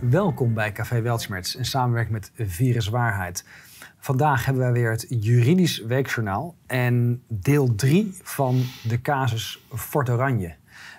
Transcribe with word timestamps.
Welkom 0.00 0.54
bij 0.54 0.72
Café 0.72 1.00
Weltschmerz 1.00 1.54
in 1.54 1.64
samenwerking 1.64 2.12
met 2.12 2.32
Virus 2.34 2.88
Waarheid. 2.88 3.44
Vandaag 3.98 4.44
hebben 4.44 4.62
wij 4.62 4.72
weer 4.72 4.90
het 4.90 5.06
Juridisch 5.08 5.78
Weekjournaal 5.78 6.56
en 6.66 7.22
deel 7.28 7.74
3 7.74 8.14
van 8.22 8.62
de 8.88 9.00
casus 9.00 9.66
Fort 9.74 10.10
Oranje. 10.10 10.54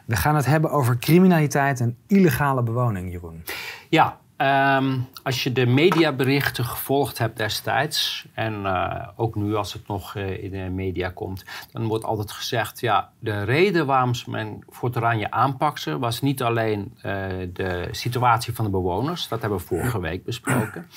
We 0.06 0.16
gaan 0.16 0.36
het 0.36 0.46
hebben 0.46 0.71
over 0.71 0.98
criminaliteit 0.98 1.79
en 1.79 1.98
illegale 2.07 2.64
bewoning, 2.64 3.11
Jeroen. 3.11 3.43
Ja, 3.89 4.20
ehm, 4.42 5.00
als 5.23 5.44
je 5.44 5.52
de 5.52 5.66
mediaberichten 5.66 6.66
gevolgd 6.66 7.18
hebt 7.18 7.38
destijds, 7.38 8.26
en 8.34 8.66
eh, 8.66 9.07
ook 9.16 9.36
nu 9.36 9.56
als 9.56 9.74
het 9.74 9.88
nog 9.88 10.16
eh, 10.16 10.44
in 10.44 10.52
de 10.52 10.70
media 10.70 11.10
komt, 11.10 11.46
dan 11.71 11.88
wordt 11.88 12.04
altijd 12.04 12.32
gezegd, 12.32 12.80
ja, 12.80 13.10
de 13.20 13.43
reden 13.43 13.86
waarom 13.86 14.14
ze 14.14 14.30
men 14.30 14.64
Fort 14.70 14.98
Oranje 14.98 15.32
aanpakte, 15.32 16.00
was 16.00 16.21
niet 16.21 16.43
alleen 16.43 16.93
eh, 17.01 17.28
de 17.54 17.88
situatie 17.92 18.54
van 18.54 18.65
de 18.65 18.71
bewoners, 18.71 19.28
dat 19.28 19.42
hebben 19.42 19.60
we 19.60 19.65
vorige 19.65 20.00
week 20.00 20.24
besproken, 20.25 20.87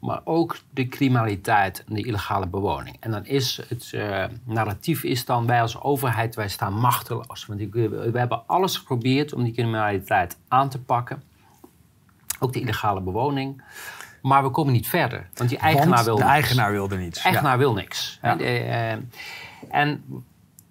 maar 0.00 0.20
ook 0.24 0.56
de 0.70 0.88
criminaliteit 0.88 1.84
en 1.88 1.94
de 1.94 2.04
illegale 2.04 2.46
bewoning. 2.46 2.96
En 3.00 3.10
dan 3.10 3.24
is 3.24 3.60
het 3.68 3.96
narratief 4.44 5.02
is 5.02 5.24
dan 5.24 5.46
wij 5.46 5.60
als 5.60 5.80
overheid, 5.80 6.34
wij 6.34 6.48
staan 6.48 6.72
machteloos. 6.72 7.46
Want 7.46 7.60
we 7.70 8.10
hebben 8.14 8.42
alles 8.46 8.76
geprobeerd 8.76 9.32
om 9.32 9.44
die 9.44 9.52
criminaliteit 9.52 10.38
aan 10.48 10.68
te 10.68 10.82
pakken. 10.82 11.22
Ook 12.38 12.52
de 12.52 12.60
illegale 12.60 13.00
bewoning. 13.00 13.62
Maar 14.22 14.42
we 14.42 14.50
komen 14.50 14.72
niet 14.72 14.88
verder. 14.88 15.28
Want 15.34 15.50
die 15.50 15.58
eigenaar 15.58 16.04
wil 16.04 16.16
de 16.16 16.22
niks. 16.22 16.34
eigenaar 16.34 16.70
wilde 16.72 16.96
niets. 16.96 17.18
De 17.18 17.24
eigenaar 17.24 17.52
Ja. 17.52 17.58
wil 17.58 17.72
niks. 17.72 18.18
Ja. 18.22 18.34
De, 18.34 18.44
eh, 18.44 18.92
en 19.70 20.04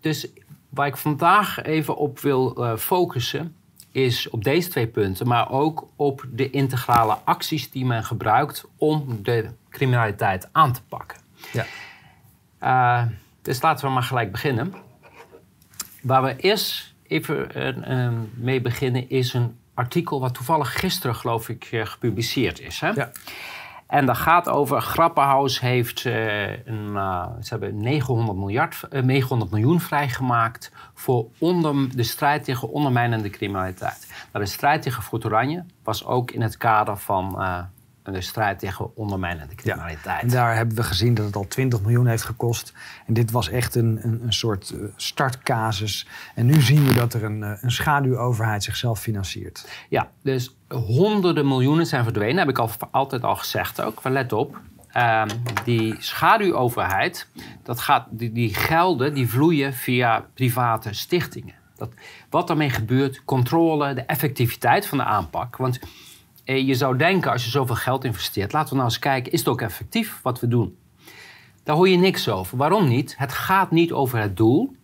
dus 0.01 0.27
waar 0.69 0.87
ik 0.87 0.97
vandaag 0.97 1.63
even 1.63 1.97
op 1.97 2.19
wil 2.19 2.55
eh, 2.55 2.75
focussen... 2.77 3.55
is 3.91 4.29
op 4.29 4.43
deze 4.43 4.69
twee 4.69 4.87
punten, 4.87 5.27
maar 5.27 5.51
ook 5.51 5.87
op 5.95 6.25
de 6.31 6.49
integrale 6.49 7.17
acties 7.23 7.71
die 7.71 7.85
men 7.85 8.03
gebruikt 8.03 8.65
om 8.77 9.19
de 9.23 9.49
criminaliteit 9.69 10.49
aan 10.51 10.73
te 10.73 10.81
pakken. 10.83 11.17
Ja. 11.53 11.65
Eh, 12.59 13.07
dus 13.41 13.61
laten 13.61 13.85
we 13.87 13.93
maar 13.93 14.03
gelijk 14.03 14.31
beginnen. 14.31 14.73
Waar 16.01 16.23
we 16.23 16.35
eerst 16.35 16.93
even 17.07 17.53
eh, 17.53 18.05
eh, 18.05 18.13
mee 18.33 18.61
beginnen 18.61 19.09
is 19.09 19.33
een 19.33 19.57
artikel 19.75 20.19
wat 20.19 20.33
toevallig 20.33 20.79
gisteren, 20.79 21.15
geloof 21.15 21.49
ik, 21.49 21.63
eh, 21.71 21.85
gepubliceerd 21.85 22.59
is. 22.59 22.79
Hè? 22.79 22.89
Ja. 22.89 23.11
En 23.87 24.05
dat 24.05 24.17
gaat 24.17 24.49
over, 24.49 24.81
Grappenhaus 24.81 25.59
heeft, 25.59 26.05
eh, 26.05 26.65
een, 26.67 26.95
eh, 26.95 27.27
ze 27.41 27.49
hebben 27.49 27.77
900, 27.77 28.37
miljard, 28.37 28.87
900 29.03 29.51
miljoen 29.51 29.79
vrijgemaakt 29.79 30.71
voor 30.93 31.27
onder, 31.37 31.95
de 31.95 32.03
strijd 32.03 32.43
tegen 32.43 32.69
ondermijnende 32.69 33.29
criminaliteit. 33.29 34.13
Nou, 34.31 34.45
de 34.45 34.51
strijd 34.51 34.81
tegen 34.81 35.03
Fort 35.03 35.25
Oranje 35.25 35.65
was 35.83 36.05
ook 36.05 36.31
in 36.31 36.41
het 36.41 36.57
kader 36.57 36.97
van 36.97 37.37
de 38.13 38.21
strijd 38.21 38.59
tegen 38.59 38.95
ondermijnende 38.95 39.55
criminaliteit. 39.55 40.21
En 40.21 40.27
daar 40.27 40.55
hebben 40.55 40.75
we 40.75 40.83
gezien 40.83 41.13
dat 41.13 41.25
het 41.25 41.35
al 41.35 41.47
20 41.47 41.81
miljoen 41.81 42.07
heeft 42.07 42.23
gekost. 42.23 42.73
En 43.05 43.13
dit 43.13 43.31
was 43.31 43.49
echt 43.49 43.75
een, 43.75 43.99
een, 44.01 44.21
een 44.23 44.33
soort 44.33 44.69
eh, 44.69 44.79
startcasus. 44.95 46.07
En 46.35 46.45
nu 46.45 46.61
zien 46.61 46.85
we 46.85 46.93
dat 46.93 47.13
er 47.13 47.23
een, 47.23 47.43
eh, 47.43 47.51
een 47.61 47.71
schaduwoverheid 47.71 48.63
zichzelf 48.63 48.99
financiert. 48.99 49.67
Ja, 49.89 50.09
dus 50.23 50.55
honderden 50.69 51.47
miljoenen 51.47 51.85
zijn 51.85 52.03
verdwenen. 52.03 52.37
heb 52.37 52.49
ik 52.49 52.59
al, 52.59 52.69
altijd 52.91 53.23
al 53.23 53.35
gezegd 53.35 53.81
ook. 53.81 54.03
Maar 54.03 54.11
let 54.11 54.33
op. 54.33 54.59
ehm, 54.91 55.29
die 55.63 55.95
schaduwoverheid, 55.99 57.27
dat 57.63 57.79
gaat, 57.79 58.07
die, 58.09 58.31
die 58.31 58.53
gelden 58.53 59.13
die 59.13 59.29
vloeien 59.29 59.73
via 59.73 60.25
private 60.33 60.93
stichtingen. 60.93 61.53
Dat, 61.75 61.89
wat 62.29 62.47
daarmee 62.47 62.69
gebeurt, 62.69 63.21
controle, 63.25 63.93
de 63.93 64.01
effectiviteit 64.01 64.87
van 64.87 64.97
de 64.97 65.03
aanpak. 65.03 65.57
Want 65.57 65.79
je 66.45 66.75
zou 66.75 66.97
denken, 66.97 67.31
als 67.31 67.43
je 67.43 67.49
zoveel 67.49 67.75
geld 67.75 68.03
investeert, 68.03 68.53
laten 68.53 68.69
we 68.69 68.75
nou 68.75 68.87
eens 68.87 68.99
kijken, 68.99 69.31
is 69.31 69.39
het 69.39 69.47
ook 69.47 69.61
effectief 69.61 70.19
wat 70.23 70.39
we 70.39 70.47
doen? 70.47 70.77
Daar 71.63 71.75
hoor 71.75 71.89
je 71.89 71.97
niks 71.97 72.29
over. 72.29 72.57
Waarom 72.57 72.87
niet? 72.87 73.15
Het 73.17 73.31
gaat 73.31 73.71
niet 73.71 73.91
over 73.91 74.19
het 74.19 74.37
doel. 74.37 74.75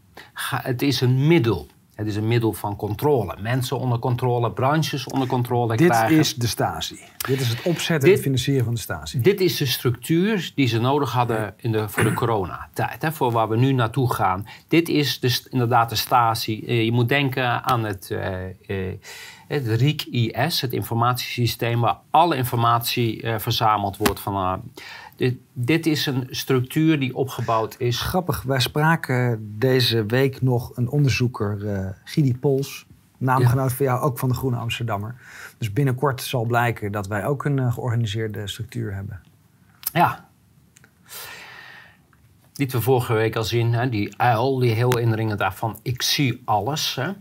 Het 0.54 0.82
is 0.82 1.02
een 1.02 1.28
middel. 1.28 1.68
Het 1.96 2.08
is 2.08 2.16
een 2.16 2.28
middel 2.28 2.54
van 2.54 2.76
controle. 2.76 3.36
Mensen 3.42 3.80
onder 3.80 4.00
controle, 4.00 4.52
branches 4.52 5.06
onder 5.08 5.28
controle 5.28 5.76
Dit 5.76 5.88
krijgen. 5.90 6.18
is 6.18 6.36
de 6.36 6.48
Stasi. 6.48 7.00
Dit 7.28 7.40
is 7.42 7.48
het 7.48 7.62
opzetten 7.62 8.10
en 8.10 8.16
Dit- 8.16 8.24
financieren 8.24 8.64
van 8.66 8.74
de 8.74 8.80
Stasi. 8.80 9.22
Dit 9.22 9.42
is 9.42 9.58
de 9.58 9.66
structuur 9.66 10.52
die 10.56 10.68
ze 10.68 10.80
nodig 10.80 11.12
hadden 11.12 11.54
in 11.58 11.72
de, 11.72 11.90
voor 11.90 12.04
de 12.04 12.14
coronatijd. 12.14 13.02
Hè, 13.02 13.12
voor 13.12 13.32
waar 13.32 13.50
we 13.50 13.58
nu 13.58 13.72
naartoe 13.74 14.14
gaan. 14.14 14.48
Dit 14.68 14.90
is 14.90 15.20
dus 15.20 15.48
inderdaad 15.50 15.90
de 15.90 15.96
Stasi. 15.96 16.64
Eh, 16.66 16.84
je 16.86 16.92
moet 16.92 17.10
denken 17.10 17.64
aan 17.64 17.84
het, 17.84 18.12
eh, 18.12 18.44
eh, 18.68 18.94
het 19.52 19.68
RIC-IS, 19.68 20.62
het 20.62 20.74
informatiesysteem... 20.74 21.82
waar 21.82 21.98
alle 22.10 22.36
informatie 22.36 23.22
eh, 23.22 23.40
verzameld 23.40 23.98
wordt. 23.98 24.20
Van, 24.20 24.36
eh, 24.36 24.54
dit, 25.16 25.36
dit 25.54 25.86
is 25.86 26.06
een 26.06 26.28
structuur 26.30 27.00
die 27.00 27.16
opgebouwd 27.16 27.76
is... 27.78 28.02
Grappig, 28.02 28.42
wij 28.42 28.60
spraken 28.60 29.54
deze 29.58 30.06
week 30.06 30.42
nog 30.42 30.78
een 30.78 30.90
onderzoeker, 30.90 31.68
eh 31.68 31.90
Gidi 32.04 32.38
Pols, 32.38 32.86
naamgenoot 33.18 33.74
van 33.74 33.86
jou, 33.86 34.02
ook 34.02 34.20
van 34.20 34.30
de 34.30 34.36
Groene 34.36 34.58
Amsterdammer. 34.58 35.16
Dus 35.58 35.74
binnenkort 35.74 36.22
zal 36.22 36.46
blijken 36.46 36.92
dat 36.92 37.08
wij 37.08 37.26
ook 37.26 37.46
een 37.46 37.74
georganiseerde 37.74 38.48
structuur 38.48 38.94
hebben. 38.94 39.22
Ja. 39.94 40.30
Lieten 42.56 42.78
we 42.78 42.84
vorige 42.84 43.14
week 43.14 43.36
al 43.36 43.44
zien, 43.44 43.74
hè, 43.74 43.90
die 43.90 44.18
uil, 44.18 44.60
die 44.60 44.72
heel 44.72 44.98
indringend 44.98 45.40
daarvan, 45.40 45.80
ik 45.82 46.02
zie 46.02 46.42
alles. 46.46 46.96
Hè. 46.96 47.12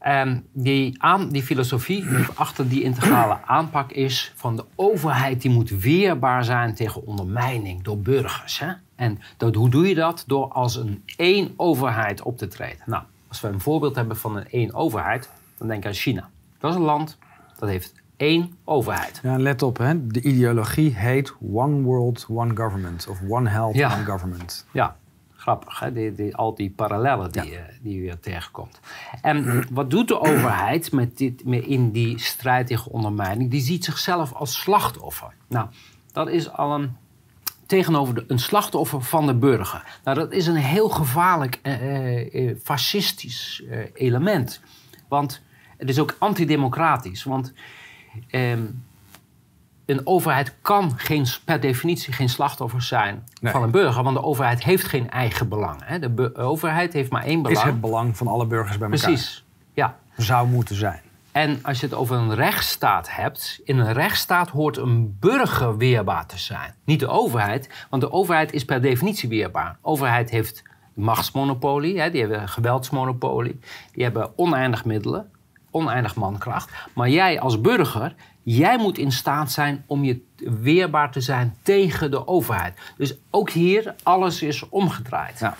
En 0.00 0.46
die, 0.52 1.02
aan, 1.02 1.28
die 1.28 1.42
filosofie 1.42 2.04
achter 2.34 2.68
die 2.68 2.82
integrale 2.82 3.38
aanpak 3.46 3.90
is 3.92 4.32
van 4.36 4.56
de 4.56 4.64
overheid 4.74 5.42
die 5.42 5.50
moet 5.50 5.70
weerbaar 5.70 6.44
zijn 6.44 6.74
tegen 6.74 7.06
ondermijning 7.06 7.82
door 7.82 7.98
burgers. 7.98 8.58
Hè. 8.58 8.72
En 8.94 9.18
dat, 9.36 9.54
hoe 9.54 9.70
doe 9.70 9.88
je 9.88 9.94
dat? 9.94 10.24
Door 10.26 10.48
als 10.48 10.76
een 10.76 11.02
één 11.16 11.54
overheid 11.56 12.22
op 12.22 12.38
te 12.38 12.48
treden. 12.48 12.82
Nou, 12.86 13.02
als 13.28 13.40
we 13.40 13.48
een 13.48 13.60
voorbeeld 13.60 13.94
hebben 13.96 14.16
van 14.16 14.36
een 14.36 14.48
één 14.50 14.74
overheid, 14.74 15.30
dan 15.58 15.68
denk 15.68 15.80
ik 15.82 15.86
aan 15.88 15.94
China. 15.94 16.28
Dat 16.58 16.70
is 16.70 16.76
een 16.76 16.82
land 16.82 17.18
dat 17.58 17.68
heeft 17.68 17.92
één 18.16 18.54
overheid. 18.64 19.20
Ja, 19.22 19.38
let 19.38 19.62
op, 19.62 19.78
hè, 19.78 20.06
de 20.06 20.20
ideologie 20.22 20.94
heet 20.96 21.34
One 21.52 21.80
World, 21.82 22.26
One 22.28 22.56
Government. 22.56 23.06
Of 23.08 23.18
One 23.28 23.48
Health, 23.48 23.74
Ja. 23.74 23.94
One 23.96 24.04
Government. 24.04 24.66
Ja, 24.70 24.96
grappig, 25.40 25.78
hè? 25.78 25.92
Die, 25.92 26.14
die, 26.14 26.36
al 26.36 26.54
die 26.54 26.70
parallellen 26.70 27.32
die, 27.32 27.56
eh, 27.56 27.62
die 27.82 27.94
je 27.94 28.00
weer 28.00 28.20
tegenkomt. 28.20 28.80
En 29.22 29.66
wat 29.70 29.90
doet 29.90 30.08
de 30.08 30.20
overheid 30.20 30.92
met 30.92 31.18
dit, 31.18 31.44
met 31.44 31.64
in 31.64 31.90
die 31.90 32.18
strijd 32.18 32.66
tegen 32.66 32.90
ondermijning? 32.90 33.50
Die 33.50 33.60
ziet 33.60 33.84
zichzelf 33.84 34.32
als 34.32 34.60
slachtoffer. 34.60 35.32
Nou, 35.46 35.68
dat 36.12 36.28
is 36.28 36.52
al 36.52 36.74
een 36.74 36.96
tegenover 37.70 38.14
de, 38.14 38.24
een 38.26 38.38
slachtoffer 38.38 39.02
van 39.02 39.26
de 39.26 39.34
burger. 39.34 39.98
Nou, 40.04 40.18
dat 40.18 40.32
is 40.32 40.46
een 40.46 40.56
heel 40.56 40.88
gevaarlijk 40.88 41.58
eh, 41.62 41.74
eh, 41.74 42.48
eh, 42.48 42.56
fascistisch 42.62 43.62
eh, 43.70 43.78
element. 43.94 44.60
Want 45.08 45.42
het 45.76 45.88
is 45.88 45.98
ook 45.98 46.16
antidemocratisch. 46.18 47.24
Want 47.24 47.52
ehm, 48.30 48.62
een 49.90 50.06
overheid 50.06 50.54
kan 50.62 50.92
geen, 50.96 51.26
per 51.44 51.60
definitie 51.60 52.12
geen 52.12 52.28
slachtoffer 52.28 52.82
zijn 52.82 53.24
Nee. 53.40 53.52
van 53.52 53.62
een 53.62 53.70
burger. 53.70 54.02
Want 54.02 54.16
de 54.16 54.22
overheid 54.22 54.64
heeft 54.64 54.84
geen 54.84 55.10
eigen 55.10 55.48
belang. 55.48 55.80
Hè? 55.84 55.98
De 55.98 56.36
overheid 56.36 56.92
heeft 56.92 57.10
maar 57.10 57.24
één 57.24 57.36
Is 57.42 57.48
belang. 57.48 57.64
het 57.66 57.80
belang 57.80 58.16
van 58.16 58.26
alle 58.26 58.46
burgers 58.46 58.78
bij 58.78 58.88
elkaar. 58.90 59.06
Precies, 59.06 59.44
ja. 59.74 59.96
Zou 60.16 60.48
moeten 60.48 60.74
zijn. 60.76 61.00
En 61.32 61.58
als 61.62 61.80
je 61.80 61.86
het 61.86 61.94
over 61.94 62.16
een 62.16 62.34
rechtsstaat 62.34 63.14
hebt, 63.14 63.60
in 63.64 63.78
een 63.78 63.92
rechtsstaat 63.92 64.48
hoort 64.48 64.76
een 64.76 65.16
burger 65.20 65.76
weerbaar 65.76 66.26
te 66.26 66.38
zijn. 66.38 66.74
Niet 66.84 67.00
de 67.00 67.08
overheid, 67.08 67.86
want 67.90 68.02
de 68.02 68.12
overheid 68.12 68.52
is 68.52 68.64
per 68.64 68.80
definitie 68.82 69.28
weerbaar. 69.28 69.72
De 69.72 69.88
overheid 69.88 70.30
heeft 70.30 70.62
machtsmonopolie, 70.94 72.00
hè, 72.00 72.10
die 72.10 72.20
hebben 72.20 72.48
geweldsmonopolie, 72.48 73.60
die 73.92 74.02
hebben 74.02 74.30
oneindig 74.38 74.84
middelen, 74.84 75.30
oneindig 75.70 76.14
mankracht. 76.14 76.70
Maar 76.94 77.08
jij 77.08 77.40
als 77.40 77.60
burger, 77.60 78.14
jij 78.42 78.78
moet 78.78 78.98
in 78.98 79.12
staat 79.12 79.52
zijn 79.52 79.84
om 79.86 80.04
je 80.04 80.20
weerbaar 80.60 81.12
te 81.12 81.20
zijn 81.20 81.56
tegen 81.62 82.10
de 82.10 82.26
overheid. 82.26 82.80
Dus 82.96 83.14
ook 83.30 83.50
hier, 83.50 83.94
alles 84.02 84.42
is 84.42 84.68
omgedraaid. 84.68 85.38
Ja. 85.38 85.56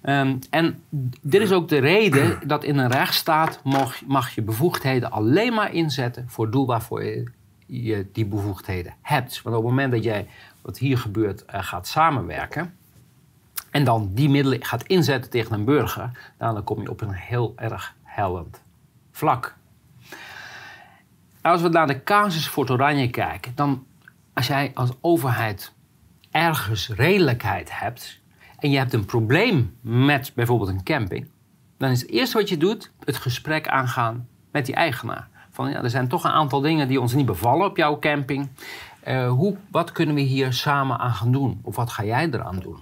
Ehm, 0.00 0.36
en 0.50 0.82
dit 1.20 1.40
is 1.40 1.52
ook 1.52 1.68
de 1.68 1.78
reden 1.78 2.38
dat 2.46 2.64
in 2.64 2.78
een 2.78 2.90
rechtsstaat 2.90 3.60
mag, 3.62 4.04
mag 4.06 4.34
je 4.34 4.42
bevoegdheden 4.42 5.10
alleen 5.10 5.54
maar 5.54 5.72
inzetten 5.72 6.24
voor 6.28 6.44
het 6.44 6.52
doel 6.52 6.66
waarvoor 6.66 7.04
je, 7.04 7.30
je 7.66 8.06
die 8.12 8.26
bevoegdheden 8.26 8.94
hebt. 9.02 9.42
Want 9.42 9.56
op 9.56 9.62
het 9.62 9.70
moment 9.70 9.92
dat 9.92 10.04
jij, 10.04 10.28
wat 10.62 10.78
hier 10.78 10.98
gebeurt, 10.98 11.44
eh, 11.44 11.62
gaat 11.62 11.86
samenwerken 11.86 12.74
en 13.70 13.84
dan 13.84 14.10
die 14.14 14.28
middelen 14.28 14.64
gaat 14.64 14.82
inzetten 14.82 15.30
tegen 15.30 15.52
een 15.52 15.64
burger, 15.64 16.32
nou, 16.38 16.54
dan 16.54 16.64
kom 16.64 16.80
je 16.82 16.90
op 16.90 17.00
een 17.00 17.12
heel 17.12 17.52
erg 17.56 17.94
hellend 18.02 18.62
vlak. 19.12 19.54
Als 21.44 21.62
we 21.62 21.68
naar 21.68 21.86
de 21.86 22.02
casus 22.02 22.46
Fort 22.46 22.70
Oranje 22.70 23.10
kijken, 23.10 23.52
dan 23.54 23.86
als 24.32 24.46
jij 24.46 24.70
als 24.74 24.90
overheid 25.00 25.72
ergens 26.30 26.88
redelijkheid 26.88 27.80
hebt 27.80 28.20
en 28.58 28.70
je 28.70 28.78
hebt 28.78 28.92
een 28.92 29.04
probleem 29.04 29.76
met 29.80 30.32
bijvoorbeeld 30.34 30.70
een 30.70 30.82
camping, 30.82 31.28
dan 31.78 31.90
is 31.90 32.00
het 32.00 32.10
eerste 32.10 32.38
wat 32.38 32.48
je 32.48 32.56
doet 32.56 32.92
het 33.04 33.16
gesprek 33.16 33.68
aangaan 33.68 34.28
met 34.52 34.66
die 34.66 34.74
eigenaar. 34.74 35.28
Van 35.50 35.70
ja, 35.70 35.82
er 35.82 35.90
zijn 35.90 36.08
toch 36.08 36.24
een 36.24 36.30
aantal 36.30 36.60
dingen 36.60 36.88
die 36.88 37.00
ons 37.00 37.14
niet 37.14 37.26
bevallen 37.26 37.66
op 37.66 37.76
jouw 37.76 37.98
camping. 37.98 38.48
Uh, 39.06 39.30
hoe, 39.30 39.56
wat 39.70 39.92
kunnen 39.92 40.14
we 40.14 40.20
hier 40.20 40.52
samen 40.52 40.98
aan 40.98 41.14
gaan 41.14 41.32
doen? 41.32 41.60
Of 41.62 41.76
wat 41.76 41.90
ga 41.90 42.04
jij 42.04 42.28
eraan 42.30 42.58
doen? 42.58 42.78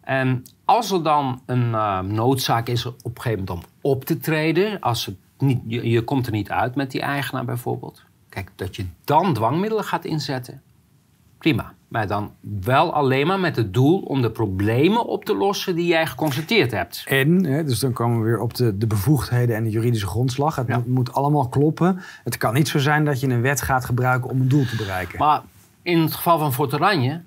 En 0.00 0.42
als 0.64 0.90
er 0.90 1.02
dan 1.02 1.42
een 1.46 1.70
uh, 1.70 2.00
noodzaak 2.00 2.68
is 2.68 2.86
op 2.86 3.04
een 3.04 3.22
gegeven 3.22 3.44
moment 3.44 3.64
om 3.64 3.90
op 3.90 4.04
te 4.04 4.18
treden, 4.18 4.80
als 4.80 5.06
het 5.06 5.16
niet, 5.42 5.60
je, 5.66 5.88
je 5.88 6.02
komt 6.02 6.26
er 6.26 6.32
niet 6.32 6.50
uit 6.50 6.74
met 6.74 6.90
die 6.90 7.00
eigenaar 7.00 7.44
bijvoorbeeld, 7.44 8.02
kijk, 8.28 8.50
dat 8.56 8.76
je 8.76 8.86
dan 9.04 9.34
dwangmiddelen 9.34 9.84
gaat 9.84 10.04
inzetten, 10.04 10.62
prima. 11.38 11.74
Maar 11.92 12.06
dan 12.06 12.32
wel 12.64 12.92
alleen 12.92 13.26
maar 13.26 13.40
met 13.40 13.56
het 13.56 13.74
doel 13.74 13.98
om 14.00 14.22
de 14.22 14.30
problemen 14.30 15.06
op 15.06 15.24
te 15.24 15.36
lossen 15.36 15.74
die 15.74 15.86
jij 15.86 16.06
geconstateerd 16.06 16.70
hebt. 16.70 17.04
En, 17.06 17.44
hè, 17.44 17.64
dus 17.64 17.78
dan 17.78 17.92
komen 17.92 18.18
we 18.18 18.24
weer 18.24 18.40
op 18.40 18.54
de, 18.54 18.78
de 18.78 18.86
bevoegdheden 18.86 19.56
en 19.56 19.64
de 19.64 19.70
juridische 19.70 20.06
grondslag. 20.06 20.56
Het 20.56 20.68
moet, 20.68 20.86
moet, 20.86 21.12
allemaal 21.12 21.48
kloppen. 21.48 22.00
Het 22.24 22.36
kan 22.36 22.54
niet 22.54 22.68
zo 22.68 22.78
zijn 22.78 23.04
dat 23.04 23.20
je 23.20 23.28
een 23.28 23.40
wet 23.40 23.60
gaat 23.60 23.84
gebruiken 23.84 24.30
om 24.30 24.40
een 24.40 24.48
doel 24.48 24.64
te 24.64 24.76
bereiken. 24.76 25.18
Maar 25.18 25.42
in 25.82 25.98
het 25.98 26.14
geval 26.14 26.38
van 26.38 26.52
Fort 26.52 26.74
Oranje 26.74 27.20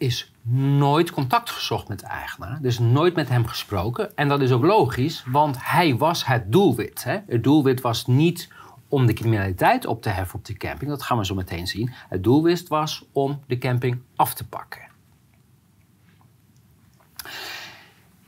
is 0.00 0.32
nooit 0.78 1.10
contact 1.10 1.50
gezocht 1.50 1.88
met 1.88 2.00
de 2.00 2.06
eigenaar. 2.06 2.58
Dus 2.62 2.78
nooit 2.78 3.14
met 3.14 3.28
hem 3.28 3.46
gesproken. 3.46 4.16
En 4.16 4.28
dat 4.28 4.40
is 4.40 4.52
ook 4.52 4.64
logisch, 4.64 5.24
want 5.26 5.56
hij 5.60 5.96
was 5.96 6.26
het 6.26 6.52
doelwit. 6.52 7.04
Hè? 7.04 7.18
Het 7.26 7.44
doelwit 7.44 7.80
was 7.80 8.06
niet 8.06 8.48
om 8.88 9.06
de 9.06 9.12
criminaliteit 9.12 9.86
op 9.86 10.02
te 10.02 10.08
heffen 10.08 10.38
op 10.38 10.44
de 10.44 10.56
camping. 10.56 10.90
Dat 10.90 11.02
gaan 11.02 11.18
we 11.18 11.26
zo 11.26 11.34
meteen 11.34 11.66
zien. 11.66 11.92
Het 12.08 12.24
doelwit 12.24 12.68
was 12.68 13.04
om 13.12 13.40
de 13.46 13.58
camping 13.58 14.00
af 14.16 14.34
te 14.34 14.46
pakken. 14.46 14.88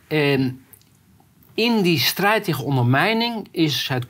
En 0.09 0.65
in 1.55 1.83
die 1.83 1.99
strijd 1.99 2.45
tegen 2.45 2.65
ondermijning 2.65 3.49
is 3.51 3.89
het, 3.89 4.07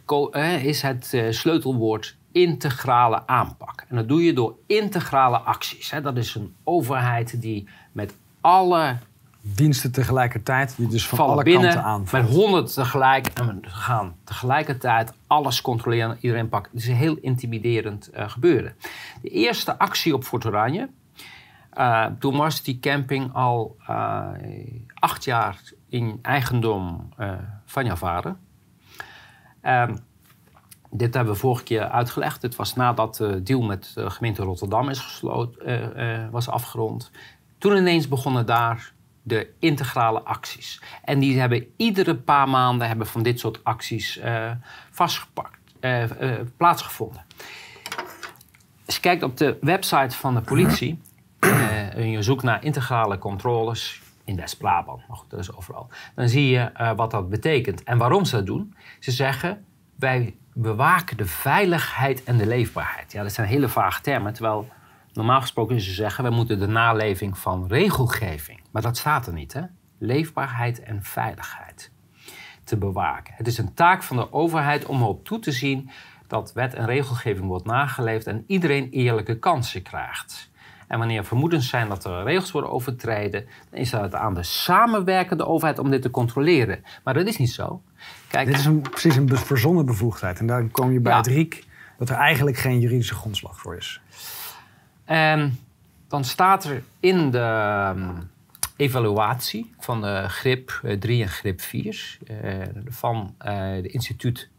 is 0.62 0.82
het 0.82 1.14
eh, 1.14 1.30
sleutelwoord 1.30 2.16
integrale 2.32 3.26
aanpak. 3.26 3.84
En 3.88 3.96
dat 3.96 4.08
doe 4.08 4.24
je 4.24 4.32
door 4.32 4.54
integrale 4.66 5.38
acties. 5.38 5.92
Dat 6.02 6.16
is 6.16 6.34
een 6.34 6.54
overheid 6.64 7.40
die 7.40 7.68
met 7.92 8.16
alle 8.40 8.96
diensten 9.42 9.92
tegelijkertijd, 9.92 10.76
die 10.76 10.88
dus 10.88 11.08
van 11.08 11.18
alle 11.18 11.42
kanten 11.44 11.82
aan. 11.82 12.06
Met 12.12 12.28
honderd 12.28 12.74
tegelijk 12.74 13.26
en 13.26 13.60
we 13.60 13.68
gaan 13.68 14.14
tegelijkertijd 14.24 15.12
alles 15.26 15.60
controleren, 15.60 16.16
iedereen 16.20 16.48
pakken. 16.48 16.72
Het 16.72 16.82
is 16.82 16.88
een 16.88 16.94
heel 16.94 17.16
intimiderend 17.20 18.10
uh, 18.14 18.28
gebeuren. 18.28 18.74
De 19.22 19.28
eerste 19.28 19.78
actie 19.78 20.14
op 20.14 20.24
Fort 20.24 20.46
Oranje, 20.46 20.88
uh, 21.78 22.06
toen 22.18 22.36
was 22.36 22.62
die 22.62 22.80
camping 22.80 23.34
al 23.34 23.76
uh, 23.90 24.26
acht 24.94 25.24
jaar 25.24 25.60
in 25.88 26.18
eigendom 26.22 27.08
van 27.64 27.84
jouw 27.84 27.96
vader. 27.96 28.36
Ehm, 29.60 29.94
dit 30.94 31.14
hebben 31.14 31.32
we 31.32 31.38
vorige 31.38 31.62
keer 31.62 31.88
uitgelegd. 31.88 32.42
Het 32.42 32.56
was 32.56 32.74
nadat 32.74 33.16
de 33.16 33.42
deal 33.42 33.62
met 33.62 33.92
de 33.94 34.10
gemeente 34.10 34.42
Rotterdam 34.42 34.88
is 34.88 34.98
gesloten, 34.98 36.30
was 36.30 36.48
afgerond. 36.48 37.10
Toen 37.58 37.76
ineens 37.76 38.08
begonnen 38.08 38.46
daar 38.46 38.92
de 39.22 39.48
integrale 39.58 40.20
acties. 40.20 40.82
En 41.04 41.18
die 41.18 41.40
hebben 41.40 41.66
iedere 41.76 42.16
paar 42.16 42.48
maanden 42.48 42.88
hebben 42.88 43.06
van 43.06 43.22
dit 43.22 43.40
soort 43.40 43.64
acties 43.64 44.20
vastgepakt, 44.90 45.58
plaatsgevonden. 46.56 47.24
Als 48.86 48.94
je 48.94 49.00
kijkt 49.00 49.22
op 49.22 49.36
de 49.36 49.58
website 49.60 50.16
van 50.16 50.34
de 50.34 50.40
politie 50.40 51.00
en 51.94 52.10
je 52.10 52.22
zoekt 52.22 52.42
naar 52.42 52.64
integrale 52.64 53.18
controles 53.18 54.00
in 54.24 54.36
West-Brabant, 54.36 55.08
maar 55.08 55.16
goed, 55.16 55.30
dat 55.30 55.40
is 55.40 55.56
overal, 55.56 55.88
dan 56.14 56.28
zie 56.28 56.48
je 56.48 56.92
wat 56.96 57.10
dat 57.10 57.28
betekent 57.28 57.82
en 57.82 57.98
waarom 57.98 58.24
ze 58.24 58.36
dat 58.36 58.46
doen. 58.46 58.74
Ze 59.00 59.10
zeggen, 59.10 59.64
wij 59.96 60.34
bewaken 60.54 61.16
de 61.16 61.26
veiligheid 61.26 62.24
en 62.24 62.36
de 62.36 62.46
leefbaarheid. 62.46 63.12
Ja, 63.12 63.22
dat 63.22 63.32
zijn 63.32 63.48
hele 63.48 63.68
vage 63.68 64.00
termen, 64.00 64.32
terwijl 64.32 64.68
Normaal 65.12 65.40
gesproken 65.40 65.80
ze 65.80 65.92
zeggen, 65.92 66.24
we 66.24 66.30
moeten 66.30 66.58
de 66.58 66.66
naleving 66.66 67.38
van 67.38 67.66
regelgeving, 67.66 68.60
maar 68.70 68.82
dat 68.82 68.96
staat 68.96 69.26
er 69.26 69.32
niet, 69.32 69.52
hè? 69.52 69.62
Leefbaarheid 69.98 70.82
en 70.82 71.02
veiligheid 71.02 71.90
te 72.64 72.76
bewaken. 72.76 73.34
Het 73.36 73.46
is 73.46 73.58
een 73.58 73.74
taak 73.74 74.02
van 74.02 74.16
de 74.16 74.32
overheid 74.32 74.86
om 74.86 75.00
erop 75.00 75.24
toe 75.24 75.38
te 75.38 75.52
zien 75.52 75.90
dat 76.26 76.52
wet 76.52 76.74
en 76.74 76.86
regelgeving 76.86 77.46
wordt 77.46 77.64
nageleefd 77.64 78.26
en 78.26 78.44
iedereen 78.46 78.90
eerlijke 78.90 79.38
kansen 79.38 79.82
krijgt. 79.82 80.50
En 80.88 80.98
wanneer 80.98 81.24
vermoedens 81.24 81.68
zijn 81.68 81.88
dat 81.88 82.04
er 82.04 82.24
regels 82.24 82.50
worden 82.50 82.70
overtreden, 82.70 83.46
dan 83.70 83.80
is 83.80 83.92
het 83.92 84.14
aan 84.14 84.34
de 84.34 84.42
samenwerkende 84.42 85.46
overheid 85.46 85.78
om 85.78 85.90
dit 85.90 86.02
te 86.02 86.10
controleren. 86.10 86.84
Maar 87.04 87.14
dat 87.14 87.26
is 87.26 87.38
niet 87.38 87.52
zo. 87.52 87.82
Kijk, 88.28 88.46
dit 88.46 88.58
is 88.58 88.64
een, 88.64 88.80
precies 88.80 89.16
een 89.16 89.36
verzonnen 89.36 89.86
bevoegdheid. 89.86 90.38
En 90.38 90.46
dan 90.46 90.70
kom 90.70 90.92
je 90.92 91.00
bij 91.00 91.16
het 91.16 91.26
RIEK 91.26 91.64
dat 91.98 92.10
er 92.10 92.16
eigenlijk 92.16 92.56
geen 92.56 92.80
juridische 92.80 93.14
grondslag 93.14 93.60
voor 93.60 93.76
is. 93.76 94.00
En 95.04 95.58
dan 96.08 96.24
staat 96.24 96.64
er 96.64 96.82
in 97.00 97.30
de 97.30 97.38
ehm, 97.38 98.10
evaluatie 98.76 99.74
van 99.78 100.00
de 100.00 100.24
grip 100.28 100.80
3 100.98 101.16
eh, 101.16 101.22
en 101.22 101.28
grip 101.28 101.60
4 101.60 102.18
uh, 102.30 102.62
eh, 102.62 102.68
van 102.88 103.34
uh, 103.38 103.46
de 103.82 103.88
instituut 103.88 104.50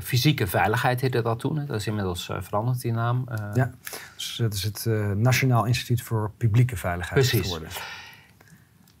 Fysieke 0.00 0.46
Veiligheid 0.46 1.00
heette 1.00 1.22
dat 1.22 1.38
toen. 1.38 1.66
Dat 1.66 1.80
is 1.80 1.86
inmiddels 1.86 2.30
veranderd, 2.38 2.80
die 2.80 2.92
naam. 2.92 3.24
ja, 3.54 3.70
dus 4.16 4.36
dat 4.36 4.54
is 4.54 4.62
het 4.62 4.86
Nationaal 5.16 5.64
Instituut 5.64 6.02
voor 6.02 6.30
Publieke 6.36 6.76
Veiligheid 6.76 7.20
Precies. 7.20 7.42
geworden 7.42 7.68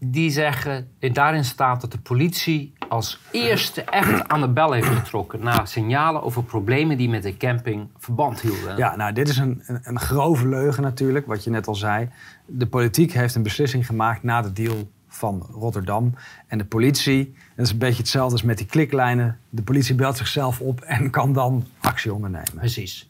die 0.04 0.30
zeggen, 0.30 0.88
daarin 0.98 1.44
staat 1.44 1.80
dat 1.80 1.92
de 1.92 1.98
politie 1.98 2.72
als 2.88 3.20
eerste 3.30 3.82
echt 3.82 4.28
aan 4.28 4.40
de 4.40 4.48
bel 4.48 4.72
heeft 4.72 4.86
getrokken 4.86 5.40
na 5.42 5.64
signalen 5.64 6.22
over 6.22 6.44
problemen 6.44 6.96
die 6.96 7.08
met 7.08 7.22
de 7.22 7.36
camping 7.36 7.88
verband 7.98 8.40
hielden. 8.40 8.76
Ja, 8.76 8.96
nou, 8.96 9.12
dit 9.12 9.28
is 9.28 9.36
een, 9.36 9.62
een, 9.66 9.80
een, 9.82 10.00
grove 10.00 10.48
leugen 10.48 10.82
natuurlijk, 10.82 11.26
wat 11.26 11.44
je 11.44 11.50
net 11.50 11.66
al 11.66 11.74
zei. 11.74 12.08
De 12.46 12.66
politiek 12.66 13.12
heeft 13.12 13.34
een 13.34 13.42
beslissing 13.42 13.86
gemaakt 13.86 14.22
na 14.22 14.42
de 14.42 14.52
deal 14.52 14.88
van 15.08 15.46
Rotterdam. 15.52 16.14
En 16.46 16.58
de 16.58 16.64
politie, 16.64 17.34
dat 17.56 17.66
is 17.66 17.72
een 17.72 17.78
beetje 17.78 18.02
hetzelfde 18.02 18.32
als 18.32 18.42
met 18.42 18.58
die 18.58 18.66
kliklijnen. 18.66 19.38
De 19.48 19.62
politie 19.62 19.94
belt 19.94 20.16
zichzelf 20.16 20.60
op 20.60 20.80
en 20.80 21.10
kan 21.10 21.32
dan 21.32 21.66
actie 21.80 22.14
ondernemen. 22.14 22.54
Precies. 22.54 23.08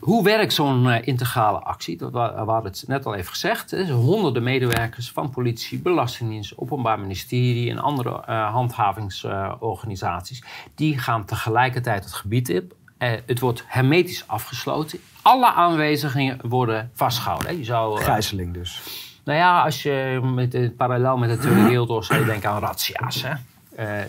Hoe 0.00 0.24
werkt 0.24 0.52
zo'n 0.52 0.86
uh, 0.86 0.96
integrale 1.06 1.58
actie? 1.58 1.96
Dat, 1.96 2.12
we, 2.12 2.18
hadden 2.18 2.70
het 2.70 2.84
net 2.86 3.06
al 3.06 3.14
even 3.14 3.30
gezegd. 3.30 3.72
Er 3.72 3.90
honderden 3.90 4.42
medewerkers 4.42 5.10
van 5.10 5.30
politie, 5.30 5.78
belastingdienst, 5.78 6.52
openbaar 6.56 7.00
ministerie 7.00 7.70
en 7.70 7.78
andere 7.78 8.22
uh, 8.28 8.52
handhavingsorganisaties. 8.52 10.42
die 10.74 10.98
gaan 10.98 11.24
tegelijkertijd 11.24 12.04
het 12.04 12.12
gebied 12.12 12.48
in. 12.48 12.72
Uh, 12.98 13.10
het 13.26 13.40
wordt 13.40 13.64
hermetisch 13.66 14.24
afgesloten. 14.26 14.98
Alle 15.22 15.52
aanwezigen 15.52 16.38
worden 16.42 16.90
vastgehouden. 16.94 17.58
Je 17.58 17.64
zou, 17.64 18.00
Gijzeling 18.00 18.54
dus. 18.54 18.80
Nou 19.24 19.38
ja, 19.38 19.62
als 19.62 19.82
je 19.82 20.20
met, 20.22 20.76
parallel 20.76 21.16
met 21.16 21.30
de 21.30 21.38
Tweede 21.38 21.62
Wereldoorlog 21.62 22.04
zou 22.04 22.20
je 22.20 22.26
denken 22.26 22.50
aan 22.50 22.60
razzia's. 22.60 23.22
Hè? 23.22 23.32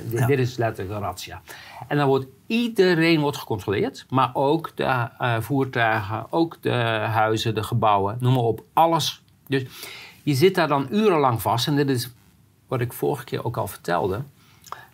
Dit, 0.10 0.28
dit 0.28 0.40
is 0.40 0.58
letterlijk 0.58 0.96
een 0.96 1.02
razzia. 1.02 1.42
En 1.88 1.98
dan 1.98 2.08
wordt 2.08 2.26
iedereen 2.48 3.20
wordt 3.20 3.38
gecontroleerd, 3.38 4.06
maar 4.10 4.30
ook 4.34 4.72
de 4.76 4.84
uh, 4.84 5.40
voertuigen, 5.40 6.26
ook 6.30 6.58
de 6.62 6.72
huizen, 7.12 7.56
de 7.56 7.64
gebouwen, 7.64 8.18
noem 8.20 8.34
maar 8.34 8.44
op, 8.44 8.64
alles. 8.74 9.22
Dus 9.48 9.66
je 10.24 10.34
zit 10.34 10.56
daar 10.56 10.68
dan 10.68 10.88
urenlang 10.92 11.42
vast 11.42 11.68
en 11.68 11.76
dit 11.76 11.90
is 11.90 12.10
wat 12.68 12.82
ik 12.82 12.94
vorige 12.94 13.24
keer 13.24 13.46
ook 13.46 13.58
al 13.58 13.68
vertelde. 13.68 14.22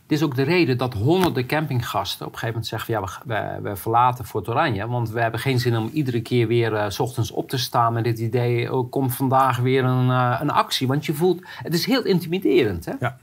Dit 0.07 0.17
is 0.17 0.23
ook 0.23 0.35
de 0.35 0.43
reden 0.43 0.77
dat 0.77 0.93
honderden 0.93 1.45
campinggasten 1.45 2.25
op 2.25 2.33
een 2.33 2.39
gegeven 2.39 2.61
moment 2.61 2.67
zeggen: 2.67 2.93
ja, 2.93 3.01
we, 3.01 3.33
we, 3.33 3.69
we 3.69 3.75
verlaten 3.75 4.25
Fort 4.25 4.49
Oranje. 4.49 4.87
Want 4.87 5.09
we 5.09 5.21
hebben 5.21 5.39
geen 5.39 5.59
zin 5.59 5.77
om 5.77 5.89
iedere 5.93 6.21
keer 6.21 6.47
weer 6.47 6.73
uh, 6.73 6.89
s 6.89 6.99
ochtends 6.99 7.31
op 7.31 7.49
te 7.49 7.57
staan 7.57 7.93
met 7.93 8.03
dit 8.03 8.19
idee: 8.19 8.73
oh, 8.73 8.91
komt 8.91 9.15
vandaag 9.15 9.57
weer 9.57 9.83
een, 9.83 10.07
uh, 10.07 10.37
een 10.41 10.49
actie. 10.49 10.87
Want 10.87 11.05
je 11.05 11.13
voelt, 11.13 11.41
het 11.45 11.73
is 11.73 11.85
heel 11.85 12.03
intimiderend. 12.03 12.85
Hè? 12.85 12.93
Ja. 12.99 13.17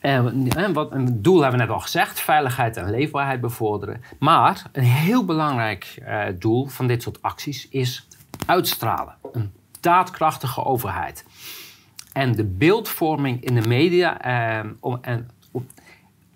En 0.00 0.72
wat, 0.72 0.92
een 0.92 1.22
doel 1.22 1.40
hebben 1.40 1.58
we 1.60 1.66
net 1.66 1.74
al 1.74 1.80
gezegd: 1.80 2.20
veiligheid 2.20 2.76
en 2.76 2.90
leefbaarheid 2.90 3.40
bevorderen. 3.40 4.02
Maar 4.18 4.62
een 4.72 4.82
heel 4.82 5.24
belangrijk 5.24 5.98
eh, 6.04 6.24
doel 6.38 6.66
van 6.66 6.86
dit 6.86 7.02
soort 7.02 7.22
acties 7.22 7.68
is 7.68 8.06
uitstralen. 8.46 9.14
Een 9.32 9.52
daadkrachtige 9.80 10.64
overheid. 10.64 11.24
En 12.12 12.32
de 12.32 12.44
beeldvorming 12.44 13.44
in 13.44 13.54
de 13.54 13.68
media 13.68 14.20
eh, 14.20 14.70
en 15.00 15.30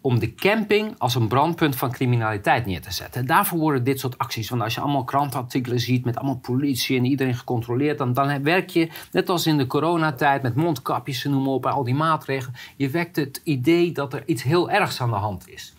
de 0.02 0.34
camping 0.34 0.94
als 0.98 1.14
een 1.14 1.28
brandpunt 1.28 1.76
van 1.76 1.92
criminaliteit 1.92 2.66
neer 2.66 2.80
te 2.80 2.92
zetten. 2.92 3.26
Daarvoor 3.26 3.58
worden 3.58 3.84
dit 3.84 4.00
soort 4.00 4.18
acties. 4.18 4.48
Want 4.48 4.62
als 4.62 4.74
je 4.74 4.80
allemaal 4.80 5.04
krantartikelen 5.04 5.80
ziet 5.80 6.04
met 6.04 6.16
allemaal 6.16 6.38
politie 6.38 6.98
en 6.98 7.04
iedereen 7.04 7.34
gecontroleerd, 7.34 7.98
dan, 7.98 8.12
dan 8.12 8.42
werk 8.42 8.70
je, 8.70 8.88
net 9.12 9.28
als 9.28 9.46
in 9.46 9.58
de 9.58 9.66
coronatijd, 9.66 10.42
met 10.42 10.54
mondkapjes 10.54 11.24
en 11.24 11.30
noem 11.30 11.42
maar 11.42 11.52
op, 11.52 11.66
al 11.66 11.84
die 11.84 11.94
maatregelen. 11.94 12.54
Je 12.76 12.90
wekt 12.90 13.16
het 13.16 13.40
idee 13.44 13.92
dat 13.92 14.12
er 14.12 14.22
iets 14.26 14.42
heel 14.42 14.70
ergs 14.70 15.00
aan 15.00 15.10
de 15.10 15.16
hand 15.16 15.48
is. 15.48 15.74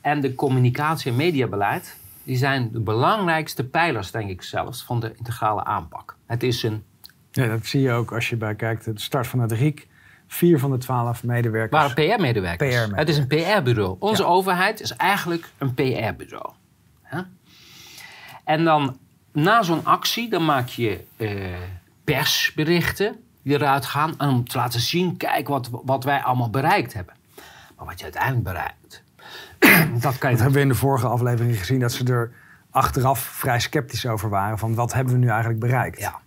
En 0.00 0.20
de 0.20 0.34
communicatie- 0.34 1.10
en 1.10 1.16
mediabeleid, 1.16 1.96
die 2.22 2.36
zijn 2.36 2.68
de 2.72 2.80
belangrijkste 2.80 3.64
pijlers, 3.64 4.10
denk 4.10 4.30
ik 4.30 4.42
zelfs, 4.42 4.82
van 4.82 5.00
de 5.00 5.12
integrale 5.16 5.64
aanpak. 5.64 6.16
Het 6.26 6.42
is 6.42 6.62
een. 6.62 6.82
Ja, 7.30 7.46
dat 7.46 7.66
zie 7.66 7.80
je 7.80 7.92
ook 7.92 8.12
als 8.12 8.28
je 8.28 8.36
bij 8.36 8.54
kijkt, 8.54 8.84
de 8.84 8.92
start 8.94 9.26
van 9.26 9.40
het 9.40 9.52
RIEK 9.52 9.86
Vier 10.28 10.58
van 10.58 10.70
de 10.70 10.78
twaalf 10.78 11.24
medewerkers. 11.24 11.82
waren 11.82 11.94
PR-medewerkers. 11.94 12.56
PR-medewerkers. 12.74 12.98
het 12.98 13.08
is 13.08 13.16
een 13.16 13.26
PR-bureau. 13.26 13.96
Onze 13.98 14.22
Ja. 14.22 14.28
overheid 14.28 14.80
is 14.80 14.96
eigenlijk 14.96 15.48
een 15.58 15.74
PR-bureau. 15.74 16.50
En 18.44 18.64
dan 18.64 18.98
na 19.32 19.62
zo'n 19.62 19.84
actie, 19.84 20.30
dan 20.30 20.44
maak 20.44 20.68
je 20.68 21.04
eh, 21.16 21.30
persberichten 22.04 23.16
die 23.42 23.54
eruit 23.54 23.86
gaan. 23.86 24.14
Om 24.18 24.48
te 24.48 24.56
laten 24.56 24.80
zien, 24.80 25.16
kijk 25.16 25.48
wat, 25.48 25.68
wat 25.84 26.04
wij 26.04 26.22
allemaal 26.22 26.50
bereikt 26.50 26.92
hebben. 26.92 27.14
Maar 27.76 27.86
wat 27.86 27.98
je 27.98 28.04
uiteindelijk 28.04 28.44
bereikt, 28.44 29.02
dat 30.02 30.18
kan 30.18 30.30
je 30.30 30.36
Dat 30.36 30.44
hebben 30.44 30.52
we 30.52 30.60
in 30.60 30.68
de 30.68 30.74
vorige 30.74 31.06
aflevering 31.06 31.58
gezien 31.58 31.80
dat 31.80 31.92
ze 31.92 32.04
er 32.04 32.32
achteraf 32.70 33.18
vrij 33.20 33.60
sceptisch 33.60 34.06
over 34.06 34.28
waren. 34.28 34.58
Van 34.58 34.74
wat 34.74 34.92
hebben 34.92 35.12
we 35.12 35.18
nu 35.18 35.28
eigenlijk 35.28 35.60
bereikt? 35.60 35.98
Ja. 35.98 36.18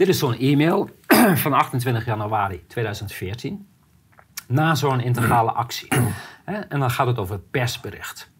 Dit 0.00 0.08
is 0.08 0.18
zo'n 0.18 0.38
e-mail 0.38 0.88
van 1.44 1.52
28 1.52 2.04
januari 2.04 2.66
2014. 2.66 3.68
Na 4.48 4.74
zo'n 4.74 5.00
integrale 5.00 5.50
actie. 5.50 5.88
En 6.68 6.80
dan 6.80 6.90
gaat 6.90 7.06
het 7.06 7.18
over 7.18 7.38
persbericht. 7.38 8.30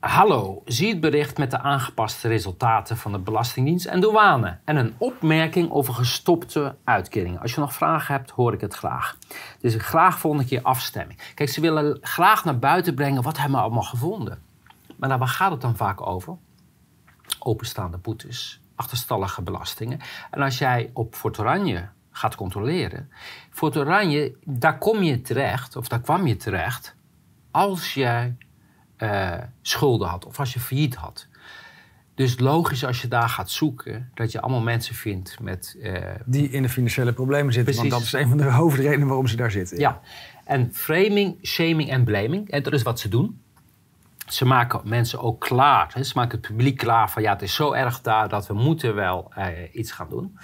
Hallo, 0.00 0.62
zie 0.64 0.88
het 0.88 1.00
bericht 1.00 1.38
met 1.38 1.50
de 1.50 1.58
aangepaste 1.58 2.28
resultaten 2.28 2.96
van 2.96 3.12
de 3.12 3.18
Belastingdienst 3.18 3.86
en 3.86 4.00
douane. 4.00 4.58
En 4.64 4.76
een 4.76 4.94
opmerking 4.98 5.70
over 5.70 5.94
gestopte 5.94 6.76
uitkeringen. 6.84 7.40
Als 7.40 7.54
je 7.54 7.60
nog 7.60 7.74
vragen 7.74 8.14
hebt, 8.14 8.30
hoor 8.30 8.52
ik 8.52 8.60
het 8.60 8.74
graag. 8.74 9.18
Dus 9.60 9.74
graag 9.78 10.18
volgende 10.18 10.46
keer 10.46 10.62
afstemming. 10.62 11.32
Kijk, 11.34 11.48
ze 11.48 11.60
willen 11.60 11.98
graag 12.00 12.44
naar 12.44 12.58
buiten 12.58 12.94
brengen 12.94 13.22
wat 13.22 13.36
hebben 13.38 13.56
we 13.56 13.64
allemaal 13.64 13.82
gevonden. 13.82 14.42
Maar 14.96 15.08
nou, 15.08 15.20
waar 15.20 15.28
gaat 15.28 15.50
het 15.50 15.60
dan 15.60 15.76
vaak 15.76 16.06
over? 16.06 16.36
openstaande 17.44 17.96
boetes, 17.96 18.60
achterstallige 18.74 19.42
belastingen. 19.42 20.00
En 20.30 20.40
als 20.40 20.58
jij 20.58 20.90
op 20.92 21.14
Fort 21.14 21.38
Oranje 21.38 21.88
gaat 22.10 22.34
controleren, 22.34 23.10
Fort 23.50 23.76
Oranje, 23.76 24.36
daar 24.44 24.78
kom 24.78 25.02
je 25.02 25.20
terecht, 25.20 25.76
of 25.76 25.88
daar 25.88 26.00
kwam 26.00 26.26
je 26.26 26.36
terecht, 26.36 26.96
als 27.50 27.94
jij 27.94 28.36
eh, 28.96 29.38
schulden 29.62 30.08
had 30.08 30.26
of 30.26 30.38
als 30.38 30.52
je 30.52 30.60
failliet 30.60 30.94
had. 30.94 31.28
Dus 32.14 32.38
logisch 32.38 32.84
als 32.84 33.02
je 33.02 33.08
daar 33.08 33.28
gaat 33.28 33.50
zoeken, 33.50 34.10
dat 34.14 34.32
je 34.32 34.40
allemaal 34.40 34.60
mensen 34.60 34.94
vindt 34.94 35.40
met 35.40 35.76
eh, 35.82 35.94
Die 36.26 36.50
in 36.50 36.62
de 36.62 36.68
financiële 36.68 37.12
problemen 37.12 37.52
zitten. 37.52 37.74
Want 37.74 37.90
dat 37.90 37.98
Precies. 37.98 38.18
is 38.18 38.24
een 38.24 38.28
van 38.28 38.38
de 38.38 38.52
hoofdredenen 38.52 39.06
waarom 39.06 39.26
ze 39.26 39.36
daar 39.36 39.50
zitten. 39.50 39.78
Ja, 39.78 40.00
en 40.44 40.70
framing, 40.72 41.38
shaming 41.42 41.90
en 41.90 42.04
blaming, 42.04 42.50
en 42.50 42.62
dat 42.62 42.72
is 42.72 42.82
wat 42.82 43.00
ze 43.00 43.08
doen. 43.08 43.40
Ze 44.34 44.44
maken 44.44 44.80
mensen 44.84 45.20
ook 45.20 45.40
klaar. 45.40 45.90
Hè? 45.92 46.02
Ze 46.02 46.12
maken 46.14 46.38
het 46.38 46.46
publiek 46.46 46.76
klaar 46.76 47.10
van 47.10 47.22
ja, 47.22 47.32
het 47.32 47.42
is 47.42 47.54
zo 47.54 47.72
erg 47.72 48.00
daar 48.00 48.28
dat 48.28 48.46
we 48.46 48.54
moeten 48.54 48.94
wel 48.94 49.30
eh, 49.34 49.46
iets 49.72 49.92
gaan 49.92 50.08
doen. 50.08 50.38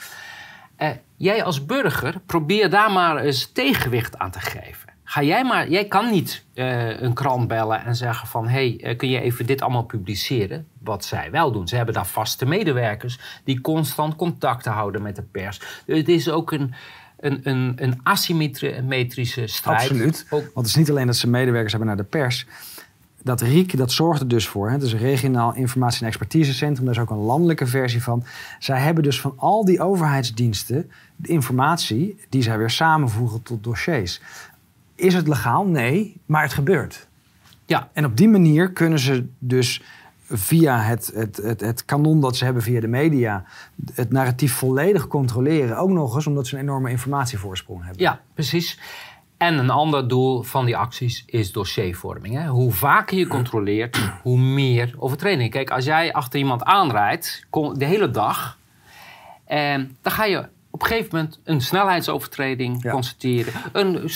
Eh, 0.76 0.88
jij 1.16 1.44
als 1.44 1.66
burger, 1.66 2.20
probeer 2.26 2.70
daar 2.70 2.92
maar 2.92 3.16
eens 3.16 3.52
tegenwicht 3.52 4.18
aan 4.18 4.30
te 4.30 4.40
geven. 4.40 4.88
Ga 5.04 5.23
jij 5.23 5.44
maar, 5.44 5.68
jij 5.68 5.85
kan 5.85 6.11
niet 6.11 6.44
eh, 6.54 7.00
een 7.00 7.14
krant 7.14 7.49
bellen 7.49 7.85
en 7.85 7.97
zeggen 7.97 8.28
van 8.28 8.49
hé, 8.49 8.76
hey, 8.80 8.97
kun 8.97 9.09
je 9.09 9.20
even 9.20 9.47
dit 9.47 9.62
allemaal 9.62 9.82
publiceren? 9.82 10.66
Wat 10.78 11.04
zij 11.04 11.30
wel 11.30 11.52
doen. 11.52 11.68
Ze 11.68 11.76
hebben 11.76 11.94
daar 11.94 12.06
vaste 12.06 12.47
medewerkers 12.47 13.18
die 13.44 13.61
constant 13.61 14.16
contacten 14.16 14.73
houden 14.73 15.02
met 15.02 15.16
de 15.16 15.23
pers. 15.23 15.61
Het 15.87 16.09
is 16.09 16.28
ook 16.28 16.52
een, 16.52 16.75
een, 17.18 17.40
een, 17.42 17.73
een 17.76 18.00
asymmetrische 18.02 19.47
strijd. 19.47 19.80
Absoluut. 19.80 20.26
Ook, 20.30 20.40
Want 20.40 20.54
het 20.54 20.66
is 20.66 20.75
niet 20.75 20.90
alleen 20.90 21.06
dat 21.06 21.16
ze 21.16 21.28
medewerkers 21.28 21.73
hebben 21.73 21.88
naar 21.88 22.04
de 22.04 22.11
pers. 22.11 22.47
Dat 23.23 23.41
RIEK, 23.41 23.77
dat 23.77 23.93
zorgt 23.93 24.21
er 24.21 24.29
dus 24.29 24.49
voor. 24.49 24.67
Hè? 24.67 24.73
Het 24.73 24.83
is 24.83 24.93
een 24.93 24.99
regionaal 24.99 25.55
informatie- 25.55 26.00
en 26.00 26.07
expertisecentrum. 26.07 26.85
Daar 26.85 26.95
is 26.95 27.00
ook 27.00 27.11
een 27.11 27.17
landelijke 27.17 27.67
versie 27.67 28.03
van. 28.03 28.25
Zij 28.59 28.79
hebben 28.81 29.03
dus 29.03 29.21
van 29.21 29.33
al 29.37 29.65
die 29.65 29.81
overheidsdiensten 29.81 30.91
de 31.17 31.29
informatie 31.29 32.21
die 32.29 32.43
zij 32.43 32.59
weer 32.59 32.71
samenvoegen 32.71 33.43
tot 33.43 33.65
dossiers. 33.65 34.21
Is 34.95 35.15
het 35.15 35.29
legaal? 35.29 35.67
Nee, 35.67 36.21
maar 36.27 36.43
het 36.43 36.53
gebeurt. 36.53 37.09
ja, 37.67 37.89
En 37.93 38.05
op 38.05 38.17
die 38.17 38.29
manier 38.29 38.73
kunnen 38.73 38.99
ze 38.99 39.27
dus 39.39 39.83
via 40.33 40.81
het, 40.81 41.11
het, 41.15 41.37
het, 41.37 41.61
het 41.61 41.85
kanon 41.85 42.21
dat 42.21 42.37
ze 42.37 42.45
hebben 42.45 42.62
via 42.62 42.81
de 42.81 42.89
media... 42.89 43.45
het 43.95 44.11
narratief 44.11 44.53
volledig 44.53 45.07
controleren. 45.07 45.79
Ook 45.79 45.91
nog 45.91 46.15
eens 46.15 46.27
omdat 46.27 46.47
ze 46.47 46.55
een 46.55 46.61
enorme 46.61 46.91
informatievoorsprong 46.91 47.85
hebben. 47.85 48.03
Ja, 48.03 48.21
precies. 48.35 48.79
En 49.40 49.59
een 49.59 49.70
ander 49.70 50.09
doel 50.09 50.42
van 50.42 50.64
die 50.64 50.76
acties 50.76 51.23
is 51.26 51.52
dossiervorming. 51.52 52.35
Hè? 52.35 52.47
Hoe 52.47 52.73
vaker 52.73 53.18
je 53.18 53.26
controleert, 53.26 54.00
hoe 54.23 54.38
meer 54.38 54.94
overtredingen. 54.99 55.50
Kijk, 55.50 55.70
als 55.70 55.85
jij 55.85 56.12
achter 56.12 56.38
iemand 56.38 56.64
aanrijdt 56.64 57.47
de 57.75 57.85
hele 57.85 58.11
dag, 58.11 58.59
en 59.44 59.97
dan 60.02 60.12
ga 60.12 60.25
je 60.25 60.49
op 60.70 60.80
een 60.82 60.87
gegeven 60.87 61.09
moment 61.16 61.40
een 61.44 61.61
snelheidsovertreding 61.61 62.82
Ja. 62.82 62.92
constateren, 62.92 63.52
een 63.73 63.97
eh, 64.02 64.09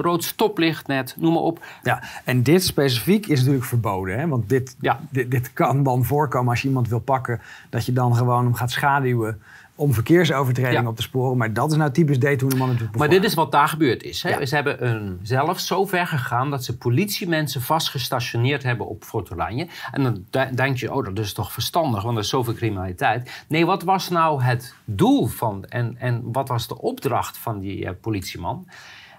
rood 0.00 0.24
stoplicht 0.24 0.86
net, 0.86 1.14
noem 1.18 1.32
maar 1.32 1.42
op. 1.42 1.64
Ja, 1.82 2.02
en 2.24 2.42
dit 2.42 2.64
specifiek 2.64 3.26
is 3.26 3.38
natuurlijk 3.38 3.64
verboden. 3.66 4.18
Hè? 4.18 4.28
Want 4.28 4.48
dit, 4.48 4.76
Ja. 4.80 5.00
dit, 5.10 5.30
dit 5.30 5.52
kan 5.52 5.82
dan 5.82 6.04
voorkomen 6.04 6.50
als 6.50 6.62
je 6.62 6.68
iemand 6.68 6.88
wil 6.88 7.00
pakken... 7.00 7.40
dat 7.70 7.86
je 7.86 7.92
dan 7.92 8.16
gewoon 8.16 8.44
hem 8.44 8.54
gaat 8.54 8.70
schaduwen 8.70 9.42
om 9.76 9.94
verkeersovertredingen 9.94 10.82
Ja. 10.82 10.88
op 10.88 10.96
te 10.96 11.02
sporen. 11.02 11.36
Maar 11.36 11.52
dat 11.52 11.70
is 11.70 11.76
nou 11.76 11.90
typisch 11.90 12.18
deed 12.18 12.40
hoe 12.40 12.50
de 12.50 12.56
man 12.56 12.68
natuurlijk 12.68 12.98
Maar 12.98 13.08
dit 13.08 13.24
is 13.24 13.34
wat 13.34 13.52
daar 13.52 13.68
gebeurd 13.68 14.02
is. 14.02 14.22
Hè? 14.22 14.28
Ja. 14.28 14.46
Ze 14.46 14.54
hebben 14.54 14.86
een, 14.86 15.18
zelf 15.22 15.60
zo 15.60 15.84
ver 15.84 16.06
gegaan 16.06 16.50
dat 16.50 16.64
ze 16.64 16.76
politiemensen 16.76 17.62
vastgestationeerd 17.62 18.62
hebben 18.62 18.86
op 18.86 19.04
Fort 19.04 19.32
Oranje. 19.32 19.66
En 19.92 20.02
dan 20.02 20.24
de- 20.30 20.48
denk 20.54 20.76
je, 20.76 20.94
oh, 20.94 21.04
dat 21.04 21.18
is 21.18 21.32
toch 21.32 21.52
verstandig, 21.52 22.02
want 22.02 22.16
er 22.16 22.22
is 22.22 22.28
zoveel 22.28 22.54
criminaliteit. 22.54 23.44
Nee, 23.48 23.66
wat 23.66 23.82
was 23.82 24.08
nou 24.08 24.42
het 24.42 24.74
doel 24.84 25.26
van 25.26 25.64
en, 25.64 25.96
en 25.98 26.22
wat 26.32 26.48
was 26.48 26.68
de 26.68 26.80
opdracht 26.80 27.36
van 27.38 27.58
die 27.60 27.86
eh, 27.86 27.92
politieman? 28.00 28.68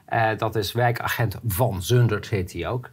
Eh, 0.06 0.30
dat 0.38 0.56
is 0.56 0.72
wijkagent 0.72 1.38
Van 1.48 1.84
Zundert, 1.84 2.30
heet 2.30 2.54
hij 2.54 2.68
ook. 2.68 2.90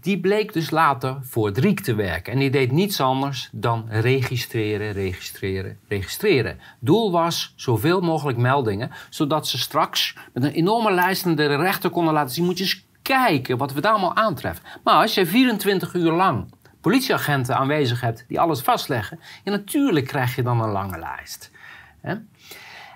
Die 0.00 0.20
bleek 0.20 0.52
dus 0.52 0.70
later 0.70 1.18
voor 1.22 1.46
het 1.46 1.58
RIEK 1.58 1.80
te 1.80 1.94
werken. 1.94 2.32
En 2.32 2.38
die 2.38 2.50
deed 2.50 2.72
niets 2.72 3.00
anders 3.00 3.48
dan 3.52 3.86
registreren, 3.88 4.92
registreren, 4.92 5.78
registreren. 5.88 6.58
Doel 6.80 7.12
was 7.12 7.52
zoveel 7.56 8.00
mogelijk 8.00 8.38
meldingen, 8.38 8.90
zodat 9.10 9.48
ze 9.48 9.58
straks 9.58 10.16
met 10.32 10.44
een 10.44 10.52
enorme 10.52 10.92
lijst 10.92 11.26
aan 11.26 11.34
de 11.34 11.56
rechter 11.56 11.90
konden 11.90 12.14
laten 12.14 12.34
zien: 12.34 12.44
moet 12.44 12.58
je 12.58 12.64
eens 12.64 12.84
kijken 13.02 13.56
wat 13.56 13.72
we 13.72 13.80
daar 13.80 13.92
allemaal 13.92 14.16
aantreffen. 14.16 14.64
Maar 14.84 14.94
als 14.94 15.14
je 15.14 15.26
24 15.26 15.94
uur 15.94 16.12
lang 16.12 16.52
politieagenten 16.80 17.56
aanwezig 17.56 18.00
hebt 18.00 18.24
die 18.28 18.40
alles 18.40 18.60
vastleggen, 18.60 19.20
ja, 19.44 19.50
natuurlijk 19.50 20.06
krijg 20.06 20.36
je 20.36 20.42
dan 20.42 20.60
een 20.60 20.70
lange 20.70 20.98
lijst. 20.98 21.50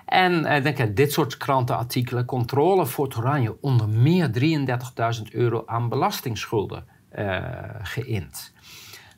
En 0.07 0.45
eh, 0.45 0.63
denk 0.63 0.77
ik, 0.77 0.95
dit 0.95 1.11
soort 1.11 1.37
krantenartikelen, 1.37 2.25
controle 2.25 2.85
voor 2.85 3.13
Oranje, 3.17 3.55
onder 3.61 3.89
meer 3.89 4.29
33.000 5.19 5.21
euro 5.31 5.63
aan 5.65 5.89
belastingsschulden 5.89 6.85
eh 7.09 7.39
geïnd. 7.81 8.53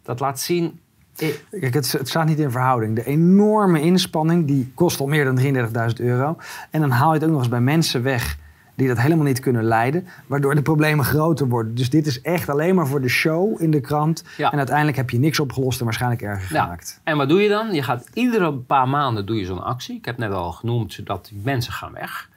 Dat 0.04 0.20
laat 0.20 0.40
zien. 0.40 0.80
eh, 1.18 1.28
Kijk, 1.50 1.74
het, 1.74 1.92
het 1.92 2.10
staat 2.10 2.26
niet 2.26 2.40
in 2.40 2.52
verhouding. 2.52 2.96
De 2.96 3.06
enorme 3.06 3.82
inspanning, 3.82 4.48
die 4.48 4.72
kost 4.76 5.00
al 5.00 5.08
meer 5.08 5.26
dan 5.26 5.40
33.000 5.40 5.96
euro. 5.96 6.38
En 6.72 6.82
dan 6.82 6.90
haal 6.90 7.14
je 7.14 7.14
het 7.14 7.24
ook 7.24 7.30
nog 7.30 7.40
eens 7.40 7.50
bij 7.50 7.62
mensen 7.62 8.04
weg 8.04 8.38
die 8.80 8.88
dat 8.88 9.00
helemaal 9.00 9.26
niet 9.26 9.40
kunnen 9.40 9.64
leiden. 9.64 10.08
Waardoor 10.28 10.56
de 10.56 10.62
problemen 10.62 11.06
groter 11.06 11.48
worden. 11.48 11.76
Dus 11.76 11.90
dit 11.90 12.08
is 12.08 12.22
echt 12.22 12.50
alleen 12.50 12.76
maar 12.76 12.88
voor 12.88 13.02
de 13.02 13.08
show 13.10 13.62
in 13.62 13.72
de 13.72 13.80
krant. 13.82 14.24
Ja. 14.38 14.52
En 14.52 14.58
uiteindelijk 14.58 14.98
heb 14.98 15.10
je 15.10 15.20
niks 15.20 15.40
opgelost 15.40 15.80
en 15.80 15.86
waarschijnlijk 15.86 16.22
erger 16.22 16.54
Ja. 16.56 16.62
gemaakt. 16.64 17.02
En 17.04 17.18
wat 17.18 17.30
doe 17.30 17.42
je 17.42 17.50
dan? 17.50 17.74
Je 17.74 17.84
gaat 17.84 18.10
iedere 18.14 18.54
paar 18.54 18.88
maanden 18.88 19.26
doe 19.26 19.38
je 19.38 19.46
zo'n 19.46 19.64
actie. 19.64 19.96
Ik 19.98 20.06
heb 20.06 20.18
net 20.18 20.32
al 20.32 20.52
genoemd 20.52 21.06
dat 21.06 21.26
die 21.32 21.42
mensen 21.44 21.74
gaan 21.74 21.94
weg. 21.94 22.30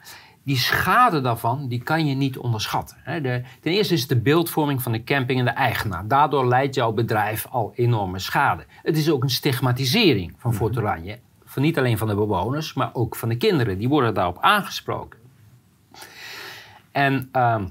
Die 0.45 0.57
schade 0.57 1.21
daarvan, 1.21 1.67
die 1.67 1.83
kan 1.83 2.07
je 2.07 2.15
niet 2.15 2.37
onderschatten. 2.37 2.97
ten 3.61 3.71
eerste 3.71 3.93
is 3.93 3.99
het 3.99 4.09
de 4.09 4.19
beeldvorming 4.21 4.81
van 4.81 4.91
de 4.91 5.03
camping 5.03 5.39
en 5.39 5.45
de 5.45 5.51
eigenaar. 5.51 6.07
Daardoor 6.07 6.47
leidt 6.47 6.75
jouw 6.75 6.91
bedrijf 6.91 7.47
al 7.49 7.71
enorme 7.75 8.19
schade. 8.19 8.65
Het 8.81 8.97
is 8.97 9.11
ook 9.11 9.23
een 9.23 9.29
stigmatisering 9.29 10.33
van 10.37 10.53
Fort 10.53 10.77
Oranje. 10.77 11.19
Van 11.45 11.61
niet 11.61 11.77
alleen 11.77 11.97
van 11.97 12.07
de 12.07 12.15
bewoners, 12.15 12.73
maar 12.73 12.89
ook 12.93 13.15
van 13.15 13.29
de 13.29 13.35
kinderen. 13.37 13.77
Die 13.77 13.89
worden 13.89 14.13
daarop 14.13 14.37
aangesproken. 14.41 15.19
En 16.93 17.29
ehm, 17.31 17.65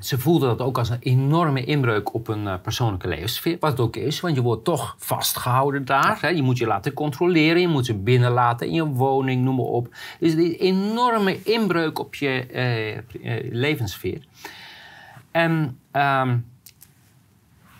ze 0.00 0.18
voelden 0.18 0.48
dat 0.48 0.66
ook 0.66 0.78
als 0.78 0.88
een 0.88 1.00
enorme 1.00 1.64
inbreuk 1.64 2.14
op 2.14 2.28
een 2.28 2.46
eh, 2.46 2.54
persoonlijke 2.62 3.08
levenssfeer. 3.08 3.56
Wat 3.60 3.70
het 3.70 3.80
ook 3.80 3.96
is, 3.96 4.20
want 4.20 4.34
je 4.34 4.42
wordt 4.42 4.64
toch 4.64 4.94
vastgehouden 4.98 5.84
daar. 5.84 6.18
Hè? 6.20 6.28
Je 6.28 6.42
moet 6.42 6.58
je 6.58 6.66
laten 6.66 6.92
controleren, 6.92 7.60
je 7.60 7.68
moet 7.68 7.86
ze 7.86 7.94
binnenlaten 7.94 8.66
in 8.66 8.74
je 8.74 8.86
woning, 8.86 9.44
noem 9.44 9.56
maar 9.56 9.64
op. 9.64 9.94
Dus 10.20 10.32
een 10.32 10.54
enorme 10.54 11.42
inbreuk 11.42 11.98
op 11.98 12.14
je 12.14 12.46
eh, 12.46 12.96
eh, 12.96 13.02
levenssfeer. 13.50 14.22
En 15.30 15.78
ehm, 15.90 16.38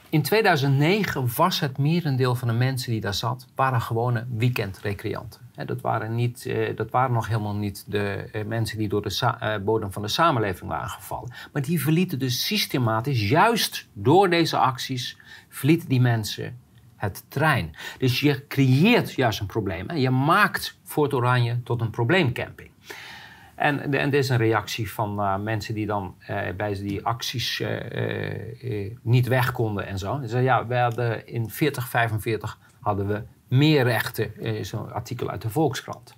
in 0.09 0.23
2009 0.23 1.29
was 1.37 1.61
het 1.61 1.79
merendeel 1.79 2.35
van 2.35 2.49
de 2.49 2.55
mensen 2.55 2.93
die 2.93 3.01
daar 3.01 3.15
zat, 3.15 3.47
waren 3.55 3.81
gewone 3.81 4.27
weekendrecreanten. 4.37 5.42
Dat, 5.55 5.81
waren 5.81 6.15
niet, 6.15 6.47
eh, 6.47 6.77
dat 6.77 6.91
waren 6.91 7.13
nog 7.13 7.29
helemaal 7.29 7.55
niet 7.55 7.85
de 7.89 8.29
eh, 8.33 8.45
mensen 8.45 8.79
die 8.79 8.89
door 8.89 9.03
de 9.03 9.37
eh, 9.41 9.57
bodem 9.59 9.93
van 9.93 10.03
de 10.03 10.09
samenleving 10.09 10.71
waren 10.71 10.89
gevallen. 10.89 11.33
Maar 11.53 11.63
die 11.63 11.83
verlieten 11.83 12.19
dus 12.19 12.47
systematisch, 12.47 13.29
juist 13.29 13.89
door 13.93 14.31
deze 14.31 14.57
acties, 14.57 15.19
verlieten 15.49 15.89
die 15.89 16.01
mensen 16.01 16.59
het 16.97 17.25
terrein. 17.29 17.77
Dus 17.99 18.21
je 18.21 18.47
creëert 18.47 19.15
juist 19.15 19.41
een 19.41 19.47
probleem. 19.47 19.93
Je 19.93 20.11
maakt 20.11 20.79
Fort 20.85 21.15
Oranje 21.15 21.63
tot 21.63 21.81
een 21.81 21.91
probleemcamping. 21.91 22.71
En, 23.55 23.93
en 23.93 24.11
dit 24.11 24.23
is 24.23 24.29
een 24.29 24.37
reactie 24.37 24.91
van 24.93 25.43
mensen 25.43 25.75
die 25.75 25.87
dan 25.87 26.15
bij 26.57 26.75
die 26.75 27.05
acties 27.05 27.63
niet 29.03 29.29
weg 29.29 29.53
konden 29.53 29.87
en 29.87 29.99
zo. 29.99 30.19
Ze 30.23 30.29
zeiden, 30.29 30.53
ja, 30.53 30.67
we 30.67 30.77
hadden 30.77 31.27
in 31.27 31.51
40, 31.51 31.89
45 31.89 32.59
hadden 32.81 33.07
we 33.07 33.23
meer 33.53 33.85
rechten. 33.85 34.33
Zo'n 34.65 34.93
artikel 34.93 35.31
uit 35.31 35.43
de 35.43 35.51
Volkskrant. 35.51 36.15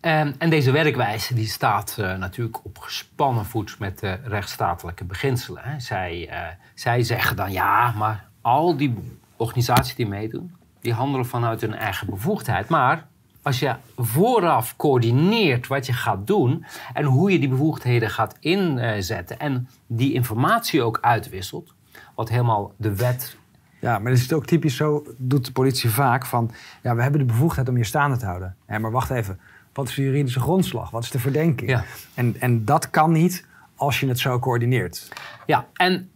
En, 0.00 0.34
en, 0.38 0.50
deze 0.50 0.70
werkwijze 0.70 1.34
die 1.34 1.46
staat 1.46 1.96
natuurlijk 1.96 2.64
op 2.64 2.78
gespannen 2.78 3.44
voet 3.44 3.78
met 3.78 3.98
de 3.98 4.18
rechtsstatelijke 4.24 5.04
beginselen. 5.04 5.62
Hè. 5.62 5.80
Zij, 5.80 6.30
zij 6.74 7.02
zeggen 7.02 7.36
dan, 7.36 7.52
ja, 7.52 7.92
maar 7.96 8.28
al 8.40 8.76
die 8.76 9.18
organisaties 9.36 9.94
die 9.94 10.06
meedoen... 10.06 10.54
die 10.80 10.92
handelen 10.92 11.26
vanuit 11.26 11.60
hun 11.60 11.74
eigen 11.74 12.10
bevoegdheid. 12.10 12.68
Maar 12.68 13.06
als 13.44 13.58
je 13.58 13.74
vooraf 13.96 14.76
coördineert 14.76 15.66
wat 15.66 15.86
je 15.86 15.92
gaat 15.92 16.26
doen 16.26 16.64
en 16.92 17.04
hoe 17.04 17.32
je 17.32 17.38
die 17.38 17.48
bevoegdheden 17.48 18.10
gaat 18.10 18.36
inzetten 18.40 19.38
en 19.38 19.68
die 19.86 20.12
informatie 20.12 20.82
ook 20.82 20.98
uitwisselt, 21.00 21.74
wat 22.14 22.28
helemaal 22.28 22.72
de 22.76 22.96
wet. 22.96 23.36
Ja, 23.84 23.98
maar 23.98 24.12
is 24.12 24.22
het 24.22 24.32
ook 24.32 24.46
typisch 24.46 24.76
zo, 24.76 25.06
doet 25.16 25.44
de 25.44 25.52
politie 25.52 25.90
vaak 25.90 26.26
van, 26.26 26.50
ja, 26.82 26.94
we 26.94 27.02
hebben 27.02 27.20
de 27.20 27.26
bevoegdheid 27.26 27.68
om 27.68 27.76
je 27.76 27.84
staande 27.84 28.16
te 28.16 28.26
houden. 28.26 28.56
Ja, 28.68 28.78
maar 28.78 28.90
wacht 28.90 29.10
even, 29.10 29.40
wat 29.72 29.88
is 29.88 29.94
de 29.94 30.02
juridische 30.02 30.40
grondslag? 30.40 30.90
Wat 30.90 31.02
is 31.02 31.10
de 31.10 31.18
verdenking? 31.18 31.70
Ja. 31.70 31.84
En, 32.14 32.36
en 32.40 32.64
dat 32.64 32.90
kan 32.90 33.12
niet 33.12 33.46
als 33.76 34.00
je 34.00 34.08
het 34.08 34.18
zo 34.18 34.38
coördineert. 34.38 35.08
Ja, 35.46 35.66
en 35.72 36.10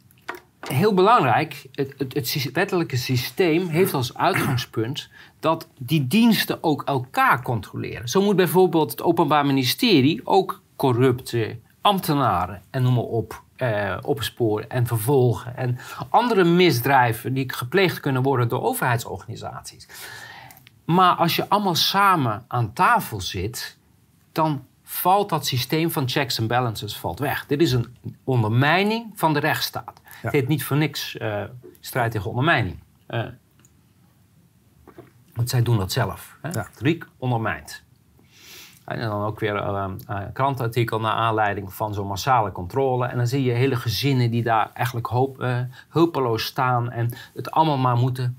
heel 0.61 0.95
belangrijk, 0.95 1.67
het, 1.73 1.95
het, 1.99 2.15
het, 2.15 2.51
wettelijke 2.53 2.97
systeem 2.97 3.69
heeft 3.69 3.95
als 3.95 4.17
uitgangspunt 4.17 5.11
dat 5.41 5.69
die 5.79 6.07
diensten 6.07 6.63
ook 6.63 6.83
elkaar 6.83 7.43
controleren. 7.43 8.09
Zo 8.09 8.23
moet 8.23 8.37
bijvoorbeeld 8.37 8.91
het 8.91 9.03
Openbaar 9.03 9.47
Ministerie 9.47 10.21
ook 10.25 10.63
corrupte 10.77 11.59
ambtenaren 11.81 12.63
en 12.71 12.83
noem 12.83 12.95
maar 12.95 13.03
op 13.03 13.43
eh, 13.59 13.97
opsporen 14.03 14.71
en 14.71 14.87
vervolgen. 14.87 15.57
En 15.57 15.79
andere 16.09 16.45
misdrijven 16.45 17.35
die 17.35 17.53
gepleegd 17.53 18.01
kunnen 18.01 18.23
worden 18.23 18.49
door 18.49 18.63
overheidsorganisaties. 18.63 19.89
Maar 20.85 21.15
als 21.15 21.37
je 21.37 21.49
allemaal 21.49 21.75
samen 21.75 22.45
aan 22.49 22.73
tafel 22.73 23.21
zit, 23.21 23.79
dan 24.33 24.65
valt 24.83 25.29
dat 25.29 25.47
systeem 25.47 25.91
van 25.91 26.09
checks 26.09 26.39
en 26.39 26.47
balances 26.47 26.97
valt 26.97 27.19
weg. 27.19 27.47
Dit 27.47 27.61
is 27.61 27.73
een 27.73 27.97
ondermijning 28.25 29.13
van 29.15 29.33
de 29.33 29.41
rechtsstaat. 29.41 30.01
Het 30.05 30.33
heet 30.33 30.49
niet 30.49 30.65
voor 30.65 30.77
niks 30.77 31.15
uh, 31.15 31.43
strijd 31.81 32.11
tegen 32.11 32.31
ondermijning. 32.31 32.79
Uh, 33.09 33.25
want 35.35 35.51
zij 35.51 35.63
doen 35.63 35.77
dat 35.77 35.93
zelf. 35.93 36.39
Hè? 36.43 36.49
Ja. 36.51 36.69
Riek 36.79 37.07
ondermijnt. 37.17 37.85
En 38.89 39.01
dan 39.01 39.25
ook 39.25 39.41
weer 39.41 39.57
een 39.57 40.33
krantenartikel 40.33 41.01
naar 41.01 41.13
aanleiding 41.13 41.75
van 41.75 41.95
zo'n 41.95 42.07
massale 42.07 42.53
controle. 42.53 43.07
En 43.07 43.17
dan 43.17 43.27
zie 43.27 43.43
je 43.43 43.53
hele 43.53 43.77
gezinnen 43.77 44.31
die 44.31 44.43
daar 44.43 44.71
eigenlijk 44.75 45.07
hoop, 45.07 45.47
hulpeloos 45.89 46.45
staan 46.45 46.91
en 46.91 47.11
het 47.35 47.51
allemaal 47.51 47.79
maar 47.79 47.97
moeten 47.97 48.39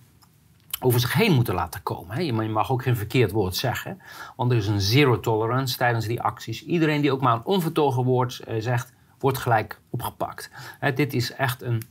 over 0.79 0.99
zich 0.99 1.13
heen 1.13 1.33
moeten 1.33 1.53
laten 1.53 1.83
komen. 1.83 2.15
Hè? 2.15 2.21
Je 2.21 2.33
mag 2.33 2.71
ook 2.71 2.83
geen 2.83 2.95
verkeerd 2.95 3.31
woord 3.31 3.55
zeggen, 3.55 4.01
want 4.35 4.51
er 4.51 4.57
is 4.57 4.67
een 4.67 4.81
zero 4.81 5.19
tolerance 5.19 5.77
tijdens 5.77 6.05
die 6.05 6.21
acties. 6.21 6.65
Iedereen 6.65 7.01
die 7.01 7.11
ook 7.11 7.21
maar 7.21 7.33
een 7.33 7.45
onvertogen 7.45 8.03
woord 8.03 8.41
zegt, 8.59 8.93
wordt 9.19 9.37
gelijk 9.37 9.79
opgepakt. 9.89 10.51
dit 10.95 11.13
is 11.13 11.33
echt 11.33 11.61
een 11.61 11.81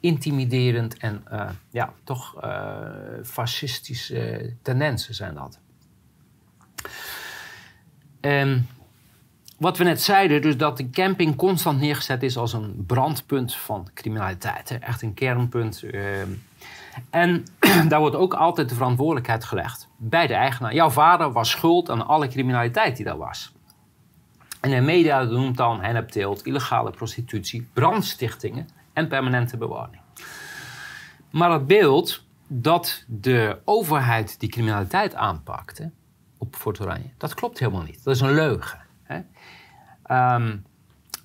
intimiderend 0.00 0.96
en 0.96 1.24
ja, 1.70 1.92
toch 2.04 2.34
fascistische 3.24 4.54
tendensen 4.62 5.14
zijn 5.14 5.34
dat. 5.34 5.60
En 8.22 8.68
wat 9.58 9.78
we 9.78 9.84
net 9.84 10.02
zeiden, 10.02 10.42
dus 10.42 10.56
dat 10.56 10.76
de 10.76 10.90
camping 10.90 11.36
constant 11.36 11.80
neergezet 11.80 12.22
is 12.22 12.36
als 12.36 12.52
een 12.52 12.84
brandpunt 12.86 13.54
van 13.54 13.88
criminaliteit. 13.94 14.78
Echt 14.80 15.02
een 15.02 15.14
kernpunt. 15.14 15.82
Uh, 15.82 16.20
en 17.10 17.44
daar 17.88 18.00
wordt 18.00 18.16
ook 18.16 18.34
altijd 18.34 18.68
de 18.68 18.74
verantwoordelijkheid 18.74 19.44
gelegd 19.44 19.88
bij 19.96 20.26
de 20.26 20.34
eigenaar. 20.34 20.74
Jouw 20.74 20.90
vader 20.90 21.32
was 21.32 21.50
schuld 21.50 21.90
aan 21.90 22.06
alle 22.06 22.28
criminaliteit 22.28 22.96
die 22.96 23.04
daar 23.04 23.16
was. 23.16 23.52
En 24.60 24.70
de 24.70 24.80
media 24.80 25.22
noemt 25.22 25.56
dan 25.56 25.80
hennepteelt, 25.80 26.46
illegale 26.46 26.90
prostitutie, 26.90 27.68
brandstichtingen 27.72 28.68
en 28.92 29.08
permanente 29.08 29.56
bewoning. 29.56 30.02
Maar 31.30 31.52
het 31.52 31.66
beeld 31.66 32.24
dat 32.46 33.04
de 33.06 33.58
overheid 33.64 34.40
die 34.40 34.48
criminaliteit 34.48 35.14
aanpakte 35.14 35.90
op 36.42 36.56
Fort 36.56 36.80
Oranje, 36.80 37.10
dat 37.16 37.34
klopt 37.34 37.58
helemaal 37.58 37.82
niet. 37.82 38.04
Dat 38.04 38.14
is 38.14 38.20
een 38.20 38.34
leugen. 38.34 38.78
Hè? 39.02 39.20
Ehm, 40.02 40.56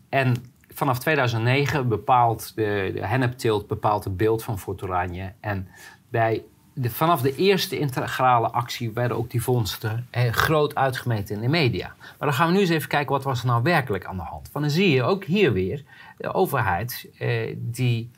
en 0.10 0.36
vanaf 0.74 1.00
2009 1.00 1.88
bepaalt 1.88 2.56
de, 2.56 2.92
de 2.94 3.06
hennepteelt 3.06 3.68
bepaalt 3.68 4.04
het 4.04 4.18
beeld 4.18 4.44
van 4.44 4.60
Fort 4.60 4.84
Oranje. 4.84 5.34
En 5.40 5.68
bij 6.10 6.44
de, 6.74 6.90
vanaf 6.90 7.22
de 7.22 7.36
eerste 7.36 7.80
integrale 7.80 8.50
actie 8.50 8.92
werden 8.92 9.18
ook 9.18 9.32
die 9.32 9.44
vondsten 9.44 10.08
eh, 10.10 10.32
groot 10.32 10.76
uitgemeten 10.76 11.36
in 11.36 11.42
de 11.42 11.48
media. 11.48 11.94
Maar 11.98 12.28
dan 12.28 12.34
gaan 12.34 12.48
we 12.48 12.54
nu 12.54 12.60
eens 12.60 12.70
even 12.70 12.90
kijken 12.90 13.12
wat 13.12 13.24
was 13.24 13.40
er 13.40 13.48
nou 13.48 13.64
werkelijk 13.64 14.06
aan 14.06 14.18
de 14.18 14.24
hand. 14.24 14.50
Want 14.52 14.66
dan 14.66 14.74
zie 14.74 14.90
je 14.90 15.04
ook 15.04 15.24
hier 15.24 15.54
weer 15.54 15.84
de 16.18 16.34
overheid 16.34 17.08
eh, 17.18 17.56
die 17.58 18.12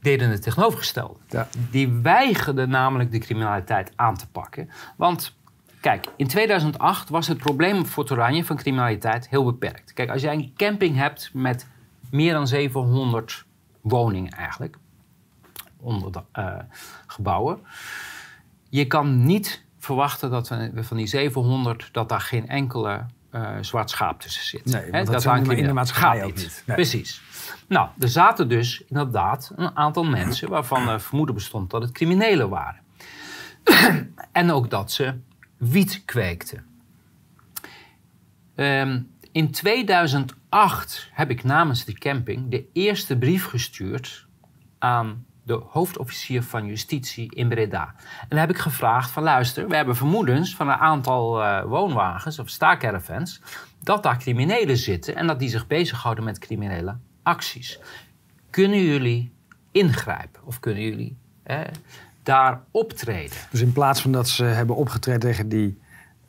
deden 0.00 0.30
het 0.30 0.42
tegenovergestelde. 0.42 1.18
Ja. 1.28 1.48
Die 1.70 1.88
weigerden 1.88 2.68
namelijk 2.68 3.10
de 3.10 3.18
criminaliteit 3.18 3.92
aan 3.96 4.16
te 4.16 4.28
pakken. 4.28 4.70
Want 4.96 5.36
kijk, 5.84 6.06
in 6.16 6.26
2008 6.26 7.08
was 7.08 7.26
het 7.26 7.38
probleem 7.38 7.86
voor 7.86 8.10
Oranje 8.10 8.44
van 8.44 8.56
criminaliteit 8.56 9.28
heel 9.28 9.44
beperkt. 9.44 9.92
Kijk, 9.92 10.10
als 10.10 10.22
jij 10.22 10.34
een 10.34 10.52
camping 10.56 10.96
hebt 10.96 11.30
met 11.32 11.66
meer 12.10 12.32
dan 12.32 12.46
700 12.46 13.44
woningen 13.80 14.32
eigenlijk 14.32 14.76
onder 15.80 16.12
de 16.12 16.22
uh, 16.38 16.54
gebouwen. 17.06 17.58
Je 18.68 18.86
kan 18.86 19.24
niet 19.24 19.64
verwachten 19.78 20.30
dat 20.30 20.48
we 20.48 20.84
van 20.84 20.96
die 20.96 21.06
700 21.06 21.88
dat 21.92 22.08
daar 22.08 22.20
geen 22.20 22.48
enkele 22.48 23.06
uh, 23.32 23.50
zwart 23.60 23.90
schaap 23.90 24.20
tussen 24.20 24.44
zit. 24.44 24.64
Nee, 24.64 25.04
dat, 25.04 25.22
dat 25.22 25.48
in 25.48 25.66
de 25.66 25.72
maatschappij 25.72 26.24
ook 26.24 26.34
niet. 26.34 26.62
Precies. 26.66 27.22
Nou, 27.66 27.88
er 27.98 28.08
zaten 28.08 28.48
dus 28.48 28.84
inderdaad 28.88 29.52
een 29.56 29.76
aantal 29.76 30.04
mensen 30.04 30.48
waarvan 30.48 30.88
uh, 30.88 30.98
vermoeden 30.98 31.34
bestond 31.34 31.70
dat 31.70 31.82
het 31.82 31.92
criminelen 31.92 32.48
waren. 32.48 32.80
en 34.32 34.50
ook 34.50 34.70
dat 34.70 34.92
ze 34.92 35.14
wiet 35.56 36.02
kweekten. 36.04 36.66
Um, 38.56 39.10
in 39.32 39.50
2008 39.50 41.08
heb 41.12 41.30
ik 41.30 41.44
namens 41.44 41.84
de 41.84 41.92
camping 41.92 42.50
de 42.50 42.64
eerste 42.72 43.16
brief 43.18 43.46
gestuurd 43.46 44.26
aan 44.78 45.26
de 45.42 45.62
hoofdofficier 45.68 46.42
van 46.42 46.66
justitie 46.66 47.34
in 47.34 47.48
Breda. 47.48 47.94
En 48.20 48.26
dan 48.28 48.38
heb 48.38 48.50
ik 48.50 48.58
gevraagd 48.58 49.10
van 49.10 49.22
luister, 49.22 49.68
we 49.68 49.76
hebben 49.76 49.96
vermoedens 49.96 50.56
van 50.56 50.68
een 50.68 50.74
aantal 50.74 51.42
uh, 51.42 51.62
woonwagens 51.62 52.38
of 52.38 52.48
staakcaravans 52.48 53.40
dat 53.80 54.02
daar 54.02 54.18
criminelen 54.18 54.76
zitten 54.76 55.16
en 55.16 55.26
dat 55.26 55.38
die 55.38 55.48
zich 55.48 55.66
bezighouden 55.66 56.24
met 56.24 56.38
criminele 56.38 56.96
acties. 57.22 57.78
Kunnen 58.50 58.82
jullie 58.82 59.32
ingrijpen 59.72 60.44
of 60.44 60.60
kunnen 60.60 60.82
jullie 60.82 61.16
daar 62.24 62.62
optreden? 62.70 63.36
Dus 63.50 63.60
in 63.60 63.72
plaats 63.72 64.00
van 64.00 64.12
dat 64.12 64.28
ze 64.28 64.44
hebben 64.44 64.76
opgetreden 64.76 65.20
tegen 65.20 65.48
die 65.48 65.78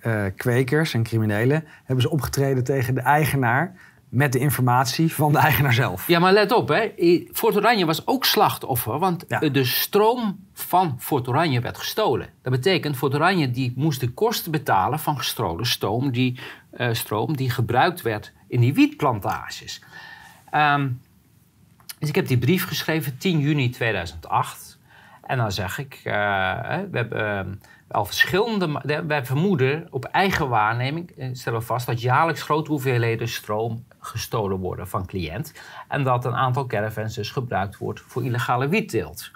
uh, 0.02 0.26
kwekers 0.36 0.94
en 0.94 1.04
criminelen, 1.04 1.66
hebben 1.84 2.02
ze 2.02 2.10
opgetreden 2.10 2.64
tegen 2.64 2.94
de 2.94 3.02
eigenaar 3.02 3.76
met 4.10 4.34
de 4.34 4.40
informatie 4.40 5.14
van 5.14 5.32
de 5.32 5.38
eigenaar 5.38 5.74
zelf. 5.74 6.08
Ja, 6.08 6.20
maar 6.20 6.34
let 6.34 6.52
op, 6.52 6.68
hè. 6.68 6.92
Fort 7.34 7.56
Oranje 7.56 7.86
was 7.86 8.08
ook 8.08 8.26
slachtoffer, 8.26 9.00
want 9.00 9.26
de 9.54 9.64
stroom 9.64 10.40
van 10.54 10.96
Fort 11.00 11.28
Oranje 11.28 11.60
werd 11.60 11.78
gestolen. 11.78 12.30
Dat 12.42 12.52
betekent, 12.52 12.98
Fort 12.98 13.14
Oranje 13.14 13.52
die 13.52 13.74
moest 13.76 14.00
de 14.00 14.10
kosten 14.10 14.52
betalen 14.52 15.00
van 15.00 15.18
gestolen 15.18 15.66
stroom 15.66 16.12
die, 16.12 16.40
uh, 16.74 16.94
stroom 16.94 17.36
die 17.36 17.50
gebruikt 17.50 18.02
werd 18.02 18.34
in 18.48 18.60
die 18.60 18.74
wietplantages. 18.74 19.82
Um, 20.54 21.02
dus 22.00 22.10
ik 22.10 22.16
heb 22.16 22.28
die 22.28 22.38
brief 22.38 22.68
geschreven 22.68 23.18
10 23.18 23.40
juni 23.40 23.70
2008. 23.70 24.75
En 25.26 25.38
dan 25.38 25.52
zeg 25.52 25.78
ik, 25.78 26.02
uh, 26.04 26.14
we 26.92 26.98
hebben... 26.98 27.62
Al 27.88 28.06
verschillende. 28.06 28.82
Wij 29.08 29.26
vermoeden 29.26 29.88
op 29.90 30.06
eigen 30.06 30.50
waarneming, 30.50 31.12
eh, 31.12 31.30
stellen 31.34 31.60
we 31.60 31.66
vast, 31.66 31.86
dat 31.86 32.02
jaarlijks 32.02 32.42
grote 32.42 32.72
hoeveelheden 32.72 33.28
stroom 33.28 33.86
gestolen 34.00 34.58
worden 34.58 34.88
van 34.88 35.06
cliënt. 35.06 35.54
En 35.88 36.04
dat 36.04 36.26
een 36.26 36.36
aantal 36.36 36.66
caravans 36.66 37.16
dus 37.16 37.32
gebruikt 37.32 37.78
wordt 37.78 38.02
voor 38.08 38.26
illegale 38.26 38.68
wietteelt. 38.68 39.32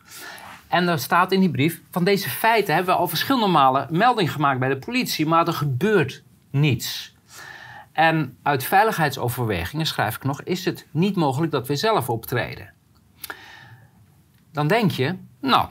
En 0.67 0.88
er 0.88 0.99
staat 0.99 1.32
in 1.32 1.39
die 1.39 1.52
brief: 1.52 1.82
van 1.91 2.04
deze 2.04 2.30
feiten 2.30 2.75
hebben 2.75 2.93
we 2.93 2.99
al 2.99 3.08
verschillende 3.08 3.47
malen 3.47 3.88
melding 3.89 4.32
gemaakt 4.32 4.60
bij 4.60 4.69
de 4.69 4.78
politie, 4.78 5.25
maar 5.25 5.47
er 5.47 5.54
gebeurt 5.54 6.23
niets. 6.49 7.15
En 7.91 8.38
uit 8.43 8.63
veiligheidsoverwegingen, 8.63 9.86
schrijf 9.86 10.15
ik 10.15 10.23
nog, 10.23 10.41
is 10.41 10.65
het 10.65 10.88
niet 10.91 11.15
mogelijk 11.15 11.52
dat 11.52 11.67
we 11.67 11.75
zelf 11.75 12.10
optreden. 12.10 12.73
dan 14.52 14.67
denk 14.67 14.91
je, 14.91 15.15
nou... 15.41 15.69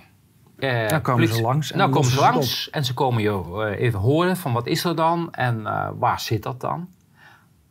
Uh, 0.59 0.89
dan 0.89 1.03
komen 1.03 1.29
ze 1.29 1.41
langs. 1.41 1.73
En 1.73 1.79
dan 1.79 1.91
komen 1.91 2.11
ze 2.11 2.21
langs 2.21 2.71
en 2.71 2.85
ze 2.85 2.95
komen 2.95 3.23
je 3.23 3.77
even 3.77 3.99
horen 3.99 4.37
van 4.37 4.53
wat 4.53 4.67
is 4.67 4.85
er 4.85 4.97
dan 4.97 5.33
en 5.33 5.63
waar 5.99 6.21
zit 6.21 6.43
dat 6.43 6.61
dan. 6.61 6.89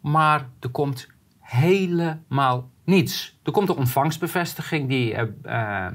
Maar 0.02 0.50
er 0.60 0.69
komt 0.69 1.08
helemaal 1.39 2.69
niets. 2.84 3.38
Er 3.43 3.52
komt 3.52 3.69
een 3.69 3.76
ontvangstbevestiging, 3.76 4.89
die, 4.89 5.15
uh, 5.45 5.88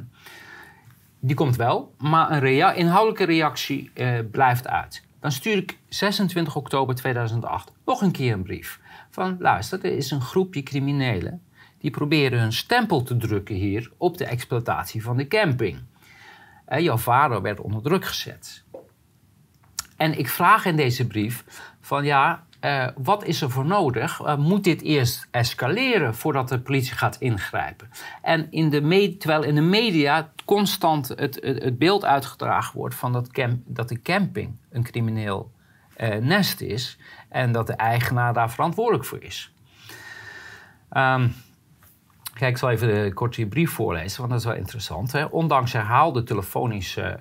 die 1.21 1.37
komt 1.37 1.57
wel, 1.57 1.95
maar 1.99 2.31
een 2.31 2.41
rea 2.41 2.73
inhoudelijke 2.73 3.25
reactie 3.25 3.91
blijft 4.31 4.69
uit. 4.69 5.05
Dan 5.21 5.33
stuur 5.33 5.57
ik 5.57 5.79
26 5.89 6.57
oktober 6.57 6.95
2008 6.95 7.73
nog 7.85 8.03
een 8.03 8.11
keer 8.11 8.33
een 8.33 8.43
brief. 8.43 8.81
Van 9.11 9.37
luister, 9.39 9.85
er 9.85 9.97
is 9.97 10.11
een 10.11 10.21
groepje 10.21 10.63
criminelen 10.63 11.43
die 11.79 11.91
proberen 11.91 12.41
hun 12.41 12.53
stempel 12.53 13.03
te 13.03 13.17
drukken 13.17 13.55
hier 13.55 13.93
op 13.97 14.19
de 14.19 14.25
exploitatie 14.25 15.03
van 15.03 15.17
de 15.17 15.29
camping. 15.29 15.79
Jouw 16.79 16.99
vader 16.99 17.43
werd 17.43 17.61
onder 17.61 17.83
druk 17.83 18.05
gezet. 18.05 18.65
En 19.97 20.19
ik 20.19 20.29
vraag 20.29 20.65
in 20.65 20.77
deze 20.77 21.07
brief 21.07 21.45
van 21.81 22.05
ja, 22.05 22.47
uh, 22.61 22.87
wat 22.97 23.25
is 23.25 23.43
er 23.43 23.51
voor 23.51 23.65
nodig? 23.65 24.21
Uh, 24.21 24.37
moet 24.37 24.65
dit 24.65 24.83
eerst 24.83 25.29
escaleren 25.31 26.15
voordat 26.15 26.49
de 26.49 26.61
politie 26.61 26.95
gaat 26.95 27.17
ingrijpen? 27.17 27.91
En 28.23 28.47
in 28.51 28.71
de 28.71 29.17
terwijl 29.19 29.43
in 29.43 29.55
de 29.55 29.61
media 29.61 30.33
constant 30.45 31.09
het, 31.09 31.39
het, 31.43 31.79
beeld 31.79 32.05
uitgedragen 32.05 32.79
wordt 32.79 32.95
van 32.95 33.13
dat, 33.13 33.29
dat 33.65 33.89
de 33.89 34.03
camping 34.03 34.57
een 34.71 34.83
crimineel 34.83 35.53
uh, 35.97 36.17
nest 36.17 36.61
is 36.61 36.99
en 37.29 37.53
dat 37.53 37.67
de 37.67 37.75
eigenaar 37.75 38.33
daar 38.33 38.51
verantwoordelijk 38.51 39.05
voor 39.05 39.23
is. 39.23 39.53
Um, 40.97 41.35
Kijk, 42.43 42.55
ik 42.55 42.61
zal 42.61 42.71
even 42.71 42.89
de 42.89 43.13
korte 43.13 43.47
brief 43.47 43.71
voorlezen, 43.71 44.19
want 44.19 44.31
dat 44.31 44.41
is 44.41 44.47
wel 44.47 44.55
interessant. 44.55 45.13
Hè? 45.13 45.25
Ondanks 45.25 45.73
herhaalde 45.73 46.23
telefonische 46.23 47.21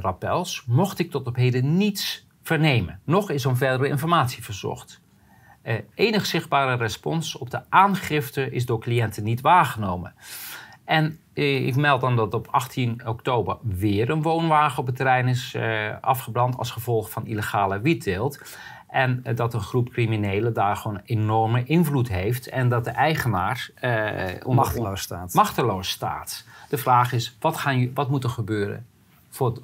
rappels 0.00 0.64
mocht 0.66 0.98
ik 0.98 1.10
tot 1.10 1.26
op 1.26 1.36
heden 1.36 1.76
niets 1.76 2.26
vernemen. 2.42 3.00
Nog 3.04 3.30
is 3.30 3.46
om 3.46 3.56
verdere 3.56 3.88
informatie 3.88 4.42
verzocht. 4.42 5.00
Uh, 5.64 5.74
enig 5.94 6.26
zichtbare 6.26 6.76
respons 6.76 7.36
op 7.36 7.50
de 7.50 7.60
aangifte 7.68 8.50
is 8.50 8.66
door 8.66 8.80
cliënten 8.80 9.24
niet 9.24 9.40
waargenomen. 9.40 10.14
En 10.84 11.18
uh, 11.34 11.66
ik 11.66 11.76
meld 11.76 12.00
dan 12.00 12.16
dat 12.16 12.34
op 12.34 12.48
18 12.50 13.06
oktober 13.06 13.56
weer 13.62 14.10
een 14.10 14.22
woonwagen 14.22 14.78
op 14.78 14.86
het 14.86 14.96
terrein 14.96 15.28
is 15.28 15.56
afgebrand 16.00 16.56
als 16.56 16.70
gevolg 16.70 17.10
van 17.10 17.26
illegale 17.26 17.80
wietteelt. 17.80 18.56
En 18.94 19.22
dat 19.34 19.54
een 19.54 19.60
groep 19.60 19.90
criminelen 19.90 20.52
daar 20.52 20.76
gewoon 20.76 21.00
enorme 21.04 21.64
invloed 21.64 22.08
heeft. 22.08 22.48
En 22.48 22.68
dat 22.68 22.84
de 22.84 22.90
eigenaar 22.90 23.70
machteloos 24.46 25.00
staat. 25.00 25.34
machteloos 25.34 25.88
staat. 25.88 26.44
De 26.68 26.78
vraag 26.78 27.12
is, 27.12 27.36
wat, 27.40 27.56
gaan, 27.56 27.94
wat 27.94 28.10
moet 28.10 28.24
er 28.24 28.30
gebeuren 28.30 28.86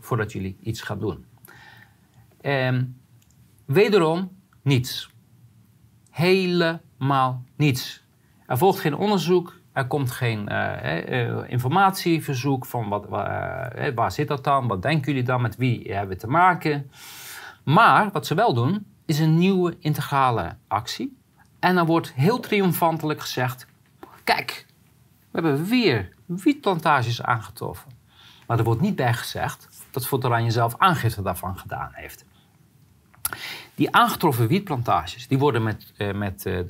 voordat 0.01 0.33
jullie 0.33 0.57
iets 0.61 0.81
gaan 0.81 0.99
doen? 0.99 1.25
Ehm, 2.41 2.85
wederom 3.65 4.31
niets. 4.63 5.11
Helemaal 6.11 7.45
niets. 7.57 8.03
Er 8.47 8.59
volgt 8.59 8.81
geen 8.81 8.97
onderzoek, 8.97 9.61
er 9.73 9.87
komt 9.87 10.11
geen 10.11 10.49
uh, 10.53 11.51
informatieverzoek 11.51 12.67
van 12.67 12.89
wat, 12.89 13.05
uh, 13.05 13.17
waar 13.95 14.13
zit 14.13 14.29
dat 14.29 14.45
dan, 14.45 14.69
wat 14.69 14.83
denken 14.83 15.13
jullie 15.13 15.27
dan, 15.27 15.43
met 15.43 15.57
wie 15.57 15.93
hebben 15.93 16.15
we 16.15 16.21
te 16.21 16.29
maken. 16.29 16.91
Maar 17.65 18.11
wat 18.13 18.27
ze 18.27 18.35
wel 18.35 18.55
doen, 18.55 18.87
is 19.11 19.19
een 19.19 19.39
nieuwe 19.39 19.77
integrale 19.79 20.57
actie. 20.69 21.19
En 21.59 21.75
dan 21.75 21.87
wordt 21.87 22.13
heel 22.13 22.41
triomfantelijk 22.41 23.21
gezegd: 23.21 23.67
kijk, 24.25 24.67
we 25.31 25.41
hebben 25.41 25.65
weer 25.65 26.15
wietplantages 26.27 27.23
aangetroffen. 27.23 27.91
Maar 28.47 28.59
er 28.59 28.65
wordt 28.65 28.81
niet 28.81 28.97
bij 28.97 29.15
gezegd 29.15 29.69
dat 29.91 30.07
Fort 30.07 30.25
Oranje 30.25 30.51
zelf 30.51 30.75
aangifte 30.79 31.23
daarvan 31.23 31.59
gedaan 31.59 31.91
heeft. 31.93 32.25
Die 33.75 33.95
aangetroffen 33.95 34.47
wietplantages 34.47 35.29
die 35.29 35.39
worden 35.39 35.63
met, 35.63 35.93
uh, 35.97 36.13
met, 36.13 36.47
uh, 36.47 36.61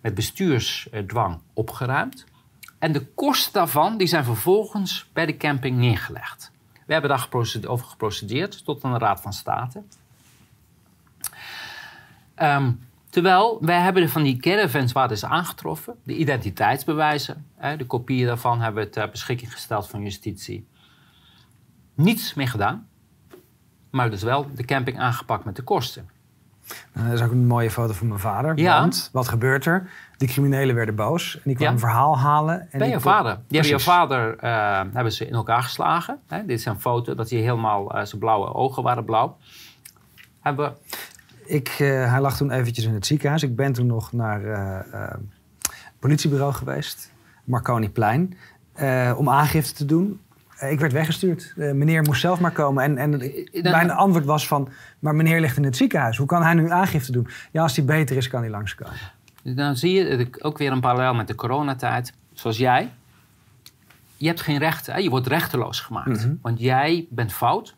met 0.00 0.14
bestuursdwang 0.14 1.40
opgeruimd. 1.52 2.24
En 2.78 2.92
de 2.92 3.06
kosten 3.06 3.52
daarvan 3.52 3.96
die 3.96 4.06
zijn 4.06 4.24
vervolgens 4.24 5.10
bij 5.12 5.26
de 5.26 5.36
camping 5.36 5.76
neergelegd. 5.76 6.52
We 6.86 6.92
hebben 6.92 7.10
daar 7.10 7.28
over 7.66 7.86
geprocedeerd 7.86 8.64
tot 8.64 8.82
een 8.82 8.98
Raad 8.98 9.20
van 9.20 9.32
State. 9.32 9.82
Um, 12.42 12.80
terwijl 13.10 13.58
wij 13.60 13.80
hebben 13.80 14.08
van 14.08 14.22
die 14.22 14.36
caravans 14.36 14.92
waar 14.92 15.10
is 15.10 15.24
aangetroffen, 15.24 15.94
de 16.04 16.16
identiteitsbewijzen, 16.16 17.46
hè, 17.56 17.76
de 17.76 17.86
kopieën 17.86 18.26
daarvan 18.26 18.60
hebben 18.60 18.84
we 18.84 18.90
ter 18.90 19.10
beschikking 19.10 19.52
gesteld 19.52 19.88
van 19.88 20.02
justitie. 20.02 20.66
Niets 21.94 22.34
mee 22.34 22.46
gedaan 22.46 22.88
maar 23.94 24.10
dus 24.10 24.22
wel 24.22 24.46
de 24.54 24.64
camping 24.64 24.98
aangepakt 24.98 25.44
met 25.44 25.56
de 25.56 25.62
kosten. 25.62 26.08
Nou, 26.92 27.08
dat 27.08 27.18
is 27.18 27.24
ook 27.24 27.30
een 27.30 27.46
mooie 27.46 27.70
foto 27.70 27.92
van 27.92 28.08
mijn 28.08 28.20
vader. 28.20 28.58
Ja. 28.58 28.80
Want 28.80 29.08
wat 29.12 29.28
gebeurt 29.28 29.66
er? 29.66 29.90
Die 30.16 30.28
criminelen 30.28 30.74
werden 30.74 30.94
boos 30.94 31.34
en 31.34 31.40
die 31.44 31.54
kwamen 31.54 31.74
een 31.74 31.80
verhaal 31.80 32.18
halen. 32.18 32.70
En 32.70 32.78
Bij 32.78 32.88
je 32.88 33.00
vader. 33.00 33.40
Die 33.48 33.60
hebben 33.60 33.78
je 33.78 33.84
vader 33.84 34.36
uh, 34.44 34.80
hebben 34.92 35.12
ze 35.12 35.26
in 35.26 35.34
elkaar 35.34 35.62
geslagen. 35.62 36.20
Hè? 36.26 36.44
Dit 36.46 36.58
is 36.58 36.64
een 36.64 36.80
foto 36.80 37.14
dat 37.14 37.30
hij 37.30 37.38
helemaal 37.38 37.96
uh, 37.96 38.04
zijn 38.04 38.20
blauwe 38.20 38.54
ogen 38.54 38.82
waren 38.82 39.04
blauw. 39.04 39.36
Hebben 40.40 40.76
ik, 41.44 41.68
uh, 41.68 42.10
hij 42.10 42.20
lag 42.20 42.36
toen 42.36 42.50
eventjes 42.50 42.84
in 42.84 42.94
het 42.94 43.06
ziekenhuis. 43.06 43.42
Ik 43.42 43.56
ben 43.56 43.72
toen 43.72 43.86
nog 43.86 44.12
naar 44.12 44.40
het 44.90 45.98
politiebureau 45.98 46.52
geweest, 46.52 47.12
Marconiplein, 47.44 48.36
om 49.16 49.28
aangifte 49.28 49.74
te 49.74 49.84
doen. 49.84 50.20
Eh, 50.64 50.72
ik 50.72 50.80
werd 50.80 50.92
weggestuurd. 50.92 51.52
Uh, 51.56 51.72
meneer 51.72 52.02
moest 52.02 52.20
zelf 52.20 52.40
maar 52.40 52.52
komen. 52.52 52.84
En, 52.84 52.98
en 52.98 53.20
eh, 53.20 53.62
mijn 53.62 53.90
antwoord 53.90 54.24
was 54.24 54.46
van... 54.46 54.68
maar 54.98 55.14
meneer 55.14 55.40
ligt 55.40 55.56
in 55.56 55.64
het 55.64 55.76
ziekenhuis. 55.76 56.16
Hoe 56.16 56.26
kan 56.26 56.42
hij 56.42 56.54
nu 56.54 56.70
aangifte 56.70 57.12
doen? 57.12 57.28
Ja, 57.50 57.62
als 57.62 57.76
hij 57.76 57.84
beter 57.84 58.16
is, 58.16 58.28
kan 58.28 58.40
hij 58.40 58.50
langskomen. 58.50 58.94
Dan 59.42 59.76
zie 59.76 59.92
je 59.92 60.28
ook 60.38 60.58
weer 60.58 60.72
een 60.72 60.80
parallel 60.80 61.14
met 61.14 61.26
de 61.26 61.34
coronatijd. 61.34 62.12
Zoals 62.32 62.56
jij. 62.56 62.90
Je 64.16 64.26
hebt 64.26 64.40
geen 64.40 64.58
rechten. 64.58 65.02
Je 65.02 65.10
wordt 65.10 65.26
rechteloos 65.26 65.80
gemaakt. 65.80 66.24
Mhm. 66.24 66.34
Want 66.42 66.60
jij 66.60 67.06
bent 67.10 67.32
fout. 67.32 67.74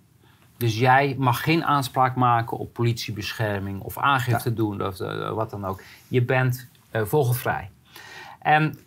Dus 0.57 0.79
jij 0.79 1.15
mag 1.19 1.43
geen 1.43 1.65
aanspraak 1.65 2.15
maken 2.15 2.59
op 2.59 2.73
politiebescherming... 2.73 3.81
of 3.81 3.99
aangifte 3.99 4.55
doen 4.55 4.87
of 4.87 4.99
wat 5.35 5.51
dan 5.51 5.65
ook. 5.65 5.83
Je 6.09 6.23
bent 6.23 6.69
vogelvrij. 6.93 7.71
En 8.39 8.79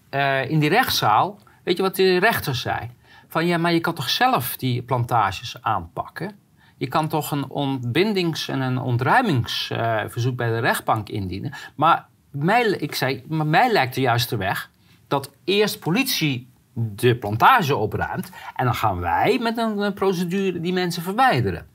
in 0.47 0.60
die 0.60 0.69
rechtszaal... 0.69 1.39
Weet 1.63 1.77
je 1.77 1.84
wat 1.84 1.95
de 1.95 2.19
rechter 2.19 2.55
zei? 2.55 2.89
van 3.29 3.45
ja, 3.45 3.58
maar 3.58 3.73
je 3.73 3.79
kan 3.79 3.93
toch 3.93 4.10
zelf 4.10 4.58
die 4.58 4.82
plantages 4.82 5.62
aanpakken? 5.62 6.39
Je 6.77 6.88
kan 6.88 7.08
toch 7.08 7.32
een 7.32 7.49
ontbindings- 7.49 8.47
en 8.47 8.62
een 8.62 8.77
ontruimingsverzoek 8.77 10.36
bij 10.36 10.49
de 10.49 10.60
rechtbank 10.60 11.10
indienen. 11.10 11.53
Maar 11.75 12.05
mij, 12.32 12.63
ik 12.63 12.95
zei, 12.95 13.23
maar 13.27 13.45
mij 13.45 13.71
lijkt 13.71 13.95
de 13.95 14.01
juiste 14.01 14.38
weg 14.38 14.69
dat 15.08 15.32
eerst 15.43 15.79
politie 15.79 16.47
de 16.73 17.15
plantage 17.15 17.75
opruimt 17.75 18.32
en 18.55 18.65
dan 18.65 18.75
gaan 18.75 18.99
wij 18.99 19.39
met 19.41 19.58
een, 19.58 19.93
procedure 19.93 20.60
die 20.60 20.73
mensen 20.73 21.03
verwijderen. 21.03 21.67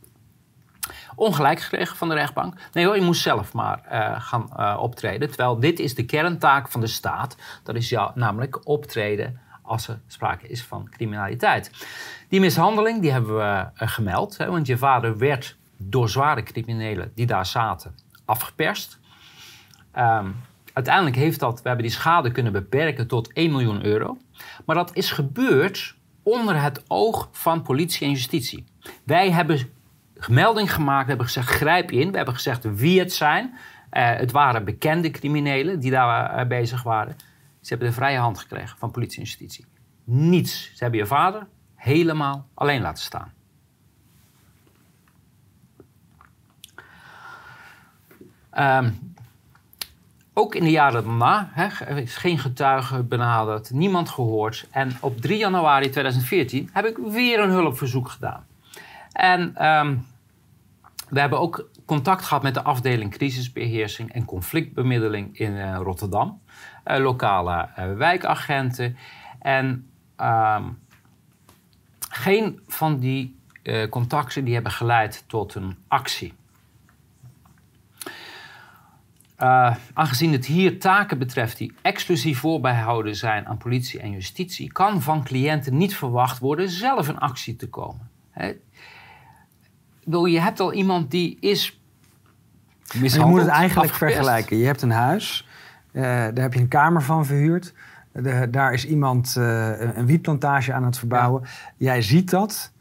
Ongelijk 1.16 1.60
gekregen 1.60 1.96
van 1.96 2.08
de 2.08 2.14
rechtbank. 2.14 2.54
Nee 2.72 2.84
hoor, 2.84 2.94
je 2.94 3.02
moest 3.02 3.22
zelf 3.22 3.52
maar 3.52 3.80
uh, 3.92 4.20
gaan 4.20 4.48
uh, 4.56 4.78
optreden. 4.80 5.28
Terwijl 5.28 5.58
dit 5.58 5.78
is 5.78 5.94
de 5.94 6.04
kerntaak 6.04 6.68
van 6.68 6.80
de 6.80 6.86
staat. 6.86 7.36
Dat 7.62 7.74
is 7.74 7.88
jou, 7.88 8.10
namelijk 8.14 8.68
optreden 8.68 9.40
als 9.62 9.88
er 9.88 10.00
sprake 10.06 10.48
is 10.48 10.62
van 10.62 10.88
criminaliteit. 10.90 11.70
Die 12.28 12.40
mishandeling 12.40 13.00
die 13.00 13.12
hebben 13.12 13.36
we 13.36 13.42
uh, 13.42 13.68
gemeld, 13.74 14.36
hè, 14.36 14.50
want 14.50 14.66
je 14.66 14.76
vader 14.76 15.18
werd 15.18 15.56
door 15.76 16.08
zware 16.08 16.42
criminelen 16.42 17.12
die 17.14 17.26
daar 17.26 17.46
zaten 17.46 17.94
afgeperst. 18.24 18.98
Um, 19.98 20.36
uiteindelijk 20.72 21.16
heeft 21.16 21.40
dat, 21.40 21.62
we 21.62 21.68
hebben 21.68 21.86
die 21.86 21.94
schade 21.94 22.30
kunnen 22.30 22.52
beperken 22.52 23.06
tot 23.06 23.32
1 23.32 23.50
miljoen 23.50 23.84
euro. 23.84 24.16
Maar 24.64 24.76
dat 24.76 24.96
is 24.96 25.10
gebeurd 25.10 25.96
onder 26.22 26.62
het 26.62 26.82
oog 26.88 27.28
van 27.32 27.62
politie 27.62 28.06
en 28.06 28.12
justitie. 28.12 28.64
Wij 29.04 29.30
hebben 29.30 29.58
melding 30.28 30.72
gemaakt, 30.72 31.02
we 31.02 31.08
hebben 31.08 31.26
gezegd 31.26 31.48
grijp 31.48 31.90
in. 31.90 32.10
We 32.10 32.16
hebben 32.16 32.34
gezegd 32.34 32.76
wie 32.76 32.98
het 32.98 33.12
zijn. 33.12 33.46
Uh, 33.46 33.58
het 34.16 34.30
waren 34.30 34.64
bekende 34.64 35.10
criminelen 35.10 35.80
die 35.80 35.90
daar 35.90 36.40
uh, 36.40 36.48
bezig 36.48 36.82
waren. 36.82 37.16
Ze 37.60 37.68
hebben 37.68 37.88
de 37.88 37.94
vrije 37.94 38.18
hand 38.18 38.38
gekregen 38.38 38.78
van 38.78 38.90
politie 38.90 39.18
en 39.18 39.24
justitie. 39.24 39.66
Niets. 40.04 40.70
Ze 40.74 40.82
hebben 40.82 41.00
je 41.00 41.06
vader 41.06 41.46
helemaal 41.74 42.48
alleen 42.54 42.80
laten 42.80 43.02
staan. 43.02 43.32
Um, 48.58 49.13
ook 50.34 50.54
in 50.54 50.64
de 50.64 50.70
jaren 50.70 51.04
daarna 51.04 51.50
is 51.96 52.16
geen 52.16 52.38
getuige 52.38 53.02
benaderd, 53.02 53.70
niemand 53.70 54.08
gehoord. 54.08 54.66
En 54.70 54.96
op 55.00 55.20
3 55.20 55.38
januari 55.38 55.90
2014 55.90 56.70
heb 56.72 56.84
ik 56.84 56.96
weer 56.96 57.40
een 57.40 57.50
hulpverzoek 57.50 58.08
gedaan. 58.08 58.46
En 59.12 59.66
um, 59.66 60.06
we 61.08 61.20
hebben 61.20 61.40
ook 61.40 61.68
contact 61.84 62.24
gehad 62.24 62.42
met 62.42 62.54
de 62.54 62.62
afdeling 62.62 63.10
crisisbeheersing 63.10 64.12
en 64.12 64.24
conflictbemiddeling 64.24 65.38
in 65.38 65.52
uh, 65.52 65.76
Rotterdam. 65.76 66.40
Uh, 66.86 66.98
lokale 66.98 67.68
uh, 67.78 67.96
wijkagenten. 67.96 68.96
En 69.40 69.88
um, 70.20 70.78
geen 72.08 72.60
van 72.66 72.98
die 72.98 73.36
contacten 73.90 74.44
die 74.44 74.54
hebben 74.54 74.72
geleid 74.72 75.24
tot 75.26 75.54
een 75.54 75.76
actie. 75.88 76.32
Uh, 79.40 79.74
aangezien 79.94 80.32
het 80.32 80.46
hier 80.46 80.80
taken 80.80 81.18
betreft 81.18 81.58
die 81.58 81.72
exclusief 81.82 82.38
voorbehouden 82.38 83.16
zijn 83.16 83.46
aan 83.46 83.56
politie 83.56 84.00
en 84.00 84.10
justitie, 84.10 84.72
kan 84.72 85.02
van 85.02 85.24
cliënten 85.24 85.76
niet 85.76 85.96
verwacht 85.96 86.38
worden 86.38 86.68
zelf 86.70 87.08
een 87.08 87.18
actie 87.18 87.56
te 87.56 87.68
komen. 87.68 88.08
Je 90.06 90.40
hebt 90.40 90.60
al 90.60 90.72
iemand 90.72 91.10
die 91.10 91.36
is 91.40 91.80
mishandeld. 92.94 93.14
Je 93.14 93.30
moet 93.30 93.40
het 93.40 93.60
eigenlijk 93.60 93.94
vergelijken. 93.94 94.56
Je 94.56 94.66
hebt 94.66 94.82
een 94.82 94.90
huis, 94.90 95.48
uh, 95.92 96.02
daar 96.02 96.32
heb 96.34 96.54
je 96.54 96.60
een 96.60 96.68
kamer 96.68 97.02
van 97.02 97.26
verhuurd. 97.26 97.74
De, 98.12 98.48
daar 98.50 98.72
is 98.72 98.86
iemand 98.86 99.34
uh, 99.38 99.80
een 99.96 100.06
wietplantage 100.06 100.72
aan 100.72 100.84
het 100.84 100.98
verbouwen. 100.98 101.42
Jij 101.76 102.02
ziet 102.02 102.30
dat, 102.30 102.72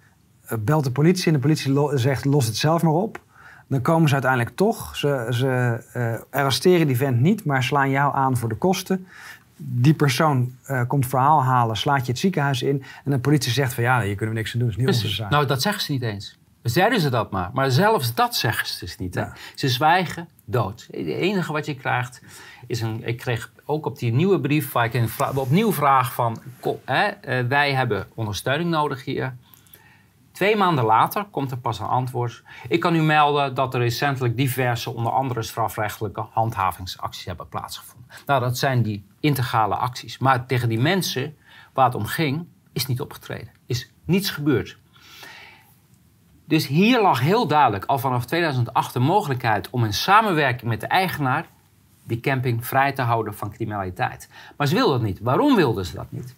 belt 0.59 0.83
de 0.83 0.91
politie 0.91 1.27
en 1.27 1.33
de 1.33 1.39
politie 1.39 1.97
zegt 1.99 2.25
los 2.25 2.45
het 2.45 2.57
zelf 2.57 2.81
maar 2.81 2.93
op. 2.93 3.22
Dan 3.73 3.81
komen 3.81 4.07
ze 4.07 4.13
uiteindelijk 4.13 4.55
toch. 4.55 4.95
Ze, 4.95 5.27
ze 5.29 5.83
uh, 5.97 6.39
arresteren 6.39 6.88
die 6.88 6.97
vent 6.97 7.19
niet, 7.19 7.45
maar 7.45 7.63
slaan 7.63 7.89
jou 7.89 8.15
aan 8.15 8.38
voor 8.38 8.49
de 8.49 8.55
kosten. 8.55 9.07
Die 9.57 9.93
persoon 9.93 10.55
uh, 10.67 10.81
komt 10.88 11.07
verhaal 11.07 11.43
halen, 11.43 11.77
slaat 11.77 12.05
je 12.05 12.12
het 12.12 12.21
ziekenhuis 12.21 12.62
in. 12.62 12.83
En 13.05 13.12
de 13.12 13.19
politie 13.19 13.51
zegt 13.51 13.73
van 13.73 13.83
ja, 13.83 14.01
hier 14.01 14.15
kunnen 14.15 14.36
we 14.36 14.41
niks 14.41 14.53
aan 14.53 14.59
doen. 14.59 14.69
Dat 14.69 14.77
is 14.77 14.86
niet 14.86 14.95
onze 14.95 15.07
zaak. 15.07 15.29
Nou, 15.29 15.45
dat 15.45 15.62
zeggen 15.62 15.83
ze 15.83 15.91
niet 15.91 16.01
eens. 16.01 16.38
Zeiden 16.63 16.99
ze 16.99 17.09
dat 17.09 17.31
maar. 17.31 17.49
Maar 17.53 17.71
zelfs 17.71 18.13
dat 18.13 18.36
zeggen 18.36 18.67
ze 18.67 18.79
dus 18.79 18.97
niet. 18.97 19.25
Ze 19.55 19.69
zwijgen 19.69 20.27
dood. 20.45 20.88
Het 20.91 21.05
enige 21.05 21.51
wat 21.51 21.65
je 21.65 21.75
krijgt 21.75 22.21
is 22.67 22.81
een... 22.81 23.01
Ik 23.07 23.17
kreeg 23.17 23.51
ook 23.65 23.86
op 23.86 23.99
die 23.99 24.13
nieuwe 24.13 24.39
brief 24.39 24.71
waar 24.71 24.86
ik 24.86 24.93
een 24.93 25.09
opnieuw 25.36 25.71
vraag 25.71 26.13
van... 26.13 26.41
Hè, 26.86 27.07
uh, 27.07 27.47
wij 27.47 27.73
hebben 27.73 28.07
ondersteuning 28.13 28.69
nodig 28.69 29.05
hier. 29.05 29.36
Twee 30.34 30.56
maanden 30.56 30.86
later 30.86 31.26
komt 31.26 31.52
er 31.52 31.58
pas 31.58 31.80
een 31.80 31.86
antwoord. 31.86 32.43
Ik 32.67 32.80
kan 32.80 32.96
u 32.96 33.02
melden 33.02 33.54
dat 33.54 33.74
er 33.74 33.80
recentelijk 33.80 34.38
diverse, 34.38 34.93
onder 34.93 35.12
andere 35.12 35.41
strafrechtelijke 35.41 36.26
handhavingsacties 36.32 37.26
hebben 37.26 37.48
plaatsgevonden. 37.48 38.10
Nou, 38.26 38.39
dat 38.41 38.58
zijn 38.58 38.82
die 38.82 39.06
integrale 39.19 39.76
acties. 39.76 40.17
Maar 40.17 40.46
tegen 40.46 40.69
die 40.69 40.80
mensen 40.80 41.38
waar 41.74 41.86
het 41.86 41.96
om 41.96 42.06
ging, 42.06 42.48
is 42.72 42.88
niet 42.88 43.02
opgetreden. 43.02 43.52
Is 43.65 43.91
niets 44.06 44.30
gebeurd. 44.30 44.78
Dus 46.46 46.67
hier 46.67 47.02
lag 47.02 47.19
heel 47.19 47.48
duidelijk 47.48 47.86
al 47.86 48.00
vanaf 48.00 48.26
2008 48.26 48.93
de 48.93 49.00
mogelijkheid 49.00 49.69
om 49.69 49.84
in 49.84 49.93
samenwerking 49.93 50.69
met 50.69 50.80
de 50.80 50.88
eigenaar 50.88 51.46
die 52.04 52.19
camping 52.19 52.65
vrij 52.65 52.91
te 52.91 53.02
houden 53.02 53.34
van 53.34 53.52
criminaliteit. 53.52 54.30
Maar 54.58 54.67
ze 54.67 54.76
wilden 54.76 55.00
dat 55.00 55.08
niet. 55.08 55.19
Waarom 55.19 55.56
wilden 55.56 55.86
ze 55.86 55.96
dat 55.96 56.12
niet? 56.12 56.36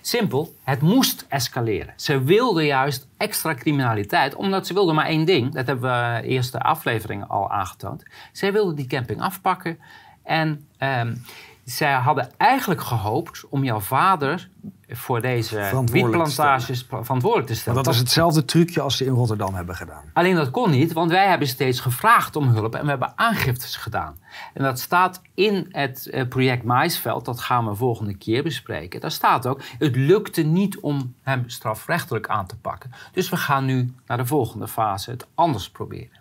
Simpel, 0.00 0.54
het 0.64 0.80
moest 0.80 1.26
escaleren. 1.28 1.92
Ze 1.96 2.22
wilden 2.22 2.64
juist 2.64 3.06
extra 3.16 3.54
criminaliteit, 3.54 4.34
omdat 4.34 4.66
ze 4.66 4.74
wilden 4.74 4.94
maar 4.94 5.06
één 5.06 5.24
ding. 5.24 5.54
Dat 5.54 5.66
hebben 5.66 5.90
we 5.90 6.20
de 6.20 6.28
eerste 6.28 6.60
afleveringen 6.60 7.28
al 7.28 7.50
aangetoond. 7.50 8.02
Zij 8.32 8.52
wilden 8.52 8.74
die 8.74 8.86
camping 8.86 9.20
afpakken. 9.20 9.78
En 10.24 10.66
um, 10.78 11.24
zij 11.70 11.92
hadden 11.92 12.30
eigenlijk 12.36 12.80
gehoopt 12.80 13.44
om 13.48 13.64
jouw 13.64 13.80
vader 13.80 14.48
voor 14.88 15.20
deze 15.20 15.84
wietplantages 15.92 16.86
verantwoordelijk 16.88 17.46
te 17.46 17.54
stellen. 17.54 17.74
Maar 17.74 17.84
dat 17.84 17.94
is 17.94 18.00
hetzelfde 18.00 18.44
trucje 18.44 18.80
als 18.80 18.96
ze 18.96 19.04
in 19.04 19.12
Rotterdam 19.12 19.54
hebben 19.54 19.74
gedaan. 19.74 20.04
Alleen 20.12 20.34
dat 20.34 20.50
kon 20.50 20.70
niet, 20.70 20.92
want 20.92 21.10
wij 21.10 21.28
hebben 21.28 21.48
steeds 21.48 21.80
gevraagd 21.80 22.36
om 22.36 22.48
hulp 22.48 22.74
en 22.74 22.82
we 22.82 22.88
hebben 22.88 23.12
aangiftes 23.16 23.76
gedaan. 23.76 24.18
En 24.54 24.62
dat 24.62 24.80
staat 24.80 25.22
in 25.34 25.66
het 25.70 26.06
eh, 26.06 26.28
project 26.28 26.64
Maisveld, 26.64 27.24
dat 27.24 27.40
gaan 27.40 27.66
we 27.66 27.74
volgende 27.74 28.16
keer 28.16 28.42
bespreken. 28.42 29.00
Daar 29.00 29.10
staat 29.10 29.46
ook, 29.46 29.62
het 29.78 29.96
lukte 29.96 30.42
niet 30.42 30.78
om 30.78 31.14
hem 31.22 31.44
strafrechtelijk 31.46 32.28
aan 32.28 32.46
te 32.46 32.56
pakken. 32.56 32.90
Dus 33.12 33.28
we 33.28 33.36
gaan 33.36 33.64
nu 33.64 33.94
naar 34.06 34.16
de 34.16 34.26
volgende 34.26 34.68
fase, 34.68 35.10
het 35.10 35.26
anders 35.34 35.70
proberen. 35.70 36.18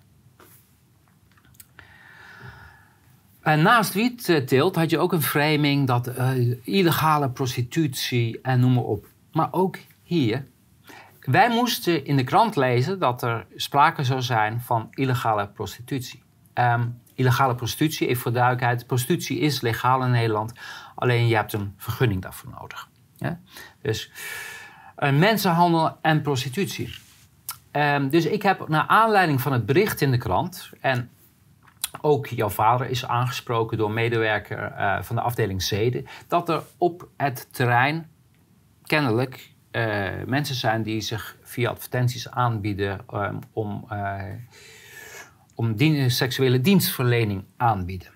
En 3.47 3.61
naast 3.61 3.93
wietteelt 3.93 4.75
had 4.75 4.89
je 4.89 4.99
ook 4.99 5.13
een 5.13 5.21
framing 5.21 5.87
dat 5.87 6.07
uh, 6.07 6.55
illegale 6.63 7.29
prostitutie 7.29 8.39
en 8.41 8.59
noem 8.59 8.73
maar 8.73 8.83
op. 8.83 9.05
Maar 9.31 9.47
ook 9.51 9.77
hier. 10.03 10.45
Wij 11.19 11.49
moesten 11.49 12.05
in 12.05 12.15
de 12.15 12.23
krant 12.23 12.55
lezen 12.55 12.99
dat 12.99 13.21
er 13.23 13.45
sprake 13.55 14.03
zou 14.03 14.21
zijn 14.21 14.61
van 14.61 14.87
illegale 14.91 15.47
prostitutie. 15.47 16.23
Um, 16.53 17.01
illegale 17.15 17.55
prostitutie, 17.55 18.07
even 18.07 18.21
voor 18.21 18.31
duidelijkheid, 18.31 18.87
prostitutie 18.87 19.39
is 19.39 19.61
legaal 19.61 20.03
in 20.03 20.11
Nederland. 20.11 20.53
Alleen 20.95 21.27
je 21.27 21.35
hebt 21.35 21.53
een 21.53 21.73
vergunning 21.77 22.21
daarvoor 22.21 22.51
nodig. 22.59 22.89
Ja? 23.15 23.39
Dus 23.81 24.11
uh, 24.99 25.11
mensenhandel 25.11 25.97
en 26.01 26.21
prostitutie. 26.21 26.95
Um, 27.71 28.09
dus 28.09 28.25
ik 28.25 28.41
heb 28.41 28.67
naar 28.67 28.87
aanleiding 28.87 29.41
van 29.41 29.53
het 29.53 29.65
bericht 29.65 30.01
in 30.01 30.11
de 30.11 30.17
krant 30.17 30.69
en 30.81 31.09
ook 32.01 32.27
jouw 32.27 32.49
vader 32.49 32.89
is 32.89 33.05
aangesproken 33.05 33.77
door 33.77 33.91
medewerker 33.91 34.71
uh, 34.71 35.01
van 35.01 35.15
de 35.15 35.21
afdeling 35.21 35.63
Zeden. 35.63 36.05
Dat 36.27 36.49
er 36.49 36.63
op 36.77 37.07
het 37.17 37.47
terrein 37.51 38.09
kennelijk 38.83 39.55
uh, 39.71 40.09
mensen 40.25 40.55
zijn 40.55 40.83
die 40.83 41.01
zich 41.01 41.37
via 41.43 41.69
advertenties 41.69 42.29
aanbieden 42.29 42.99
um, 43.13 43.39
om, 43.53 43.85
uh, 43.91 44.21
om 45.55 45.75
dien 45.75 46.11
seksuele 46.11 46.61
dienstverlening 46.61 47.43
aanbieden. 47.57 48.15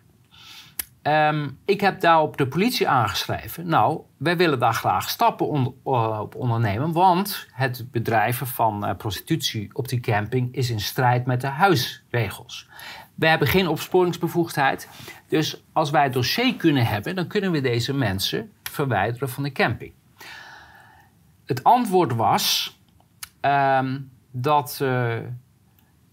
Um, 1.04 1.58
ik 1.66 1.82
heb 1.82 2.00
daarop 2.00 2.38
de 2.38 2.48
politie 2.48 2.88
aangeschreven. 2.88 3.68
Nou, 3.68 4.02
wij 4.18 4.38
willen 4.38 4.60
daar 4.60 4.74
graag 4.74 5.10
stappen 5.10 5.76
op 5.84 6.36
ondernemen, 6.36 6.92
want 6.92 7.48
het 7.52 7.92
bedrijven 7.92 8.48
van 8.48 8.96
prostitutie 8.98 9.70
op 9.74 9.88
die 9.88 10.00
camping 10.00 10.56
is 10.56 10.70
in 10.70 10.80
strijd 10.80 11.26
met 11.26 11.42
de 11.42 11.48
huisregels. 11.48 12.70
We 13.22 13.28
hebben 13.28 13.48
geen 13.48 13.68
opsporingsbevoegdheid. 13.68 14.88
Dus 15.28 15.64
als 15.72 15.90
wij 15.90 16.04
het 16.04 16.14
dossier 16.14 16.56
kunnen 16.56 16.86
hebben, 16.86 17.16
dan 17.16 17.28
kunnen 17.28 17.52
we 17.52 17.62
deze 17.62 17.94
mensen 17.94 18.52
verwijderen 18.64 19.30
van 19.30 19.44
de 19.44 19.52
camping. 19.52 19.92
Het 21.46 21.64
antwoord 21.64 22.14
was 22.14 22.78
um, 23.42 24.10
dat 24.32 24.80
uh, 24.82 25.18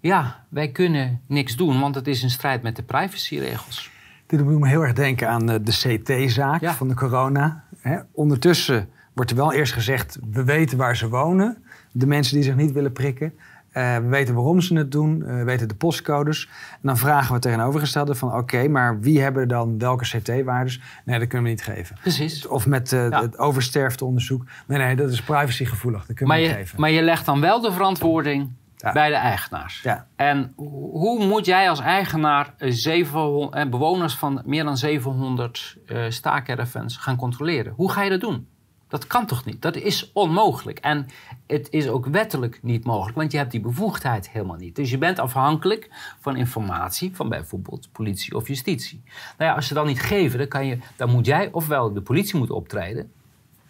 ja, 0.01 0.44
wij 0.49 0.71
kunnen 0.71 1.21
niks 1.27 1.57
doen, 1.57 1.81
want 1.81 1.94
het 1.94 2.07
is 2.07 2.23
in 2.23 2.31
strijd 2.31 2.62
met 2.62 2.77
de 2.77 2.83
privacyregels. 2.83 3.90
Dit 4.27 4.38
doet 4.38 4.59
me 4.59 4.68
heel 4.68 4.83
erg 4.83 4.92
denken 4.92 5.29
aan 5.29 5.47
de 5.47 5.62
CT-zaak 5.62 6.64
van 6.64 6.88
de 6.88 6.94
corona. 6.94 7.64
ondertussen 8.12 8.88
wordt 9.14 9.31
er 9.31 9.37
wel 9.37 9.53
eerst 9.53 9.73
gezegd, 9.73 10.18
we 10.33 10.44
weten 10.44 10.79
waar 10.79 10.97
ze 10.97 11.09
wonen. 11.09 11.64
De 11.92 12.07
mensen 12.07 12.35
die 12.35 12.44
zich 12.44 12.57
niet 12.57 12.73
willen 12.73 12.92
prikken. 12.92 13.33
Uh, 13.72 13.96
we 13.96 14.09
weten 14.09 14.35
waarom 14.35 14.61
ze 14.61 14.76
het 14.76 14.92
doen, 14.92 15.18
uh, 15.20 15.26
we 15.26 15.44
weten 15.44 15.68
de 15.68 15.74
postcodes. 15.74 16.48
En 16.72 16.78
dan 16.83 16.96
vragen 16.96 17.35
we 17.35 17.40
tegenovergestelde 17.40 18.14
van 18.14 18.35
oké, 18.35 18.68
maar 18.68 19.00
wie 19.00 19.20
hebben 19.20 19.48
dan 19.48 19.78
welke 19.78 20.04
CT-waardes? 20.04 20.81
Nee, 21.04 21.18
dat 21.18 21.28
kunnen 21.28 21.46
we 21.46 21.52
niet 21.52 21.62
geven. 21.62 21.96
Precies. 22.00 22.46
Of 22.46 22.66
met 22.66 22.92
uh, 22.92 23.09
ja. 23.11 23.20
het 23.20 23.38
oversterfteonderzoek. 23.38 24.44
Nee, 24.66 24.78
nee, 24.78 24.96
dat 24.96 25.11
is 25.11 25.22
privacygevoelig, 25.22 26.07
dat 26.07 26.16
kunnen 26.16 26.35
maar 26.35 26.44
we 26.44 26.48
niet 26.48 26.57
geven. 26.57 26.81
Maar 26.81 26.90
je 26.90 27.02
legt 27.02 27.26
dan 27.26 27.40
wel 27.40 27.61
de 27.61 27.72
verantwoording 27.72 28.50
ja. 28.76 28.92
bij 28.92 29.09
de 29.09 29.14
eigenaars. 29.14 29.81
Ja. 29.83 30.07
En 30.16 30.52
hoe 30.57 31.26
moet 31.26 31.46
jij 31.46 31.68
als 31.68 31.81
eigenaar 31.81 32.54
700, 32.59 33.70
bewoners 33.70 34.14
van 34.14 34.42
meer 34.44 34.64
dan 34.64 34.76
700 34.76 35.76
uh, 35.87 36.04
staakervens 36.09 36.96
gaan 36.96 37.16
controleren? 37.16 37.72
Hoe 37.76 37.90
ga 37.90 38.02
je 38.02 38.11
dat 38.11 38.20
doen? 38.20 38.46
Dat 38.88 39.07
kan 39.07 39.27
toch 39.27 39.44
niet? 39.44 39.62
Dat 39.62 39.77
is 39.77 40.12
onmogelijk. 40.12 40.79
En 40.79 41.07
het 41.46 41.68
is 41.70 41.88
ook 41.88 42.07
wettelijk 42.07 42.59
niet 42.62 42.85
mogelijk, 42.85 43.16
want 43.16 43.33
je 43.33 43.38
hebt 43.38 43.51
die 43.51 43.61
bevoegdheid 43.61 44.31
helemaal 44.31 44.57
niet. 44.57 44.77
Dus 44.77 44.90
je 44.90 44.98
bent 44.98 45.18
afhankelijk 45.18 45.90
van 46.20 46.37
informatie 46.37 47.16
van 47.16 47.29
bijvoorbeeld 47.29 47.88
politie 47.92 48.37
of 48.37 48.48
justitie. 48.48 49.03
Nou 49.38 49.51
ja, 49.51 49.57
als 49.57 49.66
ze 49.66 49.74
dat 49.74 49.87
niet 49.87 50.01
geven, 50.01 50.38
dan, 50.38 50.48
kan 50.48 50.66
je, 50.66 50.79
dan 50.96 51.11
moet 51.11 51.27
jij 51.27 51.53
ofwel 51.53 51.92
de 51.92 52.03
politie 52.03 52.38
moet 52.38 52.51
optreden, 52.51 53.12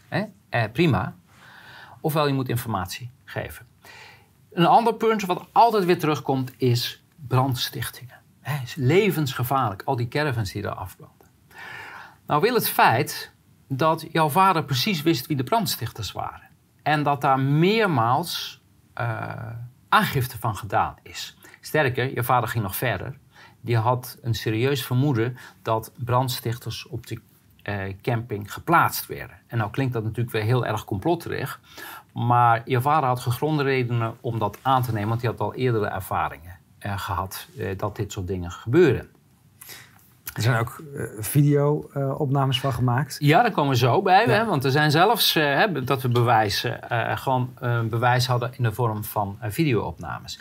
hè, 0.09 0.25
eh, 0.49 0.65
prima, 0.73 1.17
ofwel 2.01 2.27
je 2.27 2.33
moet 2.33 2.49
informatie 2.49 3.11
geven. 3.25 3.67
Een 4.53 4.67
ander 4.67 4.95
punt 4.95 5.23
wat 5.23 5.47
altijd 5.53 5.85
weer 5.85 5.99
terugkomt 5.99 6.53
is 6.57 7.03
brandstichtingen. 7.29 8.17
Het 8.41 8.63
is 8.63 8.75
levensgevaarlijk, 8.75 9.83
al 9.85 9.97
die 9.97 10.09
caravans 10.09 10.53
die 10.53 10.63
daar 10.63 10.75
afbranden. 10.75 11.27
Nou 12.27 12.41
wil 12.41 12.55
het 12.55 12.69
feit 12.69 13.33
dat 13.69 14.07
jouw 14.13 14.29
vader 14.29 14.65
precies 14.65 15.03
wist 15.03 15.27
wie 15.27 15.37
de 15.37 15.45
brandstichters 15.45 16.13
waren. 16.13 16.49
En 16.83 17.03
dat 17.03 17.21
daar 17.21 17.41
meermaals 17.41 18.63
uh, 19.01 19.33
aangifte 19.89 20.39
van 20.39 20.57
gedaan 20.57 20.97
is. 21.03 21.37
Sterker, 21.61 22.15
je 22.15 22.25
vader 22.25 22.49
ging 22.49 22.65
nog 22.65 22.77
verder. 22.77 23.19
Die 23.61 23.77
had 23.77 24.19
een 24.23 24.35
serieus 24.35 24.85
vermoeden 24.85 25.37
dat 25.63 25.93
brandstichters 25.97 26.87
op 26.87 27.07
de 27.07 27.21
uh, 27.65 27.95
camping 28.03 28.53
geplaatst 28.53 29.07
werden. 29.07 29.37
En 29.47 29.59
nou 29.59 29.71
klinkt 29.71 29.93
dat 29.93 30.03
natuurlijk 30.03 30.31
weer 30.31 30.43
heel 30.43 30.67
erg 30.67 30.85
complotterig. 30.85 31.61
Maar 32.13 32.63
je 32.65 32.81
vader 32.81 33.09
had 33.09 33.21
gegronde 33.21 33.63
redenen 33.63 34.17
om 34.21 34.39
dat 34.39 34.59
aan 34.63 34.83
te 34.83 34.93
nemen, 34.93 35.09
want 35.09 35.21
hij 35.21 35.31
had 35.31 35.41
al 35.41 35.55
eerdere 35.55 35.87
ervaringen 35.87 36.59
uh, 36.81 36.99
gehad 36.99 37.49
dat 37.77 37.97
dit 37.97 38.13
soort 38.13 38.27
dingen 38.27 38.51
gebeuren. 38.51 39.09
Er 40.39 40.45
zijn 40.45 40.59
ook 40.59 40.83
uh, 40.95 41.05
video-opnames 41.19 42.61
van 42.61 42.73
gemaakt. 42.73 43.17
Ja, 43.19 43.43
daar 43.43 43.51
komen 43.51 43.71
we 43.71 43.77
zo 43.77 44.03
bij. 44.03 44.25
Hè? 44.25 44.45
Want 44.45 44.65
er 44.65 44.71
zijn 44.71 44.91
zelfs 44.91 45.37
uh, 45.37 45.65
dat 45.85 46.03
we 46.03 46.09
bewijzen, 46.09 46.81
uh, 46.93 47.17
gewoon 47.17 47.55
bewijs 47.91 48.27
hadden 48.27 48.53
in 48.57 48.63
de 48.63 48.73
vorm 48.73 49.05
van 49.05 49.39
video-opnames. 49.43 50.39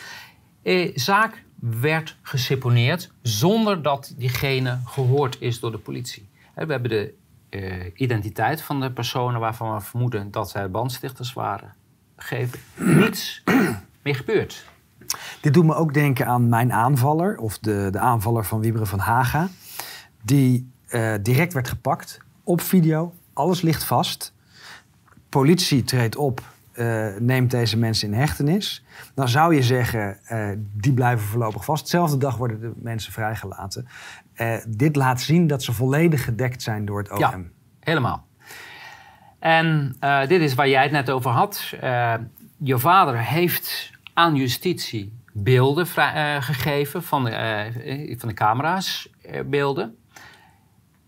zaak 0.93 1.43
werd 1.59 2.17
geseponeerd 2.21 3.11
zonder 3.21 3.81
dat 3.81 4.13
diegene 4.17 4.79
gehoord 4.85 5.37
is 5.39 5.59
door 5.59 5.71
de 5.71 5.77
politie. 5.77 6.29
We 6.55 6.71
hebben 6.71 6.89
de 6.89 7.13
identiteit 7.93 8.61
van 8.61 8.81
de 8.81 8.91
personen 8.91 9.39
waarvan 9.39 9.73
we 9.73 9.81
vermoeden 9.81 10.31
dat 10.31 10.49
zij 10.49 10.71
bandstichters 10.71 11.33
waren 11.33 11.73
gegeven. 12.17 12.59
Niets 12.75 13.43
meer 14.01 14.15
gebeurd. 14.15 14.65
Dit 15.41 15.53
doet 15.53 15.65
me 15.65 15.75
ook 15.75 15.93
denken 15.93 16.27
aan 16.27 16.49
mijn 16.49 16.73
aanvaller, 16.73 17.37
of 17.37 17.59
de, 17.59 17.87
de 17.91 17.99
aanvaller 17.99 18.45
van 18.45 18.59
Wieberen 18.59 18.87
van 18.87 18.99
Haga. 18.99 19.47
Die 20.23 20.71
uh, 20.89 21.13
direct 21.21 21.53
werd 21.53 21.67
gepakt, 21.67 22.19
op 22.43 22.61
video, 22.61 23.13
alles 23.33 23.61
ligt 23.61 23.83
vast. 23.83 24.33
Politie 25.29 25.83
treedt 25.83 26.15
op, 26.15 26.41
uh, 26.73 27.07
neemt 27.19 27.51
deze 27.51 27.77
mensen 27.77 28.11
in 28.11 28.19
hechtenis. 28.19 28.85
Dan 29.13 29.29
zou 29.29 29.55
je 29.55 29.63
zeggen, 29.63 30.17
uh, 30.31 30.49
die 30.73 30.93
blijven 30.93 31.27
voorlopig 31.27 31.65
vast. 31.65 31.83
Dezelfde 31.83 32.17
dag 32.17 32.37
worden 32.37 32.59
de 32.59 32.71
mensen 32.75 33.13
vrijgelaten. 33.13 33.87
dit 34.67 34.95
laat 34.95 35.21
zien 35.21 35.47
dat 35.47 35.63
ze 35.63 35.73
volledig 35.73 36.23
gedekt 36.23 36.61
zijn 36.61 36.85
door 36.85 36.97
het 36.97 37.11
OM. 37.11 37.19
Ja, 37.19 37.39
helemaal. 37.79 38.25
En 39.39 39.95
dit 40.27 40.41
is 40.41 40.53
waar 40.53 40.69
jij 40.69 40.83
het 40.83 40.91
net 40.91 41.09
over 41.09 41.31
had. 41.31 41.75
je 42.57 42.79
vader 42.79 43.19
heeft 43.19 43.96
aan 44.17 44.35
justitie 44.35 45.13
beelden 45.33 45.87
uh, 45.97 46.35
gegeven 46.41 47.03
van 47.03 47.23
de, 47.23 47.31
uh, 48.09 48.19
van 48.19 48.29
de 48.29 48.35
camera's, 48.35 49.09
uh, 49.25 49.41
beelden. 49.45 49.97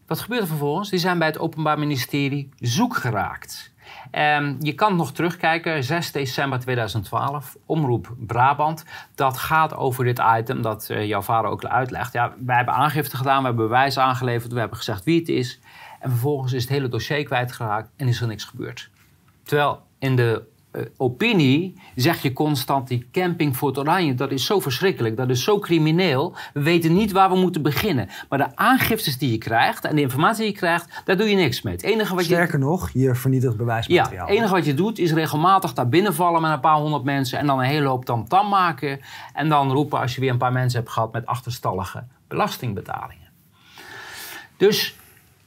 Wat 0.07 0.19
gebeurt 0.19 0.41
er 0.41 0.47
vervolgens? 0.47 0.89
Die 0.89 0.99
zijn 0.99 1.17
bij 1.17 1.27
het 1.27 1.39
Openbaar 1.39 1.79
Ministerie 1.79 2.49
zoek 2.59 2.95
geraakt. 2.95 3.73
Um, 4.11 4.57
je 4.59 4.73
kan 4.73 4.95
nog 4.95 5.11
terugkijken, 5.11 5.83
6 5.83 6.11
december 6.11 6.59
2012, 6.59 7.57
Omroep 7.65 8.15
Brabant. 8.17 8.85
Dat 9.15 9.37
gaat 9.37 9.75
over 9.75 10.03
dit 10.03 10.21
item 10.37 10.61
dat 10.61 10.87
jouw 10.87 11.21
vader 11.21 11.51
ook 11.51 11.65
uitlegt. 11.65 12.13
Ja, 12.13 12.33
wij 12.45 12.55
hebben 12.55 12.73
aangifte 12.73 13.17
gedaan, 13.17 13.39
we 13.39 13.47
hebben 13.47 13.67
bewijs 13.67 13.99
aangeleverd, 13.99 14.53
we 14.53 14.59
hebben 14.59 14.77
gezegd 14.77 15.03
wie 15.03 15.19
het 15.19 15.29
is. 15.29 15.59
En 15.99 16.09
vervolgens 16.09 16.53
is 16.53 16.61
het 16.61 16.71
hele 16.71 16.89
dossier 16.89 17.23
kwijtgeraakt 17.23 17.89
en 17.95 18.07
is 18.07 18.21
er 18.21 18.27
niks 18.27 18.43
gebeurd. 18.43 18.89
Terwijl 19.43 19.81
in 19.99 20.15
de 20.15 20.48
uh, 20.71 20.81
opinie 20.97 21.81
zeg 21.95 22.21
je 22.21 22.33
constant 22.33 22.87
die 22.87 23.07
camping 23.11 23.55
Fort 23.55 23.77
Oranje, 23.77 24.13
dat 24.13 24.31
is 24.31 24.45
zo 24.45 24.59
verschrikkelijk, 24.59 25.17
dat 25.17 25.29
is 25.29 25.43
zo 25.43 25.59
crimineel. 25.59 26.35
We 26.53 26.61
weten 26.61 26.93
niet 26.93 27.11
waar 27.11 27.29
we 27.29 27.35
moeten 27.35 27.61
beginnen. 27.61 28.09
Maar 28.29 28.39
de 28.39 28.55
aangiftes 28.55 29.17
die 29.17 29.31
je 29.31 29.37
krijgt 29.37 29.85
en 29.85 29.95
de 29.95 30.01
informatie 30.01 30.43
die 30.43 30.51
je 30.51 30.57
krijgt, 30.57 31.01
daar 31.05 31.17
doe 31.17 31.29
je 31.29 31.35
niks 31.35 31.61
mee. 31.61 31.73
Het 31.73 31.83
enige 31.83 32.15
wat 32.15 32.23
Sterker 32.23 32.59
nog, 32.59 32.89
je 32.93 33.15
vernietigt 33.15 33.57
bewijsmateriaal. 33.57 34.13
Ja, 34.13 34.31
het 34.31 34.37
enige 34.37 34.53
wat 34.53 34.65
je 34.65 34.73
doet 34.73 34.99
is 34.99 35.13
regelmatig 35.13 35.73
daar 35.73 35.89
binnenvallen 35.89 36.41
met 36.41 36.51
een 36.51 36.59
paar 36.59 36.77
honderd 36.77 37.03
mensen 37.03 37.39
en 37.39 37.45
dan 37.45 37.59
een 37.59 37.65
hele 37.65 37.87
hoop 37.87 38.05
tamtam 38.05 38.39
-tam 38.39 38.49
maken. 38.49 38.99
En 39.33 39.49
dan 39.49 39.71
roepen 39.71 39.99
als 39.99 40.15
je 40.15 40.21
weer 40.21 40.31
een 40.31 40.37
paar 40.37 40.51
mensen 40.51 40.79
hebt 40.79 40.91
gehad 40.91 41.11
met 41.11 41.25
achterstallige 41.25 42.03
belastingbetalingen. 42.27 43.27
Dus 44.57 44.95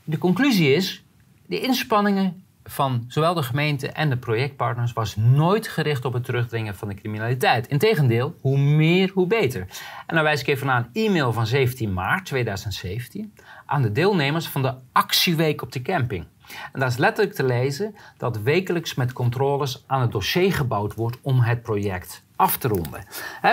de 0.04 0.18
conclusie 0.18 0.74
is, 0.74 1.04
de 1.46 1.61
inspanningen 1.61 2.41
van 2.64 3.05
zowel 3.09 3.35
de 3.35 3.42
gemeente 3.42 3.88
en 3.88 4.11
de 4.11 4.16
projectpartners 4.16 4.92
was 4.92 5.16
nooit 5.16 5.68
gericht 5.68 6.05
op 6.05 6.12
het 6.12 6.25
terugdringen 6.25 6.75
van 6.75 6.88
de 6.88 6.94
criminaliteit. 6.94 7.66
Integendeel, 7.66 8.37
hoe 8.40 8.59
meer, 8.59 9.11
hoe 9.14 9.27
beter. 9.27 9.66
En 10.07 10.14
dan 10.14 10.25
wijs 10.25 10.40
ik 10.40 10.46
even 10.46 10.66
naar 10.66 10.77
een 10.92 11.07
e-mail 11.07 11.33
van 11.33 11.46
17 11.46 11.92
maart 11.92 12.25
2017 12.25 13.35
aan 13.66 13.83
de 13.83 13.92
deelnemers 13.92 14.48
van 14.48 14.62
de 14.62 14.75
actieweek 14.92 15.62
op 15.62 15.72
de 15.72 15.83
camping. 15.83 16.27
En 16.72 16.81
daar 16.81 16.88
is 16.88 16.96
letterlijk 16.96 17.37
te 17.37 17.44
lezen 17.44 17.94
dat 18.16 18.42
wekelijks 18.42 18.94
met 18.94 19.12
controles 19.12 19.85
aan 19.87 20.01
het 20.01 20.12
dossier 20.12 20.53
gebouwd 20.53 20.94
wordt 20.94 21.18
om 21.22 21.40
het 21.40 21.62
project 21.62 22.21
af 22.42 22.57
te 22.57 22.68
ronden. 22.68 23.05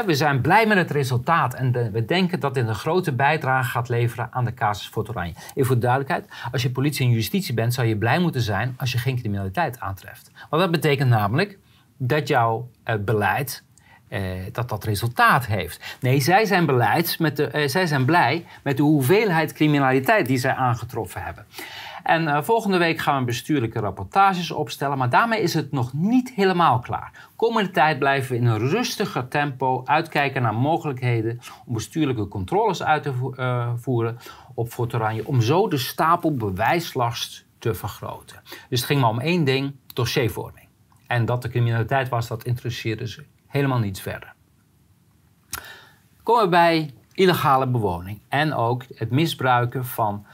we 0.06 0.14
zijn 0.16 0.42
blij 0.42 0.68
met 0.68 0.78
het 0.78 0.92
resultaat 0.92 1.54
en 1.54 1.92
we 1.92 2.06
denken 2.06 2.40
dat 2.40 2.54
dit 2.54 2.68
een 2.68 2.76
grote 2.76 3.14
bijdrage 3.14 3.70
gaat 3.70 3.90
leveren 3.90 4.28
aan 4.32 4.46
de 4.46 4.54
casus 4.54 4.88
Fort 4.88 5.10
Oranje. 5.10 5.34
Even 5.36 5.66
voor 5.66 5.76
de 5.76 5.82
duidelijkheid, 5.82 6.28
als 6.52 6.62
je 6.62 6.72
politie 6.72 7.06
en 7.06 7.12
justitie 7.12 7.54
bent, 7.54 7.74
zou 7.74 7.88
je 7.88 7.98
blij 7.98 8.20
moeten 8.20 8.42
zijn 8.42 8.74
als 8.78 8.92
je 8.92 8.98
geen 8.98 9.18
criminaliteit 9.18 9.80
aantreft. 9.80 10.32
Want 10.50 10.62
dat 10.62 10.72
betekent 10.72 11.10
namelijk 11.10 11.58
dat 11.98 12.28
jouw 12.28 12.70
uh, 12.86 12.96
beleid 13.00 13.64
uh, 14.10 14.22
dat 14.52 14.70
dat 14.70 14.84
resultaat 14.84 15.46
heeft. 15.46 15.98
Nee, 16.02 16.20
zij 16.20 16.46
zijn, 16.46 16.66
met 17.18 17.36
de, 17.36 17.52
uh, 17.54 17.68
zij 17.68 17.88
zijn 17.88 18.06
blij 18.06 18.46
met 18.64 18.78
de 18.78 18.84
hoeveelheid 18.84 19.54
criminaliteit 19.54 20.28
die 20.28 20.38
zij 20.38 20.54
aangetroffen 20.54 21.24
hebben. 21.24 21.46
En 22.04 22.24
uh, 22.24 22.42
volgende 22.42 22.78
week 22.78 23.00
gaan 23.00 23.20
we 23.20 23.26
bestuurlijke 23.26 23.80
rapportages 23.80 24.52
opstellen, 24.52 24.98
maar 24.98 25.10
daarmee 25.10 25.42
is 25.42 25.54
het 25.54 25.72
nog 25.72 25.94
niet 25.94 26.32
helemaal 26.36 26.80
klaar. 26.80 27.28
Komende 27.36 27.72
tijd 27.72 28.00
blijven 28.00 28.32
we 28.32 28.38
in 28.38 28.46
een 28.46 28.70
rustiger 28.70 29.28
tempo 29.28 29.82
uitkijken 29.86 30.42
naar 30.42 30.56
mogelijkheden 30.56 31.40
om 31.66 31.74
bestuurlijke 31.74 32.28
controles 32.28 32.84
uit 32.84 33.04
te 33.04 33.14
vo 33.14 33.34
voeren 33.76 34.20
op 34.54 34.70
Fort 34.70 34.94
Oranje, 34.94 35.28
om 35.28 35.42
zo 35.42 35.68
de 35.68 35.78
stapel 35.78 36.36
bewijslast 36.36 37.46
te 37.60 37.74
vergroten. 37.74 38.42
Dus 38.70 38.80
het 38.80 38.84
ging 38.90 39.02
maar 39.02 39.10
om 39.10 39.20
één 39.20 39.44
ding, 39.44 39.76
dossiervorming. 39.94 40.68
En 41.08 41.26
dat 41.26 41.42
de 41.42 41.50
criminaliteit 41.50 42.10
was, 42.10 42.28
dat 42.28 42.44
interesseerde 42.44 43.08
ze 43.08 43.24
helemaal 43.50 43.80
niets 43.80 44.02
verder. 44.02 44.34
Komen 46.24 46.44
we 46.44 46.50
bij 46.50 46.94
illegale 47.14 47.68
bewoning 47.68 48.22
en 48.28 48.54
ook 48.54 48.84
het 48.96 49.12
misbruiken 49.12 49.86
van 49.86 50.26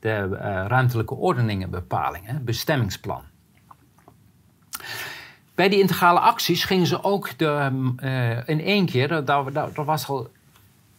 de 0.00 0.28
uh, 0.30 0.38
ruimtelijke 0.66 1.14
ordeningenbepalingen, 1.14 2.44
bestemmingsplan. 2.44 3.22
Bij 5.54 5.68
die 5.68 5.80
integrale 5.80 6.20
acties 6.20 6.64
gingen 6.64 6.86
ze 6.86 7.02
ook 7.02 7.38
de, 7.38 7.70
uh, 8.02 8.48
in 8.48 8.60
één 8.60 8.86
keer, 8.86 9.24
daar, 9.24 9.52
daar, 9.52 9.84
was 9.84 10.08
al 10.08 10.28